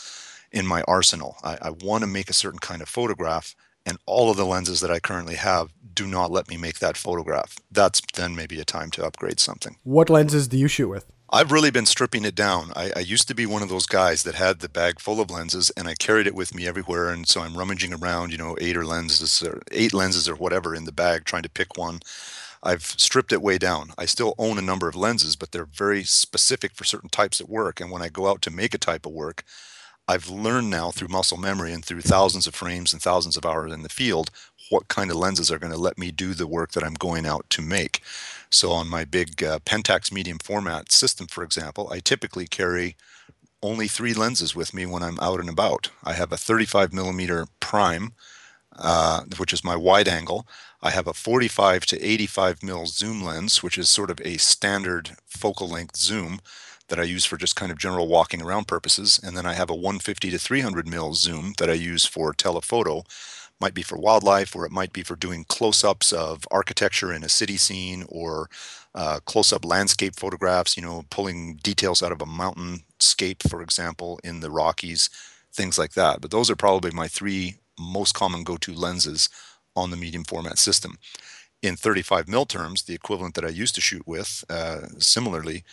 in 0.51 0.65
my 0.65 0.81
arsenal. 0.83 1.37
I, 1.43 1.57
I 1.61 1.69
want 1.71 2.03
to 2.03 2.07
make 2.07 2.29
a 2.29 2.33
certain 2.33 2.59
kind 2.59 2.81
of 2.81 2.89
photograph, 2.89 3.55
and 3.85 3.97
all 4.05 4.29
of 4.29 4.37
the 4.37 4.45
lenses 4.45 4.79
that 4.81 4.91
I 4.91 4.99
currently 4.99 5.35
have 5.35 5.71
do 5.93 6.07
not 6.07 6.31
let 6.31 6.49
me 6.49 6.57
make 6.57 6.79
that 6.79 6.97
photograph. 6.97 7.57
That's 7.71 8.01
then 8.13 8.35
maybe 8.35 8.59
a 8.59 8.65
time 8.65 8.91
to 8.91 9.05
upgrade 9.05 9.39
something. 9.39 9.77
What 9.83 10.09
lenses 10.09 10.47
do 10.47 10.57
you 10.57 10.67
shoot 10.67 10.89
with? 10.89 11.05
I've 11.29 11.51
really 11.51 11.71
been 11.71 11.87
stripping 11.87 12.23
it 12.23 12.35
down. 12.35 12.71
I, 12.75 12.91
I, 12.95 12.99
used 12.99 13.27
to 13.29 13.33
be 13.33 13.47
one 13.47 13.63
of 13.63 13.69
those 13.69 13.87
guys 13.87 14.23
that 14.23 14.35
had 14.35 14.59
the 14.59 14.69
bag 14.69 14.99
full 14.99 15.19
of 15.19 15.31
lenses 15.31 15.71
and 15.71 15.87
I 15.87 15.95
carried 15.95 16.27
it 16.27 16.35
with 16.35 16.53
me 16.53 16.67
everywhere. 16.67 17.09
And 17.09 17.27
so 17.27 17.41
I'm 17.41 17.57
rummaging 17.57 17.93
around, 17.93 18.31
you 18.31 18.37
know, 18.37 18.55
eight 18.61 18.77
or 18.77 18.85
lenses 18.85 19.41
or 19.41 19.61
eight 19.71 19.93
lenses 19.93 20.29
or 20.29 20.35
whatever 20.35 20.75
in 20.75 20.85
the 20.85 20.91
bag 20.91 21.25
trying 21.25 21.43
to 21.43 21.49
pick 21.49 21.77
one. 21.77 22.01
I've 22.61 22.83
stripped 22.83 23.33
it 23.33 23.41
way 23.41 23.57
down. 23.57 23.91
I 23.97 24.05
still 24.05 24.35
own 24.37 24.57
a 24.57 24.61
number 24.61 24.87
of 24.87 24.95
lenses, 24.95 25.35
but 25.35 25.51
they're 25.51 25.65
very 25.65 26.03
specific 26.03 26.73
for 26.73 26.83
certain 26.83 27.09
types 27.09 27.39
of 27.39 27.49
work. 27.49 27.79
And 27.81 27.91
when 27.91 28.01
I 28.01 28.09
go 28.09 28.27
out 28.27 28.41
to 28.43 28.51
make 28.51 28.73
a 28.73 28.79
type 28.79 29.05
of 29.05 29.11
work, 29.11 29.43
I've 30.07 30.29
learned 30.29 30.69
now 30.69 30.91
through 30.91 31.07
muscle 31.07 31.37
memory 31.37 31.73
and 31.73 31.83
through 31.83 32.01
thousands 32.01 32.45
of 32.47 32.55
frames 32.55 32.93
and 32.93 33.01
thousands 33.01 33.37
of 33.37 33.45
hours 33.45 33.73
in 33.73 33.81
the 33.81 33.89
field 33.89 34.29
what 34.69 34.87
kind 34.87 35.11
of 35.11 35.17
lenses 35.17 35.51
are 35.51 35.59
going 35.59 35.71
to 35.71 35.79
let 35.79 35.97
me 35.97 36.11
do 36.11 36.33
the 36.33 36.47
work 36.47 36.71
that 36.71 36.83
I'm 36.83 36.93
going 36.93 37.25
out 37.25 37.49
to 37.51 37.61
make. 37.61 38.01
So 38.49 38.71
on 38.71 38.87
my 38.87 39.05
big 39.05 39.43
uh, 39.43 39.59
Pentax 39.59 40.11
medium 40.11 40.39
format 40.39 40.91
system, 40.91 41.27
for 41.27 41.43
example, 41.43 41.89
I 41.91 41.99
typically 41.99 42.47
carry 42.47 42.95
only 43.61 43.87
three 43.87 44.13
lenses 44.13 44.55
with 44.55 44.73
me 44.73 44.85
when 44.85 45.03
I'm 45.03 45.19
out 45.19 45.39
and 45.39 45.49
about. 45.49 45.89
I 46.03 46.13
have 46.13 46.31
a 46.31 46.37
35 46.37 46.93
millimeter 46.93 47.47
prime, 47.59 48.13
uh, 48.77 49.23
which 49.37 49.53
is 49.53 49.63
my 49.63 49.75
wide 49.75 50.07
angle. 50.07 50.47
I 50.81 50.91
have 50.91 51.07
a 51.07 51.13
45 51.13 51.85
to 51.87 52.01
85 52.01 52.61
mil 52.61 52.85
zoom 52.85 53.23
lens, 53.23 53.63
which 53.63 53.77
is 53.77 53.89
sort 53.89 54.11
of 54.11 54.21
a 54.23 54.37
standard 54.37 55.11
focal 55.25 55.67
length 55.67 55.97
zoom 55.97 56.39
that 56.89 56.99
I 56.99 57.03
use 57.03 57.25
for 57.25 57.37
just 57.37 57.55
kind 57.55 57.71
of 57.71 57.77
general 57.77 58.07
walking 58.07 58.41
around 58.41 58.67
purposes. 58.67 59.19
And 59.23 59.35
then 59.35 59.45
I 59.45 59.53
have 59.53 59.69
a 59.69 59.75
150 59.75 60.29
to 60.31 60.37
300 60.37 60.87
mil 60.87 61.13
zoom 61.13 61.53
that 61.57 61.69
I 61.69 61.73
use 61.73 62.05
for 62.05 62.33
telephoto 62.33 63.03
might 63.59 63.73
be 63.73 63.81
for 63.81 63.97
wildlife 63.97 64.55
or 64.55 64.65
it 64.65 64.71
might 64.71 64.93
be 64.93 65.03
for 65.03 65.15
doing 65.15 65.45
close-ups 65.45 66.11
of 66.11 66.45
architecture 66.51 67.13
in 67.13 67.23
a 67.23 67.29
city 67.29 67.57
scene 67.57 68.05
or 68.09 68.49
uh, 68.93 69.19
close-up 69.25 69.65
landscape 69.65 70.15
photographs 70.15 70.75
you 70.75 70.83
know 70.83 71.05
pulling 71.09 71.55
details 71.63 72.03
out 72.03 72.11
of 72.11 72.21
a 72.21 72.25
mountainscape 72.25 73.47
for 73.49 73.61
example 73.61 74.19
in 74.23 74.39
the 74.39 74.51
rockies 74.51 75.09
things 75.53 75.77
like 75.77 75.93
that 75.93 76.21
but 76.21 76.31
those 76.31 76.49
are 76.49 76.55
probably 76.55 76.91
my 76.91 77.07
three 77.07 77.55
most 77.79 78.13
common 78.13 78.43
go-to 78.43 78.73
lenses 78.73 79.29
on 79.75 79.89
the 79.91 79.97
medium 79.97 80.23
format 80.23 80.57
system 80.57 80.97
in 81.61 81.75
35 81.75 82.27
mil 82.27 82.45
terms 82.45 82.83
the 82.83 82.93
equivalent 82.93 83.35
that 83.35 83.45
i 83.45 83.49
used 83.49 83.75
to 83.75 83.81
shoot 83.81 84.05
with 84.05 84.43
uh, 84.49 84.81
similarly 84.99 85.63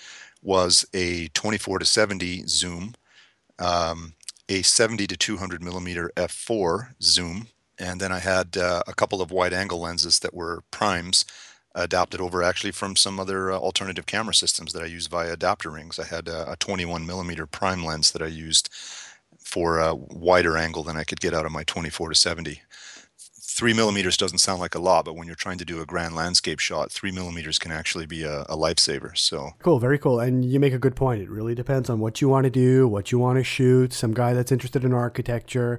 was 0.42 0.84
a 0.94 1.28
24 1.28 1.80
to 1.80 1.84
70 1.84 2.46
zoom 2.46 2.94
um, 3.58 4.14
a 4.48 4.62
70 4.62 5.06
to 5.06 5.16
200 5.16 5.62
millimeter 5.62 6.10
f4 6.16 6.94
zoom 7.02 7.48
and 7.78 8.00
then 8.00 8.12
I 8.12 8.18
had 8.20 8.56
uh, 8.56 8.82
a 8.86 8.94
couple 8.94 9.20
of 9.20 9.30
wide 9.30 9.52
angle 9.52 9.80
lenses 9.80 10.18
that 10.20 10.34
were 10.34 10.62
primes 10.70 11.24
adapted 11.74 12.20
over 12.20 12.42
actually 12.42 12.72
from 12.72 12.96
some 12.96 13.18
other 13.18 13.50
uh, 13.50 13.56
alternative 13.56 14.06
camera 14.06 14.34
systems 14.34 14.72
that 14.72 14.82
I 14.82 14.86
use 14.86 15.06
via 15.06 15.32
adapter 15.32 15.70
rings. 15.70 15.98
I 15.98 16.04
had 16.04 16.28
a, 16.28 16.52
a 16.52 16.56
21 16.56 17.06
millimeter 17.06 17.46
prime 17.46 17.84
lens 17.84 18.12
that 18.12 18.22
I 18.22 18.26
used 18.26 18.68
for 19.38 19.80
a 19.80 19.94
wider 19.94 20.56
angle 20.56 20.82
than 20.82 20.96
I 20.96 21.04
could 21.04 21.20
get 21.20 21.34
out 21.34 21.46
of 21.46 21.52
my 21.52 21.64
24 21.64 22.10
to 22.10 22.14
70 22.14 22.62
three 23.52 23.72
millimeters 23.72 24.16
doesn't 24.16 24.38
sound 24.38 24.60
like 24.60 24.74
a 24.74 24.78
lot, 24.78 25.04
but 25.04 25.14
when 25.14 25.26
you're 25.26 25.36
trying 25.36 25.58
to 25.58 25.64
do 25.64 25.80
a 25.80 25.86
grand 25.86 26.14
landscape 26.14 26.58
shot, 26.58 26.90
three 26.90 27.12
millimeters 27.12 27.58
can 27.58 27.70
actually 27.70 28.06
be 28.06 28.22
a, 28.22 28.42
a 28.42 28.56
lifesaver. 28.56 29.16
So 29.16 29.50
cool, 29.62 29.78
very 29.78 29.98
cool. 29.98 30.20
And 30.20 30.44
you 30.44 30.58
make 30.58 30.72
a 30.72 30.78
good 30.78 30.96
point. 30.96 31.22
It 31.22 31.30
really 31.30 31.54
depends 31.54 31.90
on 31.90 32.00
what 32.00 32.20
you 32.20 32.28
want 32.28 32.44
to 32.44 32.50
do, 32.50 32.88
what 32.88 33.12
you 33.12 33.18
want 33.18 33.38
to 33.38 33.44
shoot. 33.44 33.92
Some 33.92 34.14
guy 34.14 34.32
that's 34.32 34.50
interested 34.50 34.84
in 34.84 34.92
architecture 34.92 35.78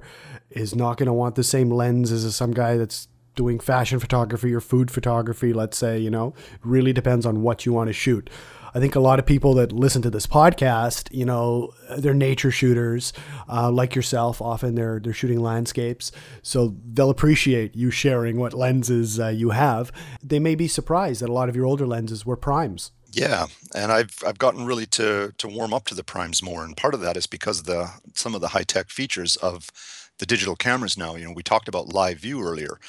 is 0.50 0.74
not 0.74 0.96
going 0.96 1.06
to 1.06 1.12
want 1.12 1.34
the 1.34 1.44
same 1.44 1.70
lens 1.70 2.12
as 2.12 2.34
some 2.34 2.52
guy 2.52 2.76
that's 2.76 3.08
doing 3.34 3.58
fashion 3.58 3.98
photography 3.98 4.52
or 4.54 4.60
food 4.60 4.90
photography, 4.90 5.52
let's 5.52 5.76
say, 5.76 5.98
you 5.98 6.10
know, 6.10 6.34
really 6.62 6.92
depends 6.92 7.26
on 7.26 7.42
what 7.42 7.66
you 7.66 7.72
want 7.72 7.88
to 7.88 7.92
shoot. 7.92 8.30
I 8.76 8.80
think 8.80 8.96
a 8.96 9.00
lot 9.00 9.20
of 9.20 9.26
people 9.26 9.54
that 9.54 9.70
listen 9.70 10.02
to 10.02 10.10
this 10.10 10.26
podcast, 10.26 11.08
you 11.12 11.24
know, 11.24 11.72
they're 11.96 12.12
nature 12.12 12.50
shooters, 12.50 13.12
uh, 13.48 13.70
like 13.70 13.94
yourself. 13.94 14.42
Often 14.42 14.74
they're 14.74 14.98
they're 14.98 15.12
shooting 15.12 15.40
landscapes, 15.40 16.10
so 16.42 16.74
they'll 16.92 17.10
appreciate 17.10 17.76
you 17.76 17.92
sharing 17.92 18.36
what 18.36 18.52
lenses 18.52 19.20
uh, 19.20 19.28
you 19.28 19.50
have. 19.50 19.92
They 20.24 20.40
may 20.40 20.56
be 20.56 20.66
surprised 20.66 21.22
that 21.22 21.28
a 21.28 21.32
lot 21.32 21.48
of 21.48 21.54
your 21.54 21.66
older 21.66 21.86
lenses 21.86 22.26
were 22.26 22.36
primes. 22.36 22.90
Yeah, 23.12 23.46
and 23.76 23.92
I've 23.92 24.18
I've 24.26 24.38
gotten 24.38 24.66
really 24.66 24.86
to 24.86 25.32
to 25.38 25.48
warm 25.48 25.72
up 25.72 25.84
to 25.86 25.94
the 25.94 26.02
primes 26.02 26.42
more, 26.42 26.64
and 26.64 26.76
part 26.76 26.94
of 26.94 27.00
that 27.00 27.16
is 27.16 27.28
because 27.28 27.60
of 27.60 27.66
the 27.66 27.90
some 28.14 28.34
of 28.34 28.40
the 28.40 28.48
high 28.48 28.64
tech 28.64 28.90
features 28.90 29.36
of 29.36 29.70
the 30.18 30.26
digital 30.26 30.56
cameras 30.56 30.98
now. 30.98 31.14
You 31.14 31.26
know, 31.26 31.32
we 31.32 31.44
talked 31.44 31.68
about 31.68 31.92
live 31.92 32.18
view 32.18 32.42
earlier 32.42 32.80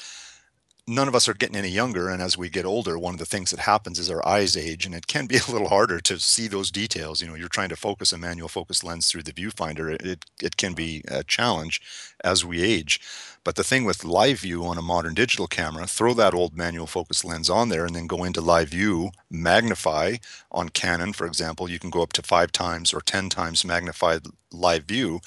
none 0.88 1.08
of 1.08 1.16
us 1.16 1.28
are 1.28 1.34
getting 1.34 1.56
any 1.56 1.68
younger 1.68 2.08
and 2.08 2.22
as 2.22 2.38
we 2.38 2.48
get 2.48 2.64
older 2.64 2.96
one 2.96 3.14
of 3.14 3.18
the 3.18 3.26
things 3.26 3.50
that 3.50 3.60
happens 3.60 3.98
is 3.98 4.08
our 4.08 4.26
eyes 4.26 4.56
age 4.56 4.86
and 4.86 4.94
it 4.94 5.06
can 5.08 5.26
be 5.26 5.36
a 5.48 5.50
little 5.50 5.68
harder 5.68 5.98
to 6.00 6.18
see 6.18 6.46
those 6.46 6.70
details. 6.70 7.20
You 7.20 7.28
know 7.28 7.34
you're 7.34 7.48
trying 7.48 7.70
to 7.70 7.76
focus 7.76 8.12
a 8.12 8.18
manual 8.18 8.48
focus 8.48 8.84
lens 8.84 9.08
through 9.08 9.24
the 9.24 9.32
viewfinder 9.32 10.00
it, 10.00 10.24
it, 10.40 10.56
can 10.56 10.74
be 10.74 11.02
a 11.08 11.24
challenge 11.24 11.80
as 12.22 12.44
we 12.44 12.62
age. 12.62 13.00
But 13.42 13.56
the 13.56 13.64
thing 13.64 13.84
with 13.84 14.04
live 14.04 14.40
view 14.40 14.64
on 14.64 14.78
a 14.78 14.82
modern 14.82 15.14
digital 15.14 15.46
camera 15.46 15.86
throw 15.86 16.14
that 16.14 16.34
old 16.34 16.56
manual 16.56 16.86
focus 16.86 17.24
lens 17.24 17.50
on 17.50 17.68
there 17.68 17.84
and 17.84 17.94
then 17.94 18.06
go 18.06 18.24
into 18.24 18.40
live 18.40 18.68
view 18.68 19.10
magnify 19.30 20.16
on 20.52 20.68
canon 20.68 21.12
for 21.12 21.26
example 21.26 21.68
you 21.68 21.78
can 21.78 21.90
go 21.90 22.02
up 22.02 22.12
to 22.12 22.22
five 22.22 22.52
times 22.52 22.94
or 22.94 23.00
ten 23.00 23.28
times 23.28 23.64
magnified 23.64 24.22
live 24.52 24.84
view 24.84 25.20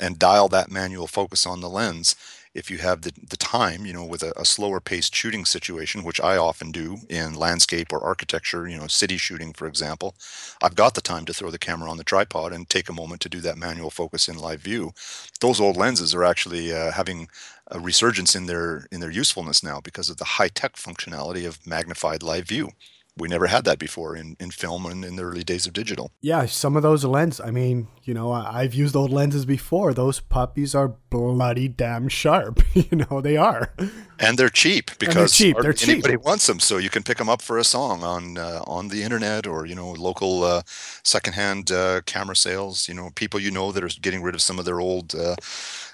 and 0.00 0.18
dial 0.18 0.48
that 0.48 0.70
manual 0.70 1.06
focus 1.06 1.46
on 1.46 1.60
the 1.60 1.68
lens 1.68 2.16
if 2.54 2.70
you 2.70 2.78
have 2.78 3.02
the, 3.02 3.12
the 3.28 3.36
time, 3.36 3.86
you 3.86 3.92
know, 3.92 4.04
with 4.04 4.22
a, 4.22 4.32
a, 4.38 4.44
slower 4.44 4.80
paced 4.80 5.14
shooting 5.14 5.44
situation, 5.44 6.04
which 6.04 6.20
I 6.20 6.36
often 6.36 6.70
do 6.70 6.98
in 7.08 7.34
landscape 7.34 7.92
or 7.92 8.02
architecture, 8.02 8.68
you 8.68 8.76
know, 8.76 8.86
city 8.86 9.16
shooting, 9.16 9.52
for 9.52 9.66
example, 9.66 10.14
I've 10.62 10.74
got 10.74 10.94
the 10.94 11.00
time 11.00 11.24
to 11.26 11.34
throw 11.34 11.50
the 11.50 11.58
camera 11.58 11.90
on 11.90 11.96
the 11.96 12.04
tripod 12.04 12.52
and 12.52 12.68
take 12.68 12.88
a 12.88 12.94
moment 12.94 13.20
to 13.22 13.28
do 13.28 13.40
that 13.40 13.56
manual 13.56 13.90
focus 13.90 14.28
in 14.28 14.38
live 14.38 14.60
view. 14.60 14.92
Those 15.40 15.60
old 15.60 15.76
lenses 15.76 16.14
are 16.14 16.24
actually 16.24 16.72
uh, 16.72 16.92
having 16.92 17.28
a 17.68 17.80
resurgence 17.80 18.34
in 18.34 18.46
their 18.46 18.86
in 18.90 19.00
their 19.00 19.10
usefulness 19.10 19.62
now 19.62 19.80
because 19.80 20.10
of 20.10 20.18
the 20.18 20.24
high 20.24 20.48
tech 20.48 20.74
functionality 20.74 21.46
of 21.46 21.66
magnified 21.66 22.22
live 22.22 22.46
view 22.46 22.70
we 23.16 23.28
never 23.28 23.46
had 23.46 23.64
that 23.64 23.78
before 23.78 24.16
in, 24.16 24.36
in 24.40 24.50
film 24.50 24.86
and 24.86 25.04
in 25.04 25.16
the 25.16 25.22
early 25.22 25.44
days 25.44 25.66
of 25.66 25.74
digital. 25.74 26.10
Yeah, 26.22 26.46
some 26.46 26.76
of 26.76 26.82
those 26.82 27.04
lenses, 27.04 27.40
I 27.40 27.50
mean, 27.50 27.88
you 28.04 28.14
know, 28.14 28.32
I've 28.32 28.72
used 28.72 28.96
old 28.96 29.10
lenses 29.10 29.44
before. 29.44 29.92
Those 29.92 30.18
puppies 30.18 30.74
are 30.74 30.88
bloody 31.10 31.68
damn 31.68 32.08
sharp. 32.08 32.62
you 32.74 33.06
know, 33.10 33.20
they 33.20 33.36
are. 33.36 33.74
And 34.18 34.38
they're 34.38 34.48
cheap 34.48 34.92
because 34.98 35.14
they're 35.14 35.52
cheap. 35.52 35.56
They're 35.60 35.72
cheap. 35.74 35.88
anybody 35.90 36.16
wants 36.16 36.46
them. 36.46 36.58
So 36.58 36.78
you 36.78 36.88
can 36.88 37.02
pick 37.02 37.18
them 37.18 37.28
up 37.28 37.42
for 37.42 37.58
a 37.58 37.64
song 37.64 38.02
on 38.02 38.38
uh, 38.38 38.62
on 38.66 38.88
the 38.88 39.02
internet 39.02 39.46
or, 39.46 39.66
you 39.66 39.74
know, 39.74 39.92
local 39.92 40.44
uh, 40.44 40.62
secondhand 41.02 41.70
uh, 41.70 42.00
camera 42.06 42.36
sales. 42.36 42.88
You 42.88 42.94
know, 42.94 43.10
people 43.14 43.40
you 43.40 43.50
know 43.50 43.72
that 43.72 43.84
are 43.84 43.90
getting 44.00 44.22
rid 44.22 44.34
of 44.34 44.40
some 44.40 44.58
of 44.58 44.64
their 44.64 44.80
old 44.80 45.14
uh, 45.14 45.36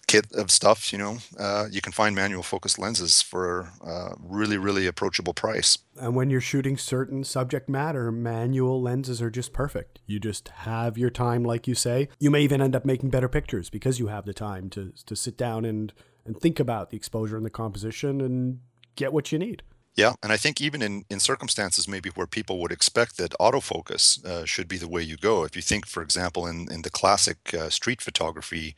kit 0.09 0.27
of 0.33 0.51
stuff, 0.51 0.93
you 0.93 0.99
know, 0.99 1.19
uh, 1.39 1.67
you 1.71 1.81
can 1.81 1.93
find 1.93 2.17
manual 2.17 2.43
focus 2.43 2.79
lenses 2.79 3.23
for 3.23 3.71
a 3.85 4.15
really, 4.19 4.57
really 4.57 4.87
approachable 4.87 5.35
price. 5.35 5.79
And 6.01 6.17
when 6.17 6.31
you're 6.31 6.41
shooting 6.41 6.77
certain 6.77 7.23
subject 7.23 7.69
matter, 7.69 8.11
manual 8.11 8.83
lenses 8.83 9.23
are 9.23 9.31
just 9.31 9.53
perfect. 9.53 10.01
You 10.07 10.19
just 10.19 10.49
have 10.49 10.99
your 10.99 11.11
time, 11.11 11.45
like 11.45 11.69
you 11.69 11.75
say. 11.75 12.09
You 12.19 12.31
may 12.31 12.41
even 12.41 12.61
end 12.61 12.75
up 12.75 12.85
making 12.85 13.11
better 13.11 13.29
pictures 13.29 13.71
because 13.71 13.99
you 14.01 14.09
have 14.09 14.25
the 14.25 14.35
time 14.35 14.71
to, 14.71 14.93
to 15.07 15.15
sit 15.15 15.37
down 15.37 15.65
and, 15.65 15.93
and 16.25 16.41
think 16.41 16.59
about 16.59 16.91
the 16.91 16.97
exposure 16.97 17.37
and 17.37 17.47
the 17.47 17.51
composition 17.51 18.21
and 18.21 18.61
get 18.97 19.13
what 19.13 19.31
you 19.31 19.39
need. 19.39 19.63
Yeah, 19.95 20.13
and 20.23 20.33
I 20.33 20.37
think 20.37 20.61
even 20.61 20.81
in, 20.81 21.05
in 21.11 21.19
circumstances 21.19 21.89
maybe 21.89 22.09
where 22.11 22.29
people 22.29 22.61
would 22.61 22.71
expect 22.71 23.19
that 23.19 23.33
autofocus 23.41 24.25
uh, 24.25 24.45
should 24.45 24.69
be 24.69 24.79
the 24.79 24.89
way 24.89 25.03
you 25.03 25.17
go. 25.17 25.45
If 25.45 25.57
you 25.57 25.63
think, 25.63 25.87
for 25.87 26.03
example, 26.03 26.47
in, 26.47 26.69
in 26.71 26.83
the 26.83 26.91
classic 26.91 27.53
uh, 27.53 27.69
street 27.69 28.01
photography 28.01 28.77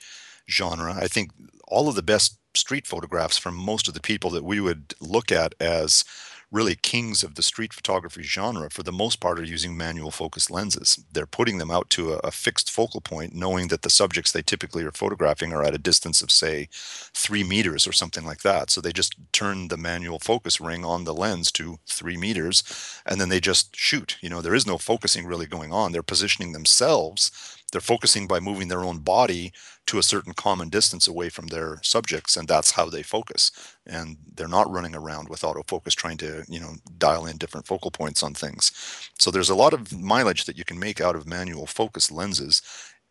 genre. 0.51 0.95
I 0.95 1.09
think 1.09 1.31
all 1.69 1.89
of 1.89 1.95
the 1.95 2.03
best 2.03 2.39
street 2.55 2.87
photographs 2.87 3.39
from 3.39 3.55
most 3.55 3.89
of 3.89 3.95
the 3.95 4.01
people 4.01 4.31
that 4.31 4.45
we 4.45 4.61
would 4.61 4.95
look 5.01 5.31
at 5.31 5.55
as 5.61 6.05
really 6.51 6.75
kings 6.75 7.23
of 7.23 7.37
the 7.37 7.43
street 7.43 7.73
photography 7.73 8.23
genre 8.23 8.69
for 8.71 8.83
the 8.83 8.93
most 8.93 9.21
part 9.21 9.39
are 9.39 9.45
using 9.45 9.77
manual 9.77 10.11
focus 10.11 10.51
lenses. 10.51 11.03
They're 11.13 11.27
putting 11.27 11.59
them 11.59 11.71
out 11.71 11.89
to 11.91 12.15
a, 12.15 12.17
a, 12.19 12.31
fixed 12.31 12.71
focal 12.71 13.01
point 13.01 13.35
knowing 13.35 13.69
that 13.69 13.83
the 13.83 13.91
subjects 13.91 14.33
they 14.33 14.43
typically 14.43 14.85
are 14.85 14.91
photographing 14.91 15.53
are 15.53 15.63
at 15.63 15.75
a 15.75 15.79
distance 15.79 16.23
of 16.23 16.31
say 16.31 16.69
three 16.73 17.45
meters 17.45 17.87
or 17.87 17.93
something 17.93 18.25
like 18.25 18.43
that. 18.43 18.71
So 18.71 18.81
they 18.81 18.93
just 18.93 19.15
turn 19.33 19.69
the 19.69 19.77
manual 19.77 20.19
focus 20.19 20.61
ring 20.61 20.85
on 20.85 21.05
the 21.05 21.15
lens 21.15 21.53
to 21.53 21.79
three 21.87 22.17
meters 22.17 22.65
and 23.07 23.21
then 23.21 23.29
they 23.29 23.41
just 23.41 23.77
shoot. 23.77 24.17
You 24.21 24.29
know 24.29 24.43
there 24.43 24.55
is 24.55 24.67
no 24.67 24.79
focusing 24.79 25.27
really 25.27 25.47
going 25.47 25.73
on. 25.73 25.93
They're 25.93 26.03
positioning 26.03 26.53
themselves 26.53 27.31
they're 27.71 27.81
focusing 27.81 28.27
by 28.27 28.41
moving 28.41 28.69
their 28.69 28.85
own 28.85 28.99
body 28.99 29.53
to 29.87 29.99
a 29.99 30.03
certain 30.03 30.33
common 30.35 30.69
distance 30.69 31.09
away 31.09 31.29
from 31.29 31.47
their 31.49 31.79
subjects 31.83 32.37
and 32.37 32.47
that's 32.49 32.71
how 32.73 32.89
they 32.89 33.03
focus. 33.03 33.51
And 33.87 34.17
they're 34.35 34.49
not 34.49 34.71
running 34.71 34.95
around 34.95 35.29
with 35.29 35.43
autofocus 35.43 35.95
trying 35.95 36.17
to 36.19 36.45
you 36.49 36.61
know 36.61 36.75
dial 36.99 37.27
in 37.27 37.37
different 37.39 37.67
focal 37.67 37.91
points 37.91 38.23
on 38.23 38.35
things. 38.35 38.73
So 39.19 39.31
there's 39.31 39.51
a 39.51 39.55
lot 39.55 39.73
of 39.73 39.93
mileage 39.99 40.45
that 40.45 40.59
you 40.59 40.65
can 40.65 40.79
make 40.79 41.01
out 41.01 41.17
of 41.17 41.27
manual 41.27 41.67
focus 41.67 42.11
lenses 42.11 42.63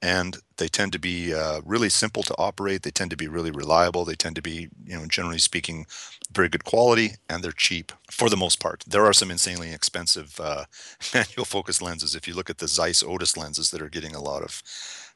and 0.01 0.37
they 0.57 0.67
tend 0.67 0.93
to 0.93 0.99
be 0.99 1.33
uh, 1.33 1.61
really 1.65 1.89
simple 1.89 2.23
to 2.23 2.35
operate. 2.37 2.83
They 2.83 2.91
tend 2.91 3.11
to 3.11 3.17
be 3.17 3.27
really 3.27 3.51
reliable. 3.51 4.05
They 4.05 4.15
tend 4.15 4.35
to 4.37 4.41
be, 4.41 4.69
you 4.85 4.97
know, 4.97 5.05
generally 5.05 5.39
speaking, 5.39 5.85
very 6.31 6.47
good 6.47 6.63
quality, 6.63 7.11
and 7.29 7.43
they're 7.43 7.51
cheap 7.51 7.91
for 8.09 8.29
the 8.29 8.37
most 8.37 8.59
part. 8.59 8.83
There 8.87 9.05
are 9.05 9.13
some 9.13 9.31
insanely 9.31 9.73
expensive 9.73 10.39
uh, 10.39 10.65
manual 11.13 11.45
focus 11.45 11.81
lenses. 11.81 12.15
If 12.15 12.27
you 12.27 12.33
look 12.33 12.49
at 12.49 12.59
the 12.59 12.67
Zeiss 12.67 13.03
Otus 13.03 13.35
lenses 13.35 13.71
that 13.71 13.81
are 13.81 13.89
getting 13.89 14.15
a 14.15 14.21
lot 14.21 14.43
of 14.43 14.61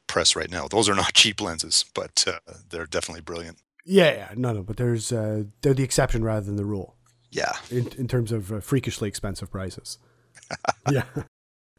press 0.07 0.35
right 0.35 0.51
now, 0.51 0.67
those 0.67 0.89
are 0.89 0.95
not 0.95 1.13
cheap 1.13 1.39
lenses, 1.39 1.85
but 1.93 2.25
uh, 2.27 2.53
they're 2.69 2.85
definitely 2.85 3.21
brilliant. 3.21 3.59
Yeah, 3.85 4.11
yeah, 4.11 4.29
no, 4.35 4.53
no, 4.53 4.63
but 4.63 4.77
there's 4.77 5.11
uh, 5.11 5.43
they're 5.61 5.73
the 5.73 5.83
exception 5.83 6.23
rather 6.23 6.45
than 6.45 6.55
the 6.55 6.65
rule. 6.65 6.95
Yeah, 7.31 7.53
in, 7.69 7.87
in 7.97 8.07
terms 8.07 8.31
of 8.31 8.51
uh, 8.51 8.59
freakishly 8.59 9.09
expensive 9.09 9.51
prices. 9.51 9.97
yeah. 10.91 11.03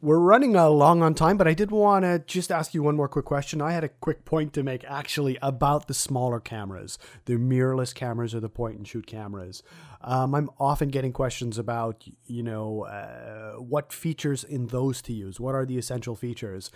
We're 0.05 0.19
running 0.19 0.55
along 0.55 1.01
on 1.01 1.15
time, 1.15 1.35
but 1.35 1.47
I 1.47 1.55
did 1.55 1.71
want 1.71 2.05
to 2.05 2.19
just 2.19 2.51
ask 2.51 2.75
you 2.75 2.83
one 2.83 2.95
more 2.95 3.07
quick 3.07 3.25
question. 3.25 3.59
I 3.59 3.71
had 3.71 3.83
a 3.83 3.89
quick 3.89 4.23
point 4.23 4.53
to 4.53 4.61
make 4.61 4.83
actually 4.83 5.35
about 5.41 5.87
the 5.87 5.95
smaller 5.95 6.39
cameras, 6.39 6.99
the 7.25 7.37
mirrorless 7.37 7.91
cameras 7.91 8.35
or 8.35 8.39
the 8.39 8.47
point 8.47 8.77
and 8.77 8.87
shoot 8.87 9.07
cameras. 9.07 9.63
Um, 10.01 10.35
I'm 10.35 10.51
often 10.59 10.89
getting 10.89 11.11
questions 11.11 11.57
about, 11.57 12.05
you 12.27 12.43
know, 12.43 12.83
uh, 12.83 13.59
what 13.59 13.91
features 13.91 14.43
in 14.43 14.67
those 14.67 15.01
to 15.01 15.11
use. 15.11 15.39
What 15.39 15.55
are 15.55 15.65
the 15.65 15.79
essential 15.79 16.15
features? 16.15 16.69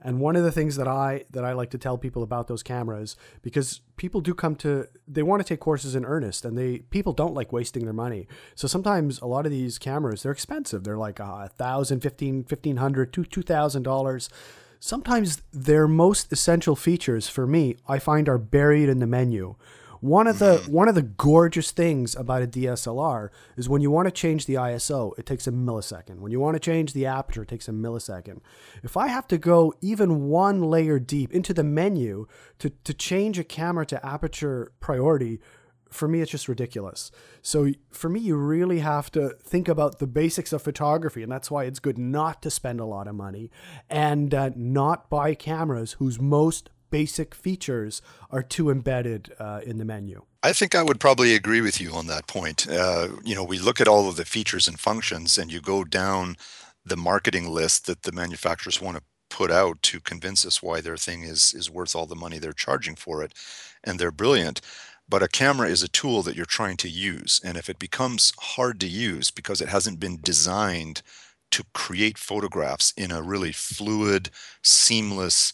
And 0.00 0.20
one 0.20 0.36
of 0.36 0.44
the 0.44 0.52
things 0.52 0.76
that 0.76 0.86
I 0.86 1.24
that 1.30 1.44
I 1.44 1.52
like 1.52 1.70
to 1.70 1.78
tell 1.78 1.98
people 1.98 2.22
about 2.22 2.48
those 2.48 2.62
cameras 2.62 3.16
because 3.42 3.80
people 3.96 4.20
do 4.20 4.34
come 4.34 4.54
to 4.56 4.86
they 5.08 5.22
want 5.22 5.40
to 5.40 5.48
take 5.48 5.60
courses 5.60 5.94
in 5.94 6.04
earnest 6.04 6.44
and 6.44 6.56
they 6.56 6.78
people 6.90 7.12
don't 7.12 7.34
like 7.34 7.52
wasting 7.52 7.84
their 7.84 7.94
money. 7.94 8.28
So 8.54 8.68
sometimes 8.68 9.20
a 9.20 9.26
lot 9.26 9.46
of 9.46 9.52
these 9.52 9.78
cameras 9.78 10.22
they're 10.22 10.32
expensive. 10.32 10.84
They're 10.84 10.98
like 10.98 11.18
uh, 11.18 11.44
a 11.44 11.48
thousand, 11.48 12.00
fifteen, 12.00 12.44
fifteen 12.44 12.76
hundred, 12.76 13.12
two 13.12 13.24
two 13.24 13.42
thousand 13.42 13.82
dollars. 13.84 14.28
Sometimes 14.78 15.42
their 15.52 15.88
most 15.88 16.30
essential 16.30 16.76
features 16.76 17.28
for 17.28 17.46
me 17.46 17.76
I 17.88 17.98
find 17.98 18.28
are 18.28 18.38
buried 18.38 18.88
in 18.88 18.98
the 18.98 19.06
menu. 19.06 19.56
One 20.00 20.26
of 20.26 20.38
the 20.38 20.58
one 20.68 20.88
of 20.88 20.94
the 20.94 21.02
gorgeous 21.02 21.70
things 21.70 22.14
about 22.14 22.42
a 22.42 22.46
DSLR 22.46 23.30
is 23.56 23.68
when 23.68 23.82
you 23.82 23.90
want 23.90 24.06
to 24.06 24.12
change 24.12 24.46
the 24.46 24.54
ISO, 24.54 25.18
it 25.18 25.26
takes 25.26 25.46
a 25.46 25.52
millisecond. 25.52 26.20
When 26.20 26.32
you 26.32 26.40
want 26.40 26.54
to 26.54 26.60
change 26.60 26.92
the 26.92 27.06
aperture, 27.06 27.42
it 27.42 27.48
takes 27.48 27.68
a 27.68 27.72
millisecond. 27.72 28.40
If 28.82 28.96
I 28.96 29.08
have 29.08 29.26
to 29.28 29.38
go 29.38 29.72
even 29.80 30.28
one 30.28 30.62
layer 30.62 30.98
deep 30.98 31.32
into 31.32 31.54
the 31.54 31.64
menu 31.64 32.26
to, 32.58 32.70
to 32.70 32.94
change 32.94 33.38
a 33.38 33.44
camera 33.44 33.86
to 33.86 34.04
aperture 34.04 34.72
priority, 34.80 35.40
for 35.90 36.08
me, 36.08 36.20
it's 36.20 36.30
just 36.30 36.48
ridiculous. 36.48 37.10
So 37.42 37.70
for 37.90 38.08
me, 38.08 38.20
you 38.20 38.36
really 38.36 38.80
have 38.80 39.10
to 39.12 39.30
think 39.42 39.68
about 39.68 39.98
the 39.98 40.06
basics 40.06 40.52
of 40.52 40.62
photography, 40.62 41.22
and 41.22 41.30
that's 41.30 41.50
why 41.50 41.64
it's 41.64 41.78
good 41.78 41.98
not 41.98 42.42
to 42.42 42.50
spend 42.50 42.80
a 42.80 42.84
lot 42.84 43.08
of 43.08 43.14
money 43.14 43.50
and 43.88 44.34
uh, 44.34 44.50
not 44.54 45.08
buy 45.08 45.34
cameras 45.34 45.92
whose 45.92 46.20
most 46.20 46.70
basic 46.90 47.34
features 47.34 48.02
are 48.30 48.42
too 48.42 48.70
embedded 48.70 49.34
uh, 49.38 49.60
in 49.64 49.78
the 49.78 49.84
menu. 49.84 50.24
I 50.42 50.52
think 50.52 50.74
I 50.74 50.82
would 50.82 51.00
probably 51.00 51.34
agree 51.34 51.60
with 51.60 51.80
you 51.80 51.92
on 51.92 52.06
that 52.06 52.26
point. 52.26 52.68
Uh, 52.68 53.08
you 53.24 53.34
know, 53.34 53.44
we 53.44 53.58
look 53.58 53.80
at 53.80 53.88
all 53.88 54.08
of 54.08 54.16
the 54.16 54.24
features 54.24 54.68
and 54.68 54.78
functions, 54.78 55.38
and 55.38 55.52
you 55.52 55.60
go 55.60 55.84
down 55.84 56.36
the 56.84 56.96
marketing 56.96 57.48
list 57.48 57.86
that 57.86 58.02
the 58.02 58.12
manufacturers 58.12 58.80
want 58.80 58.96
to 58.96 59.02
put 59.28 59.50
out 59.50 59.82
to 59.82 60.00
convince 60.00 60.46
us 60.46 60.62
why 60.62 60.80
their 60.80 60.96
thing 60.96 61.24
is 61.24 61.52
is 61.52 61.68
worth 61.70 61.96
all 61.96 62.06
the 62.06 62.14
money 62.14 62.38
they're 62.38 62.52
charging 62.52 62.94
for 62.94 63.22
it, 63.22 63.32
and 63.82 63.98
they're 63.98 64.12
brilliant. 64.12 64.60
But 65.08 65.22
a 65.22 65.28
camera 65.28 65.68
is 65.68 65.82
a 65.82 65.88
tool 65.88 66.22
that 66.22 66.36
you're 66.36 66.46
trying 66.46 66.76
to 66.78 66.88
use, 66.88 67.40
and 67.44 67.56
if 67.56 67.68
it 67.68 67.78
becomes 67.78 68.32
hard 68.38 68.80
to 68.80 68.88
use 68.88 69.30
because 69.30 69.60
it 69.60 69.68
hasn't 69.68 70.00
been 70.00 70.18
designed 70.22 71.02
to 71.52 71.64
create 71.74 72.18
photographs 72.18 72.92
in 72.96 73.10
a 73.10 73.22
really 73.22 73.52
fluid, 73.52 74.30
seamless, 74.62 75.52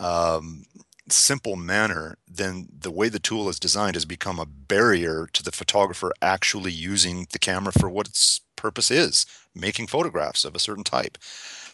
um, 0.00 0.64
simple 1.08 1.56
manner, 1.56 2.16
then 2.26 2.68
the 2.76 2.90
way 2.90 3.08
the 3.08 3.18
tool 3.18 3.48
is 3.48 3.60
designed 3.60 3.96
has 3.96 4.04
become 4.04 4.38
a 4.38 4.46
barrier 4.46 5.28
to 5.32 5.42
the 5.42 5.52
photographer 5.52 6.12
actually 6.22 6.72
using 6.72 7.26
the 7.32 7.38
camera 7.38 7.72
for 7.72 7.88
what 7.88 8.08
its 8.08 8.40
purpose 8.56 8.90
is 8.90 9.26
making 9.54 9.86
photographs 9.86 10.44
of 10.44 10.54
a 10.54 10.60
certain 10.60 10.84
type. 10.84 11.18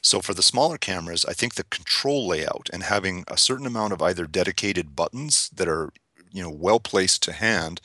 So 0.03 0.21
for 0.21 0.35
the 0.35 0.43
smaller 0.43 0.79
cameras, 0.79 1.25
I 1.25 1.33
think 1.33 1.55
the 1.55 1.65
control 1.65 2.27
layout 2.27 2.71
and 2.73 2.83
having 2.83 3.25
a 3.29 3.37
certain 3.37 3.67
amount 3.67 3.93
of 3.93 4.03
either 4.03 4.27
dedicated 4.27 4.97
buttons 4.97 5.51
that 5.55 5.69
are 5.69 5.91
you 6.33 6.43
know 6.43 6.51
well 6.51 6.81
placed 6.81 7.23
to 7.25 7.33
hand 7.33 7.81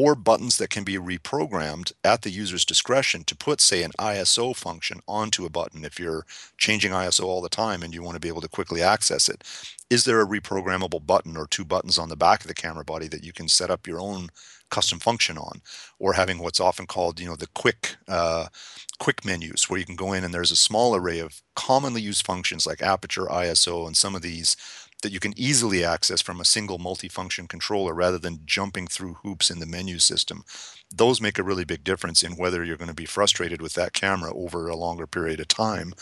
or 0.00 0.14
buttons 0.14 0.58
that 0.58 0.70
can 0.70 0.84
be 0.84 0.96
reprogrammed 0.96 1.92
at 2.04 2.22
the 2.22 2.30
user's 2.30 2.64
discretion 2.64 3.24
to 3.24 3.34
put, 3.34 3.60
say, 3.60 3.82
an 3.82 3.90
ISO 3.98 4.54
function 4.54 5.00
onto 5.08 5.44
a 5.44 5.50
button 5.50 5.84
if 5.84 5.98
you're 5.98 6.24
changing 6.56 6.92
ISO 6.92 7.24
all 7.24 7.42
the 7.42 7.48
time 7.48 7.82
and 7.82 7.92
you 7.92 8.00
want 8.00 8.14
to 8.14 8.20
be 8.20 8.28
able 8.28 8.40
to 8.40 8.48
quickly 8.48 8.80
access 8.80 9.28
it. 9.28 9.42
Is 9.90 10.04
there 10.04 10.20
a 10.20 10.26
reprogrammable 10.26 11.04
button 11.04 11.36
or 11.36 11.48
two 11.48 11.64
buttons 11.64 11.98
on 11.98 12.10
the 12.10 12.16
back 12.16 12.42
of 12.42 12.46
the 12.46 12.54
camera 12.54 12.84
body 12.84 13.08
that 13.08 13.24
you 13.24 13.32
can 13.32 13.48
set 13.48 13.72
up 13.72 13.88
your 13.88 13.98
own 13.98 14.28
custom 14.70 15.00
function 15.00 15.36
on, 15.36 15.62
or 15.98 16.12
having 16.12 16.38
what's 16.38 16.60
often 16.60 16.86
called, 16.86 17.18
you 17.18 17.26
know, 17.26 17.34
the 17.34 17.48
quick 17.54 17.96
uh, 18.06 18.46
quick 19.00 19.24
menus 19.24 19.68
where 19.68 19.80
you 19.80 19.86
can 19.86 19.96
go 19.96 20.12
in 20.12 20.22
and 20.22 20.32
there's 20.32 20.52
a 20.52 20.56
small 20.56 20.94
array 20.94 21.18
of 21.18 21.42
commonly 21.56 22.02
used 22.02 22.24
functions 22.24 22.66
like 22.66 22.82
aperture, 22.82 23.26
ISO, 23.26 23.86
and 23.86 23.96
some 23.96 24.14
of 24.14 24.22
these 24.22 24.56
that 25.02 25.12
you 25.12 25.20
can 25.20 25.32
easily 25.36 25.84
access 25.84 26.20
from 26.20 26.40
a 26.40 26.44
single 26.44 26.78
multifunction 26.78 27.48
controller 27.48 27.94
rather 27.94 28.18
than 28.18 28.40
jumping 28.44 28.86
through 28.86 29.18
hoops 29.22 29.50
in 29.50 29.60
the 29.60 29.66
menu 29.66 29.98
system. 29.98 30.42
Those 30.92 31.20
make 31.20 31.38
a 31.38 31.44
really 31.44 31.64
big 31.64 31.84
difference 31.84 32.22
in 32.22 32.32
whether 32.32 32.64
you're 32.64 32.76
going 32.76 32.88
to 32.88 32.94
be 32.94 33.04
frustrated 33.04 33.62
with 33.62 33.74
that 33.74 33.92
camera 33.92 34.32
over 34.34 34.68
a 34.68 34.76
longer 34.76 35.06
period 35.06 35.38
of 35.38 35.48
time. 35.48 35.94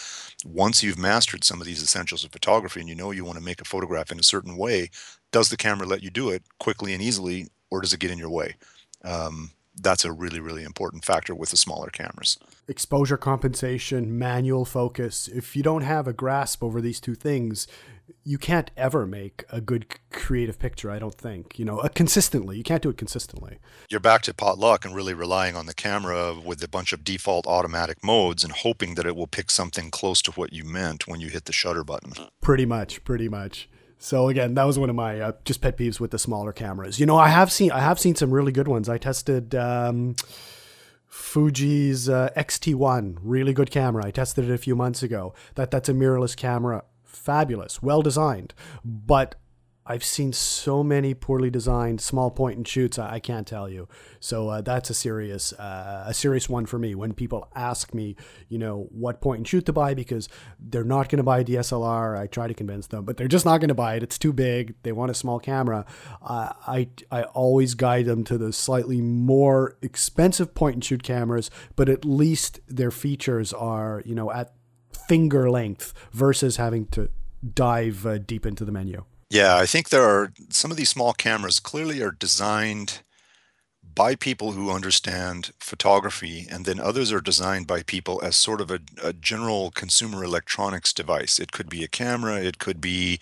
Once 0.45 0.83
you've 0.83 0.99
mastered 0.99 1.45
some 1.45 1.61
of 1.61 1.67
these 1.67 1.83
essentials 1.83 2.25
of 2.25 2.33
photography 2.33 2.81
and 2.81 2.89
you 2.89 2.95
know 2.95 3.11
you 3.11 3.25
want 3.25 3.39
to 3.39 3.45
make 3.45 3.61
a 3.61 3.65
photograph 3.65 4.11
in 4.11 4.19
a 4.19 4.25
certain 4.25 4.57
way, 4.57 4.91
does 5.31 5.51
the 5.51 5.57
camera 5.57 5.87
let 5.87 6.03
you 6.03 6.11
do 6.11 6.31
it 6.31 6.43
quickly 6.59 6.95
and 6.95 7.03
easily, 7.03 7.49
or 7.71 7.81
does 7.81 7.93
it 7.93 8.01
get 8.01 8.11
in 8.11 8.19
your 8.19 8.31
way? 8.31 8.57
Um, 9.05 9.51
that's 9.83 10.05
a 10.05 10.13
really 10.13 10.41
really 10.41 10.65
important 10.65 11.05
factor 11.05 11.35
with 11.35 11.51
the 11.51 11.57
smaller 11.57 11.89
cameras 11.89 12.39
exposure 12.67 13.17
compensation 13.17 14.19
manual 14.19 14.65
focus 14.65 15.29
if 15.29 15.55
you 15.55 15.63
don't 15.63 15.83
have 15.83 16.09
a 16.09 16.13
grasp 16.13 16.63
over 16.63 16.81
these 16.81 17.01
two 17.01 17.15
things 17.15 17.67
you 18.25 18.39
can't 18.39 18.71
ever 18.77 19.07
make 19.07 19.45
a 19.51 19.61
good 19.61 19.87
creative 20.11 20.59
picture 20.59 20.91
i 20.91 20.99
don't 20.99 21.15
think 21.15 21.59
you 21.59 21.65
know 21.65 21.79
uh, 21.79 21.89
consistently 21.89 22.57
you 22.57 22.63
can't 22.63 22.83
do 22.83 22.91
it 22.91 22.97
consistently 22.97 23.59
you're 23.89 24.01
back 24.01 24.23
to 24.23 24.35
potluck 24.35 24.85
and 24.85 24.95
really 24.95 25.15
relying 25.15 25.57
on 25.57 25.67
the 25.67 25.75
camera 25.75 26.35
with 26.35 26.63
a 26.63 26.69
bunch 26.69 26.93
of 26.93 27.05
default 27.05 27.47
automatic 27.47 28.03
modes 28.03 28.45
and 28.45 28.53
hoping 28.53 28.95
that 28.95 29.07
it 29.07 29.17
will 29.17 29.27
pick 29.27 29.51
something 29.51 29.91
close 29.91 30.23
to 30.23 30.31
what 30.33 30.53
you 30.53 30.65
meant 30.65 31.07
when 31.07 31.21
you 31.21 31.29
hit 31.29 31.45
the 31.45 31.53
shutter 31.53 31.85
button 31.85 32.13
pretty 32.41 32.67
much 32.67 33.03
pretty 33.05 33.29
much 33.29 33.69
so 33.99 34.29
again, 34.29 34.55
that 34.55 34.65
was 34.65 34.79
one 34.79 34.91
of 34.91 34.97
my 34.97 35.21
uh, 35.21 35.33
just 35.45 35.61
pet 35.61 35.79
peeves 35.79 35.99
with 36.01 36.11
the 36.11 36.19
smaller 36.19 36.53
cameras. 36.53 37.01
You 37.01 37.07
know, 37.07 37.17
I 37.17 37.29
have 37.29 37.51
seen 37.51 37.73
I 37.73 37.81
have 37.81 37.99
seen 37.99 38.15
some 38.15 38.31
really 38.31 38.53
good 38.53 38.69
ones. 38.69 38.89
I 38.89 38.99
tested 38.99 39.55
um, 39.55 40.17
Fuji's 41.07 42.09
uh, 42.09 42.31
X-T1, 42.37 43.17
really 43.23 43.55
good 43.55 43.71
camera. 43.71 44.05
I 44.05 44.11
tested 44.11 44.49
it 44.49 44.53
a 44.53 44.59
few 44.59 44.77
months 44.77 45.03
ago. 45.03 45.35
That 45.55 45.71
that's 45.71 45.89
a 45.89 45.95
mirrorless 45.95 46.37
camera, 46.37 46.85
fabulous, 47.17 47.83
well 47.83 48.03
designed, 48.03 48.55
but 48.85 49.37
I've 49.89 50.05
seen 50.05 50.33
so 50.33 50.83
many 50.83 51.15
poorly 51.15 51.49
designed 51.49 52.01
small 52.01 52.31
point 52.31 52.57
and 52.57 52.67
shoots. 52.67 52.99
I, 52.99 53.21
can't 53.21 53.47
tell 53.47 53.69
you. 53.69 53.89
So 54.21 54.49
uh, 54.49 54.61
that's 54.61 54.91
a 54.91 54.95
serious, 54.95 55.53
uh, 55.53 56.05
a 56.07 56.13
serious 56.13 56.49
one 56.49 56.67
for 56.67 56.79
me. 56.79 56.95
When 56.95 57.13
people 57.13 57.49
ask 57.55 57.95
me, 57.95 58.17
you 58.49 58.59
know, 58.59 58.89
what 58.91 59.21
point 59.21 59.39
and 59.39 59.49
shoot 59.49 59.65
to 59.67 59.73
buy 59.73 59.95
because 59.95 60.29
they're 60.59 60.85
not 60.85 61.09
going 61.09 61.19
to 61.19 61.23
buy 61.23 61.41
a 61.41 61.45
DSLR, 61.45 62.19
I 62.19 62.27
try 62.27 62.49
to 62.49 62.55
convince 62.55 62.89
them, 62.89 63.05
but 63.05 63.17
they're 63.17 63.29
just 63.29 63.45
not 63.45 63.59
going 63.59 63.69
to 63.69 63.75
buy 63.75 63.95
it. 63.95 64.03
It's 64.03 64.19
too 64.19 64.33
big. 64.33 64.75
They 64.83 64.93
want 64.93 65.11
a 65.11 65.15
small 65.15 65.39
camera. 65.39 65.87
Uh, 66.21 66.53
I 66.67 66.89
I 67.11 67.23
always 67.23 67.75
guide 67.75 68.07
them 68.07 68.25
to 68.25 68.39
the 68.39 68.53
slightly 68.53 69.01
more 69.01 69.77
expensive 69.83 70.55
point 70.55 70.75
and 70.75 70.85
shoot 70.85 71.03
cameras, 71.03 71.51
but 71.77 71.89
at 71.89 72.05
least 72.05 72.61
their 72.67 72.91
features 72.91 73.53
are, 73.53 74.03
you 74.05 74.15
know, 74.15 74.33
at 74.33 74.56
finger 75.09 75.51
length 75.51 75.93
versus 76.13 76.57
having 76.57 76.87
to 76.87 77.09
dive 77.55 78.07
uh, 78.07 78.19
deep 78.19 78.47
into 78.47 78.65
the 78.65 78.73
menu. 78.73 79.05
Yeah, 79.31 79.57
I 79.57 79.67
think 79.67 79.89
there 79.89 80.05
are 80.05 80.33
some 80.51 80.71
of 80.71 80.77
these 80.77 80.91
small 80.91 81.13
cameras 81.13 81.59
clearly 81.59 82.01
are 82.01 82.13
designed 82.13 83.03
by 83.97 84.15
people 84.15 84.53
who 84.53 84.71
understand 84.71 85.53
photography, 85.59 86.47
and 86.51 86.67
then 86.67 86.79
others 86.79 87.11
are 87.11 87.21
designed 87.21 87.67
by 87.67 87.83
people 87.83 88.21
as 88.23 88.37
sort 88.37 88.61
of 88.61 88.71
a, 88.71 88.79
a 89.03 89.13
general 89.15 89.71
consumer 89.71 90.23
electronics 90.23 90.93
device. 90.93 91.39
It 91.39 91.51
could 91.51 91.71
be 91.71 91.83
a 91.83 91.89
camera, 91.89 92.37
it 92.37 92.59
could 92.59 92.81
be 92.81 93.19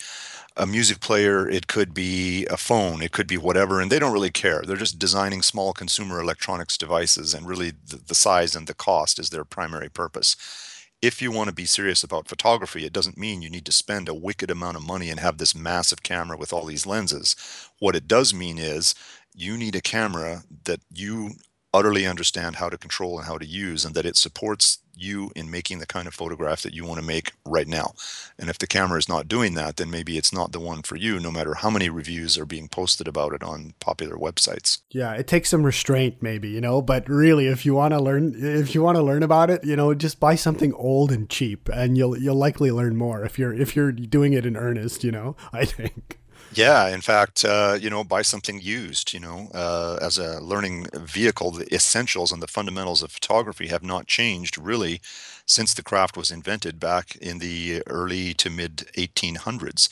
a 0.57 0.67
music 0.67 1.01
player, 1.01 1.49
it 1.49 1.69
could 1.69 1.95
be 1.95 2.45
a 2.47 2.57
phone, 2.57 3.03
it 3.03 3.13
could 3.13 3.29
be 3.29 3.39
whatever, 3.39 3.81
and 3.81 3.91
they 3.91 4.01
don't 4.01 4.13
really 4.13 4.31
care. 4.31 4.63
They're 4.63 4.77
just 4.77 4.99
designing 4.99 5.43
small 5.43 5.73
consumer 5.73 6.21
electronics 6.21 6.77
devices, 6.77 7.35
and 7.35 7.47
really 7.47 7.71
the, 7.71 7.97
the 7.97 8.15
size 8.15 8.57
and 8.57 8.67
the 8.67 8.75
cost 8.75 9.21
is 9.21 9.31
their 9.31 9.45
primary 9.45 9.89
purpose. 9.89 10.37
If 11.05 11.21
you 11.21 11.31
want 11.31 11.51
to 11.51 11.55
be 11.55 11.67
serious 11.67 12.03
about 12.03 12.29
photography, 12.29 12.87
it 12.87 12.93
doesn't 12.95 13.19
mean 13.19 13.43
you 13.43 13.51
need 13.51 13.67
to 13.67 13.73
spend 13.73 14.09
a 14.09 14.15
wicked 14.15 14.51
amount 14.51 14.79
of 14.79 14.87
money 14.87 15.11
and 15.11 15.21
have 15.21 15.37
this 15.37 15.55
massive 15.55 16.03
camera 16.03 16.35
with 16.35 16.51
all 16.51 16.65
these 16.65 16.87
lenses. 16.87 17.37
What 17.79 17.95
it 17.95 18.09
does 18.09 18.33
mean 18.33 18.57
is 18.57 18.95
you 19.35 19.59
need 19.59 19.77
a 19.77 19.83
camera 19.83 20.45
that 20.65 20.81
you 20.91 21.33
utterly 21.75 22.07
understand 22.07 22.57
how 22.57 22.71
to 22.71 22.79
control 22.79 23.19
and 23.19 23.27
how 23.27 23.37
to 23.37 23.45
use, 23.45 23.85
and 23.85 23.95
that 23.95 24.07
it 24.07 24.17
supports 24.17 24.79
you 24.97 25.31
in 25.35 25.51
making 25.51 25.79
the 25.79 25.87
kind 25.87 26.07
of 26.07 26.15
photograph 26.15 26.63
that 26.63 26.75
you 26.75 26.85
want 26.85 27.01
to 27.01 27.07
make 27.07 27.33
right 27.45 27.67
now. 27.69 27.95
And 28.39 28.49
if 28.49 28.59
the 28.59 28.67
camera 28.67 28.99
is 28.99 29.09
not 29.09 29.29
doing 29.29 29.55
that, 29.55 29.77
then 29.77 29.91
maybe 29.91 30.19
it's 30.19 30.33
not 30.33 30.53
the 30.53 30.61
one 30.61 30.83
for 30.83 30.97
you, 30.97 31.21
no 31.21 31.31
matter 31.31 31.55
how 31.55 31.71
many 31.71 31.89
reviews 31.89 32.39
are 32.39 32.47
being 32.47 32.69
posted 32.69 33.09
about 33.09 33.33
it 33.33 33.43
on 33.43 33.75
popular 33.81 34.17
websites. 34.17 34.81
Yeah, 34.91 35.13
it 35.15 35.27
takes 35.27 35.51
some 35.51 35.65
restraint 35.65 36.23
maybe, 36.23 36.49
you 36.49 36.61
know, 36.61 36.83
but 36.83 37.09
really 37.09 37.47
if 37.47 37.65
you 37.65 37.75
want 37.75 37.93
to 37.93 38.01
learn 38.01 38.35
if 38.37 38.75
you 38.75 38.83
want 38.83 38.97
to 38.97 39.03
learn 39.03 39.23
about 39.23 39.51
it, 39.51 39.65
you 39.65 39.77
know, 39.77 39.95
just 39.95 40.21
buy 40.21 40.35
something 40.35 40.73
old 40.75 41.13
and 41.13 41.29
cheap 41.29 41.69
and 41.69 41.97
you'll 41.97 42.19
you'll 42.19 42.35
likely 42.37 42.71
learn 42.71 42.97
more 42.97 43.25
if 43.25 43.39
you're 43.39 43.53
if 43.53 43.77
you're 43.77 43.93
doing 43.93 44.33
it 44.33 44.47
in 44.47 44.57
earnest, 44.57 45.05
you 45.05 45.13
know, 45.13 45.37
I 45.53 45.65
think. 45.65 46.19
Yeah, 46.55 46.89
in 46.89 47.01
fact, 47.01 47.45
uh, 47.45 47.79
you 47.81 47.91
know, 47.91 48.05
buy 48.05 48.23
something 48.23 48.61
used. 48.61 49.13
You 49.13 49.21
know, 49.21 49.49
uh, 49.55 49.99
as 50.01 50.19
a 50.19 50.41
learning 50.41 50.87
vehicle, 50.95 51.51
the 51.51 51.73
essentials 51.75 52.31
and 52.33 52.43
the 52.43 52.47
fundamentals 52.47 53.03
of 53.03 53.13
photography 53.13 53.69
have 53.69 53.83
not 53.83 54.07
changed 54.07 54.59
really 54.59 55.01
since 55.47 55.75
the 55.75 55.83
craft 55.83 56.17
was 56.17 56.31
invented 56.31 56.79
back 56.79 57.17
in 57.17 57.39
the 57.39 57.83
early 57.87 58.35
to 58.35 58.51
mid 58.51 58.87
1800s. 58.97 59.89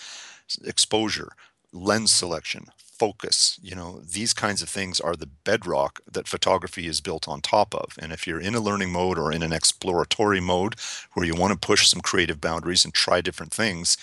Exposure, 0.65 1.33
lens 1.73 2.13
selection, 2.13 2.67
focus, 2.77 3.59
you 3.63 3.75
know, 3.75 4.01
these 4.01 4.33
kinds 4.35 4.63
of 4.63 4.69
things 4.69 5.01
are 5.01 5.17
the 5.17 5.27
bedrock 5.45 6.01
that 6.11 6.29
photography 6.29 6.87
is 6.87 7.01
built 7.01 7.27
on 7.27 7.41
top 7.41 7.75
of. 7.75 7.97
And 7.99 8.13
if 8.13 8.27
you're 8.27 8.41
in 8.41 8.55
a 8.55 8.61
learning 8.61 8.93
mode 8.93 9.19
or 9.19 9.33
in 9.33 9.43
an 9.43 9.53
exploratory 9.53 10.41
mode 10.41 10.77
where 11.15 11.27
you 11.27 11.35
want 11.35 11.53
to 11.55 11.67
push 11.67 11.89
some 11.89 12.03
creative 12.03 12.41
boundaries 12.41 12.85
and 12.85 12.93
try 12.95 13.21
different 13.23 13.53
things, 13.53 13.97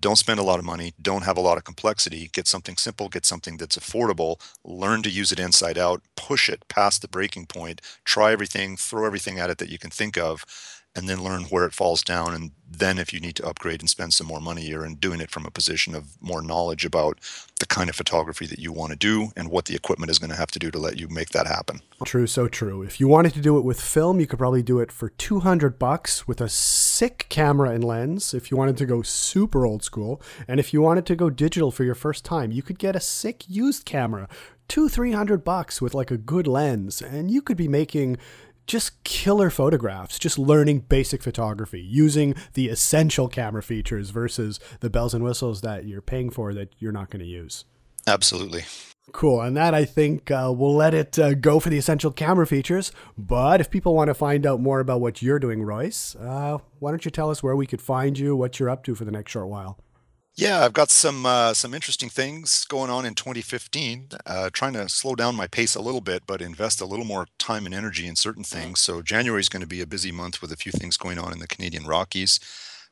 don't 0.00 0.16
spend 0.16 0.38
a 0.38 0.44
lot 0.44 0.58
of 0.58 0.64
money, 0.64 0.94
don't 1.00 1.24
have 1.24 1.36
a 1.36 1.40
lot 1.42 1.58
of 1.58 1.64
complexity, 1.64 2.30
get 2.32 2.46
something 2.46 2.76
simple, 2.76 3.08
get 3.08 3.26
something 3.26 3.56
that's 3.56 3.76
affordable, 3.76 4.40
learn 4.64 5.02
to 5.02 5.10
use 5.10 5.32
it 5.32 5.40
inside 5.40 5.78
out, 5.78 6.02
push 6.16 6.48
it 6.48 6.66
past 6.68 7.02
the 7.02 7.08
breaking 7.08 7.46
point, 7.46 7.80
try 8.04 8.32
everything, 8.32 8.76
throw 8.76 9.04
everything 9.04 9.38
at 9.38 9.50
it 9.50 9.58
that 9.58 9.70
you 9.70 9.78
can 9.78 9.90
think 9.90 10.16
of, 10.16 10.44
and 10.98 11.08
then 11.08 11.22
learn 11.22 11.44
where 11.44 11.64
it 11.64 11.72
falls 11.72 12.02
down. 12.02 12.34
And 12.34 12.50
then, 12.70 12.98
if 12.98 13.12
you 13.12 13.20
need 13.20 13.36
to 13.36 13.46
upgrade 13.46 13.80
and 13.80 13.88
spend 13.88 14.12
some 14.12 14.26
more 14.26 14.40
money, 14.40 14.62
you're 14.62 14.84
in 14.84 14.96
doing 14.96 15.20
it 15.20 15.30
from 15.30 15.46
a 15.46 15.50
position 15.50 15.94
of 15.94 16.20
more 16.20 16.42
knowledge 16.42 16.84
about 16.84 17.18
the 17.60 17.66
kind 17.66 17.88
of 17.88 17.96
photography 17.96 18.46
that 18.46 18.58
you 18.58 18.72
want 18.72 18.90
to 18.92 18.98
do 18.98 19.30
and 19.36 19.50
what 19.50 19.64
the 19.64 19.74
equipment 19.74 20.10
is 20.10 20.18
going 20.18 20.30
to 20.30 20.36
have 20.36 20.50
to 20.50 20.58
do 20.58 20.70
to 20.70 20.78
let 20.78 20.98
you 20.98 21.08
make 21.08 21.30
that 21.30 21.46
happen. 21.46 21.80
True, 22.04 22.26
so 22.26 22.46
true. 22.46 22.82
If 22.82 23.00
you 23.00 23.08
wanted 23.08 23.32
to 23.34 23.40
do 23.40 23.56
it 23.56 23.64
with 23.64 23.80
film, 23.80 24.20
you 24.20 24.26
could 24.26 24.38
probably 24.38 24.62
do 24.62 24.80
it 24.80 24.92
for 24.92 25.08
200 25.08 25.78
bucks 25.78 26.28
with 26.28 26.40
a 26.40 26.48
sick 26.48 27.26
camera 27.28 27.70
and 27.70 27.82
lens 27.82 28.34
if 28.34 28.50
you 28.50 28.56
wanted 28.56 28.76
to 28.76 28.86
go 28.86 29.02
super 29.02 29.64
old 29.64 29.82
school. 29.82 30.20
And 30.46 30.60
if 30.60 30.72
you 30.72 30.82
wanted 30.82 31.06
to 31.06 31.16
go 31.16 31.30
digital 31.30 31.70
for 31.70 31.84
your 31.84 31.94
first 31.94 32.24
time, 32.24 32.52
you 32.52 32.62
could 32.62 32.78
get 32.78 32.94
a 32.94 33.00
sick 33.00 33.44
used 33.48 33.84
camera 33.86 34.28
two, 34.68 34.88
three 34.88 35.12
hundred 35.12 35.44
bucks 35.44 35.80
with 35.80 35.94
like 35.94 36.10
a 36.10 36.18
good 36.18 36.46
lens, 36.46 37.00
and 37.00 37.30
you 37.30 37.42
could 37.42 37.56
be 37.56 37.68
making 37.68 38.18
just 38.68 39.02
killer 39.02 39.50
photographs, 39.50 40.18
just 40.18 40.38
learning 40.38 40.80
basic 40.80 41.22
photography, 41.22 41.80
using 41.80 42.34
the 42.52 42.68
essential 42.68 43.26
camera 43.26 43.62
features 43.62 44.10
versus 44.10 44.60
the 44.80 44.90
bells 44.90 45.14
and 45.14 45.24
whistles 45.24 45.62
that 45.62 45.86
you're 45.86 46.02
paying 46.02 46.30
for 46.30 46.54
that 46.54 46.74
you're 46.78 46.92
not 46.92 47.10
going 47.10 47.20
to 47.20 47.26
use. 47.26 47.64
Absolutely. 48.06 48.64
Cool. 49.12 49.40
And 49.40 49.56
that 49.56 49.74
I 49.74 49.86
think 49.86 50.30
uh, 50.30 50.52
we'll 50.54 50.76
let 50.76 50.92
it 50.92 51.18
uh, 51.18 51.34
go 51.34 51.60
for 51.60 51.70
the 51.70 51.78
essential 51.78 52.12
camera 52.12 52.46
features. 52.46 52.92
But 53.16 53.60
if 53.60 53.70
people 53.70 53.94
want 53.94 54.08
to 54.08 54.14
find 54.14 54.46
out 54.46 54.60
more 54.60 54.80
about 54.80 55.00
what 55.00 55.22
you're 55.22 55.38
doing, 55.38 55.62
Royce, 55.62 56.14
uh, 56.16 56.58
why 56.78 56.90
don't 56.90 57.04
you 57.04 57.10
tell 57.10 57.30
us 57.30 57.42
where 57.42 57.56
we 57.56 57.66
could 57.66 57.80
find 57.80 58.18
you, 58.18 58.36
what 58.36 58.60
you're 58.60 58.70
up 58.70 58.84
to 58.84 58.94
for 58.94 59.06
the 59.06 59.10
next 59.10 59.32
short 59.32 59.48
while? 59.48 59.78
Yeah, 60.38 60.64
I've 60.64 60.72
got 60.72 60.88
some 60.92 61.26
uh, 61.26 61.52
some 61.52 61.74
interesting 61.74 62.08
things 62.08 62.64
going 62.66 62.90
on 62.90 63.04
in 63.04 63.14
2015. 63.16 64.10
Uh, 64.24 64.50
trying 64.52 64.72
to 64.74 64.88
slow 64.88 65.16
down 65.16 65.34
my 65.34 65.48
pace 65.48 65.74
a 65.74 65.80
little 65.80 66.00
bit, 66.00 66.22
but 66.28 66.40
invest 66.40 66.80
a 66.80 66.86
little 66.86 67.04
more 67.04 67.26
time 67.40 67.66
and 67.66 67.74
energy 67.74 68.06
in 68.06 68.14
certain 68.14 68.44
things. 68.44 68.78
So 68.78 69.02
January 69.02 69.40
is 69.40 69.48
going 69.48 69.62
to 69.62 69.66
be 69.66 69.80
a 69.80 69.86
busy 69.86 70.12
month 70.12 70.40
with 70.40 70.52
a 70.52 70.56
few 70.56 70.70
things 70.70 70.96
going 70.96 71.18
on 71.18 71.32
in 71.32 71.40
the 71.40 71.48
Canadian 71.48 71.86
Rockies. 71.86 72.38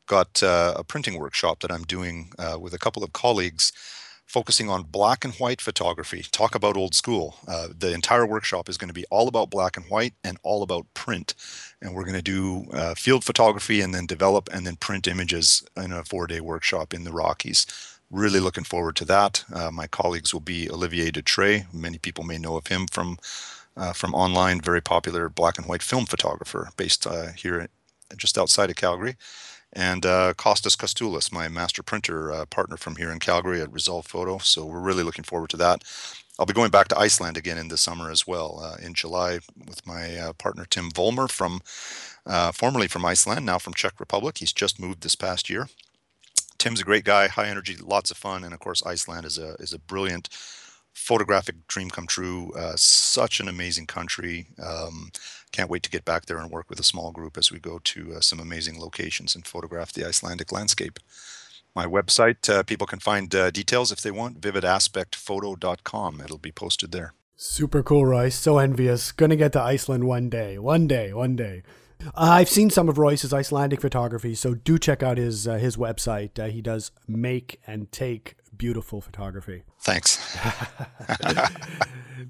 Got 0.08 0.42
uh, 0.42 0.74
a 0.76 0.82
printing 0.82 1.20
workshop 1.20 1.60
that 1.60 1.70
I'm 1.70 1.84
doing 1.84 2.32
uh, 2.36 2.58
with 2.58 2.74
a 2.74 2.80
couple 2.80 3.04
of 3.04 3.12
colleagues 3.12 3.70
focusing 4.26 4.68
on 4.68 4.82
black 4.82 5.24
and 5.24 5.34
white 5.34 5.60
photography. 5.60 6.24
Talk 6.32 6.54
about 6.54 6.76
old 6.76 6.94
school. 6.94 7.36
Uh, 7.46 7.68
the 7.76 7.94
entire 7.94 8.26
workshop 8.26 8.68
is 8.68 8.76
going 8.76 8.88
to 8.88 8.94
be 8.94 9.04
all 9.10 9.28
about 9.28 9.50
black 9.50 9.76
and 9.76 9.86
white 9.86 10.14
and 10.24 10.36
all 10.42 10.62
about 10.62 10.92
print. 10.94 11.34
And 11.80 11.94
we're 11.94 12.04
going 12.04 12.16
to 12.16 12.22
do 12.22 12.66
uh, 12.72 12.94
field 12.94 13.24
photography 13.24 13.80
and 13.80 13.94
then 13.94 14.04
develop 14.04 14.48
and 14.52 14.66
then 14.66 14.76
print 14.76 15.06
images 15.06 15.64
in 15.76 15.92
a 15.92 16.04
four 16.04 16.26
day 16.26 16.40
workshop 16.40 16.92
in 16.92 17.04
the 17.04 17.12
Rockies. 17.12 17.66
Really 18.10 18.40
looking 18.40 18.64
forward 18.64 18.96
to 18.96 19.04
that. 19.06 19.44
Uh, 19.52 19.70
my 19.70 19.86
colleagues 19.86 20.32
will 20.32 20.40
be 20.40 20.68
Olivier 20.70 21.10
Du 21.10 21.22
Tré. 21.22 21.72
Many 21.72 21.98
people 21.98 22.24
may 22.24 22.38
know 22.38 22.56
of 22.56 22.66
him 22.66 22.86
from 22.86 23.18
uh, 23.76 23.92
from 23.92 24.14
online, 24.14 24.60
very 24.60 24.80
popular 24.80 25.28
black 25.28 25.58
and 25.58 25.66
white 25.66 25.82
film 25.82 26.06
photographer 26.06 26.70
based 26.78 27.06
uh, 27.06 27.28
here 27.36 27.68
just 28.16 28.38
outside 28.38 28.70
of 28.70 28.76
Calgary 28.76 29.16
and 29.76 30.06
uh, 30.06 30.32
Costas 30.34 30.74
Kostoulis, 30.74 31.30
my 31.30 31.48
master 31.48 31.82
printer 31.82 32.32
uh, 32.32 32.46
partner 32.46 32.78
from 32.78 32.96
here 32.96 33.12
in 33.12 33.18
Calgary 33.18 33.60
at 33.60 33.72
Resolve 33.72 34.06
Photo. 34.06 34.38
So 34.38 34.64
we're 34.64 34.80
really 34.80 35.02
looking 35.02 35.24
forward 35.24 35.50
to 35.50 35.58
that. 35.58 35.84
I'll 36.38 36.46
be 36.46 36.54
going 36.54 36.70
back 36.70 36.88
to 36.88 36.98
Iceland 36.98 37.36
again 37.36 37.58
in 37.58 37.68
the 37.68 37.76
summer 37.76 38.10
as 38.10 38.26
well 38.26 38.60
uh, 38.62 38.76
in 38.82 38.94
July 38.94 39.40
with 39.68 39.86
my 39.86 40.16
uh, 40.16 40.32
partner 40.32 40.64
Tim 40.68 40.90
Vollmer 40.90 41.30
from 41.30 41.60
uh, 42.24 42.52
formerly 42.52 42.88
from 42.88 43.04
Iceland, 43.04 43.44
now 43.44 43.58
from 43.58 43.74
Czech 43.74 44.00
Republic. 44.00 44.38
He's 44.38 44.52
just 44.52 44.80
moved 44.80 45.02
this 45.02 45.14
past 45.14 45.48
year. 45.50 45.68
Tim's 46.58 46.80
a 46.80 46.84
great 46.84 47.04
guy, 47.04 47.28
high 47.28 47.48
energy, 47.48 47.76
lots 47.76 48.10
of 48.10 48.16
fun, 48.16 48.44
and 48.44 48.54
of 48.54 48.60
course 48.60 48.84
Iceland 48.84 49.26
is 49.26 49.38
a 49.38 49.54
is 49.54 49.74
a 49.74 49.78
brilliant 49.78 50.30
photographic 50.94 51.66
dream 51.68 51.90
come 51.90 52.06
true. 52.06 52.50
Uh, 52.56 52.72
such 52.76 53.40
an 53.40 53.48
amazing 53.48 53.86
country. 53.86 54.46
Um, 54.62 55.10
can't 55.56 55.70
wait 55.70 55.82
to 55.84 55.90
get 55.90 56.04
back 56.04 56.26
there 56.26 56.36
and 56.38 56.50
work 56.50 56.68
with 56.68 56.78
a 56.78 56.84
small 56.84 57.12
group 57.12 57.38
as 57.38 57.50
we 57.50 57.58
go 57.58 57.80
to 57.82 58.16
uh, 58.16 58.20
some 58.20 58.38
amazing 58.40 58.78
locations 58.78 59.34
and 59.34 59.46
photograph 59.46 59.92
the 59.92 60.06
Icelandic 60.06 60.52
landscape. 60.52 60.98
My 61.74 61.86
website, 61.86 62.48
uh, 62.48 62.62
people 62.62 62.86
can 62.86 63.00
find 63.00 63.34
uh, 63.34 63.50
details 63.50 63.90
if 63.90 64.02
they 64.02 64.10
want, 64.10 64.40
vividaspectphoto.com. 64.40 66.20
It'll 66.20 66.38
be 66.38 66.52
posted 66.52 66.92
there. 66.92 67.14
Super 67.36 67.82
cool, 67.82 68.04
Royce. 68.04 68.34
So 68.34 68.58
envious. 68.58 69.12
Gonna 69.12 69.36
get 69.36 69.52
to 69.52 69.60
Iceland 69.60 70.04
one 70.04 70.28
day. 70.28 70.58
One 70.58 70.86
day. 70.86 71.12
One 71.12 71.36
day. 71.36 71.62
Uh, 72.04 72.10
I've 72.16 72.48
seen 72.48 72.68
some 72.70 72.88
of 72.88 72.98
Royce's 72.98 73.32
Icelandic 73.32 73.80
photography, 73.80 74.34
so 74.34 74.54
do 74.54 74.78
check 74.78 75.02
out 75.02 75.16
his 75.16 75.48
uh, 75.48 75.54
his 75.54 75.76
website. 75.76 76.38
Uh, 76.38 76.48
he 76.48 76.60
does 76.60 76.92
make 77.08 77.60
and 77.66 77.90
take 77.90 78.36
beautiful 78.58 79.00
photography. 79.00 79.62
Thanks. 79.80 80.16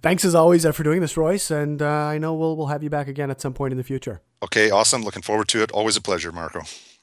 Thanks 0.03 0.25
as 0.25 0.35
always 0.35 0.67
uh, 0.67 0.73
for 0.73 0.83
doing 0.83 1.01
this, 1.01 1.17
Royce, 1.17 1.51
and 1.51 1.81
uh, 1.81 1.87
I 1.87 2.19
know 2.19 2.35
we'll 2.35 2.57
we'll 2.57 2.67
have 2.67 2.83
you 2.83 2.91
back 2.91 3.09
again 3.09 3.31
at 3.31 3.41
some 3.41 3.55
point 3.55 3.73
in 3.73 3.79
the 3.79 3.85
future. 3.85 4.21
Okay, 4.43 4.71
awesome. 4.71 5.03
Looking 5.03 5.23
forward 5.23 5.49
to 5.49 5.63
it. 5.63 5.71
Always 5.73 5.97
a 5.97 6.01
pleasure, 6.01 6.33
Marco. 6.33 6.63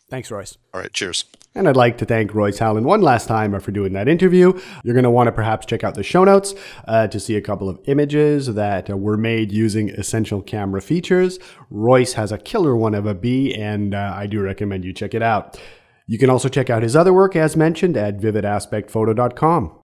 Thanks, 0.10 0.30
Royce. 0.30 0.58
All 0.74 0.82
right, 0.82 0.94
cheers. 0.94 1.26
And 1.56 1.68
I'd 1.68 1.76
like 1.76 1.98
to 2.00 2.06
thank 2.06 2.36
Royce 2.36 2.60
Howland 2.60 2.86
one 2.86 3.02
last 3.02 3.28
time 3.28 3.60
for 3.60 3.72
doing 3.72 3.94
that 3.94 4.08
interview. 4.08 4.60
You're 4.84 4.94
going 4.94 5.04
to 5.04 5.10
want 5.10 5.28
to 5.28 5.32
perhaps 5.32 5.66
check 5.66 5.84
out 5.84 5.96
the 5.96 6.04
show 6.04 6.24
notes 6.24 6.54
uh, 6.88 7.08
to 7.08 7.20
see 7.20 7.36
a 7.36 7.42
couple 7.42 7.68
of 7.68 7.80
images 7.86 8.48
that 8.54 8.90
uh, 8.90 8.98
were 8.98 9.18
made 9.18 9.52
using 9.52 9.90
essential 9.90 10.42
camera 10.42 10.82
features. 10.82 11.40
Royce 11.72 12.14
has 12.14 12.32
a 12.32 12.38
killer 12.38 12.76
one 12.76 12.94
of 12.94 13.06
a 13.06 13.16
bee, 13.16 13.56
and 13.56 13.96
uh, 13.96 14.14
I 14.16 14.28
do 14.28 14.42
recommend 14.42 14.86
you 14.86 14.94
check 14.94 15.14
it 15.14 15.24
out. 15.24 15.60
You 16.06 16.18
can 16.18 16.30
also 16.30 16.50
check 16.50 16.70
out 16.70 16.84
his 16.84 16.96
other 16.96 17.14
work, 17.14 17.36
as 17.36 17.56
mentioned, 17.56 17.96
at 17.96 18.20
vividaspectphoto.com. 18.20 19.80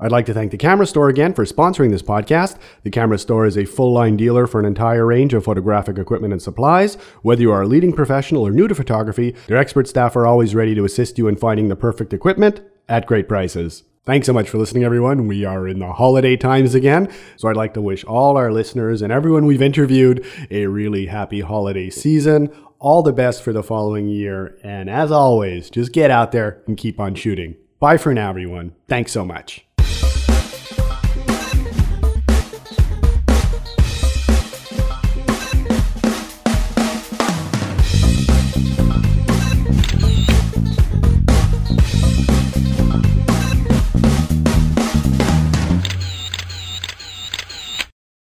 I'd 0.00 0.10
like 0.10 0.26
to 0.26 0.34
thank 0.34 0.50
the 0.50 0.56
Camera 0.56 0.84
Store 0.84 1.08
again 1.08 1.32
for 1.32 1.44
sponsoring 1.44 1.92
this 1.92 2.02
podcast. 2.02 2.58
The 2.82 2.90
Camera 2.90 3.18
Store 3.18 3.46
is 3.46 3.56
a 3.56 3.64
full 3.64 3.92
line 3.92 4.16
dealer 4.16 4.48
for 4.48 4.58
an 4.58 4.66
entire 4.66 5.06
range 5.06 5.32
of 5.32 5.44
photographic 5.44 5.96
equipment 5.96 6.32
and 6.32 6.42
supplies. 6.42 6.96
Whether 7.22 7.42
you 7.42 7.52
are 7.52 7.62
a 7.62 7.68
leading 7.68 7.92
professional 7.92 8.44
or 8.44 8.50
new 8.50 8.66
to 8.66 8.74
photography, 8.74 9.36
their 9.46 9.58
expert 9.58 9.86
staff 9.86 10.16
are 10.16 10.26
always 10.26 10.56
ready 10.56 10.74
to 10.74 10.84
assist 10.84 11.18
you 11.18 11.28
in 11.28 11.36
finding 11.36 11.68
the 11.68 11.76
perfect 11.76 12.12
equipment 12.12 12.62
at 12.88 13.06
great 13.06 13.28
prices. 13.28 13.84
Thanks 14.04 14.26
so 14.26 14.32
much 14.32 14.50
for 14.50 14.58
listening, 14.58 14.82
everyone. 14.82 15.28
We 15.28 15.44
are 15.44 15.68
in 15.68 15.78
the 15.78 15.92
holiday 15.92 16.36
times 16.36 16.74
again, 16.74 17.08
so 17.36 17.48
I'd 17.48 17.56
like 17.56 17.74
to 17.74 17.80
wish 17.80 18.02
all 18.02 18.36
our 18.36 18.50
listeners 18.50 19.00
and 19.02 19.12
everyone 19.12 19.46
we've 19.46 19.62
interviewed 19.62 20.26
a 20.50 20.66
really 20.66 21.06
happy 21.06 21.42
holiday 21.42 21.88
season. 21.88 22.52
All 22.82 23.04
the 23.04 23.12
best 23.12 23.44
for 23.44 23.52
the 23.52 23.62
following 23.62 24.08
year, 24.08 24.58
and 24.64 24.90
as 24.90 25.12
always, 25.12 25.70
just 25.70 25.92
get 25.92 26.10
out 26.10 26.32
there 26.32 26.64
and 26.66 26.76
keep 26.76 26.98
on 26.98 27.14
shooting. 27.14 27.54
Bye 27.78 27.96
for 27.96 28.12
now, 28.12 28.30
everyone. 28.30 28.74
Thanks 28.88 29.12
so 29.12 29.24
much. 29.24 29.64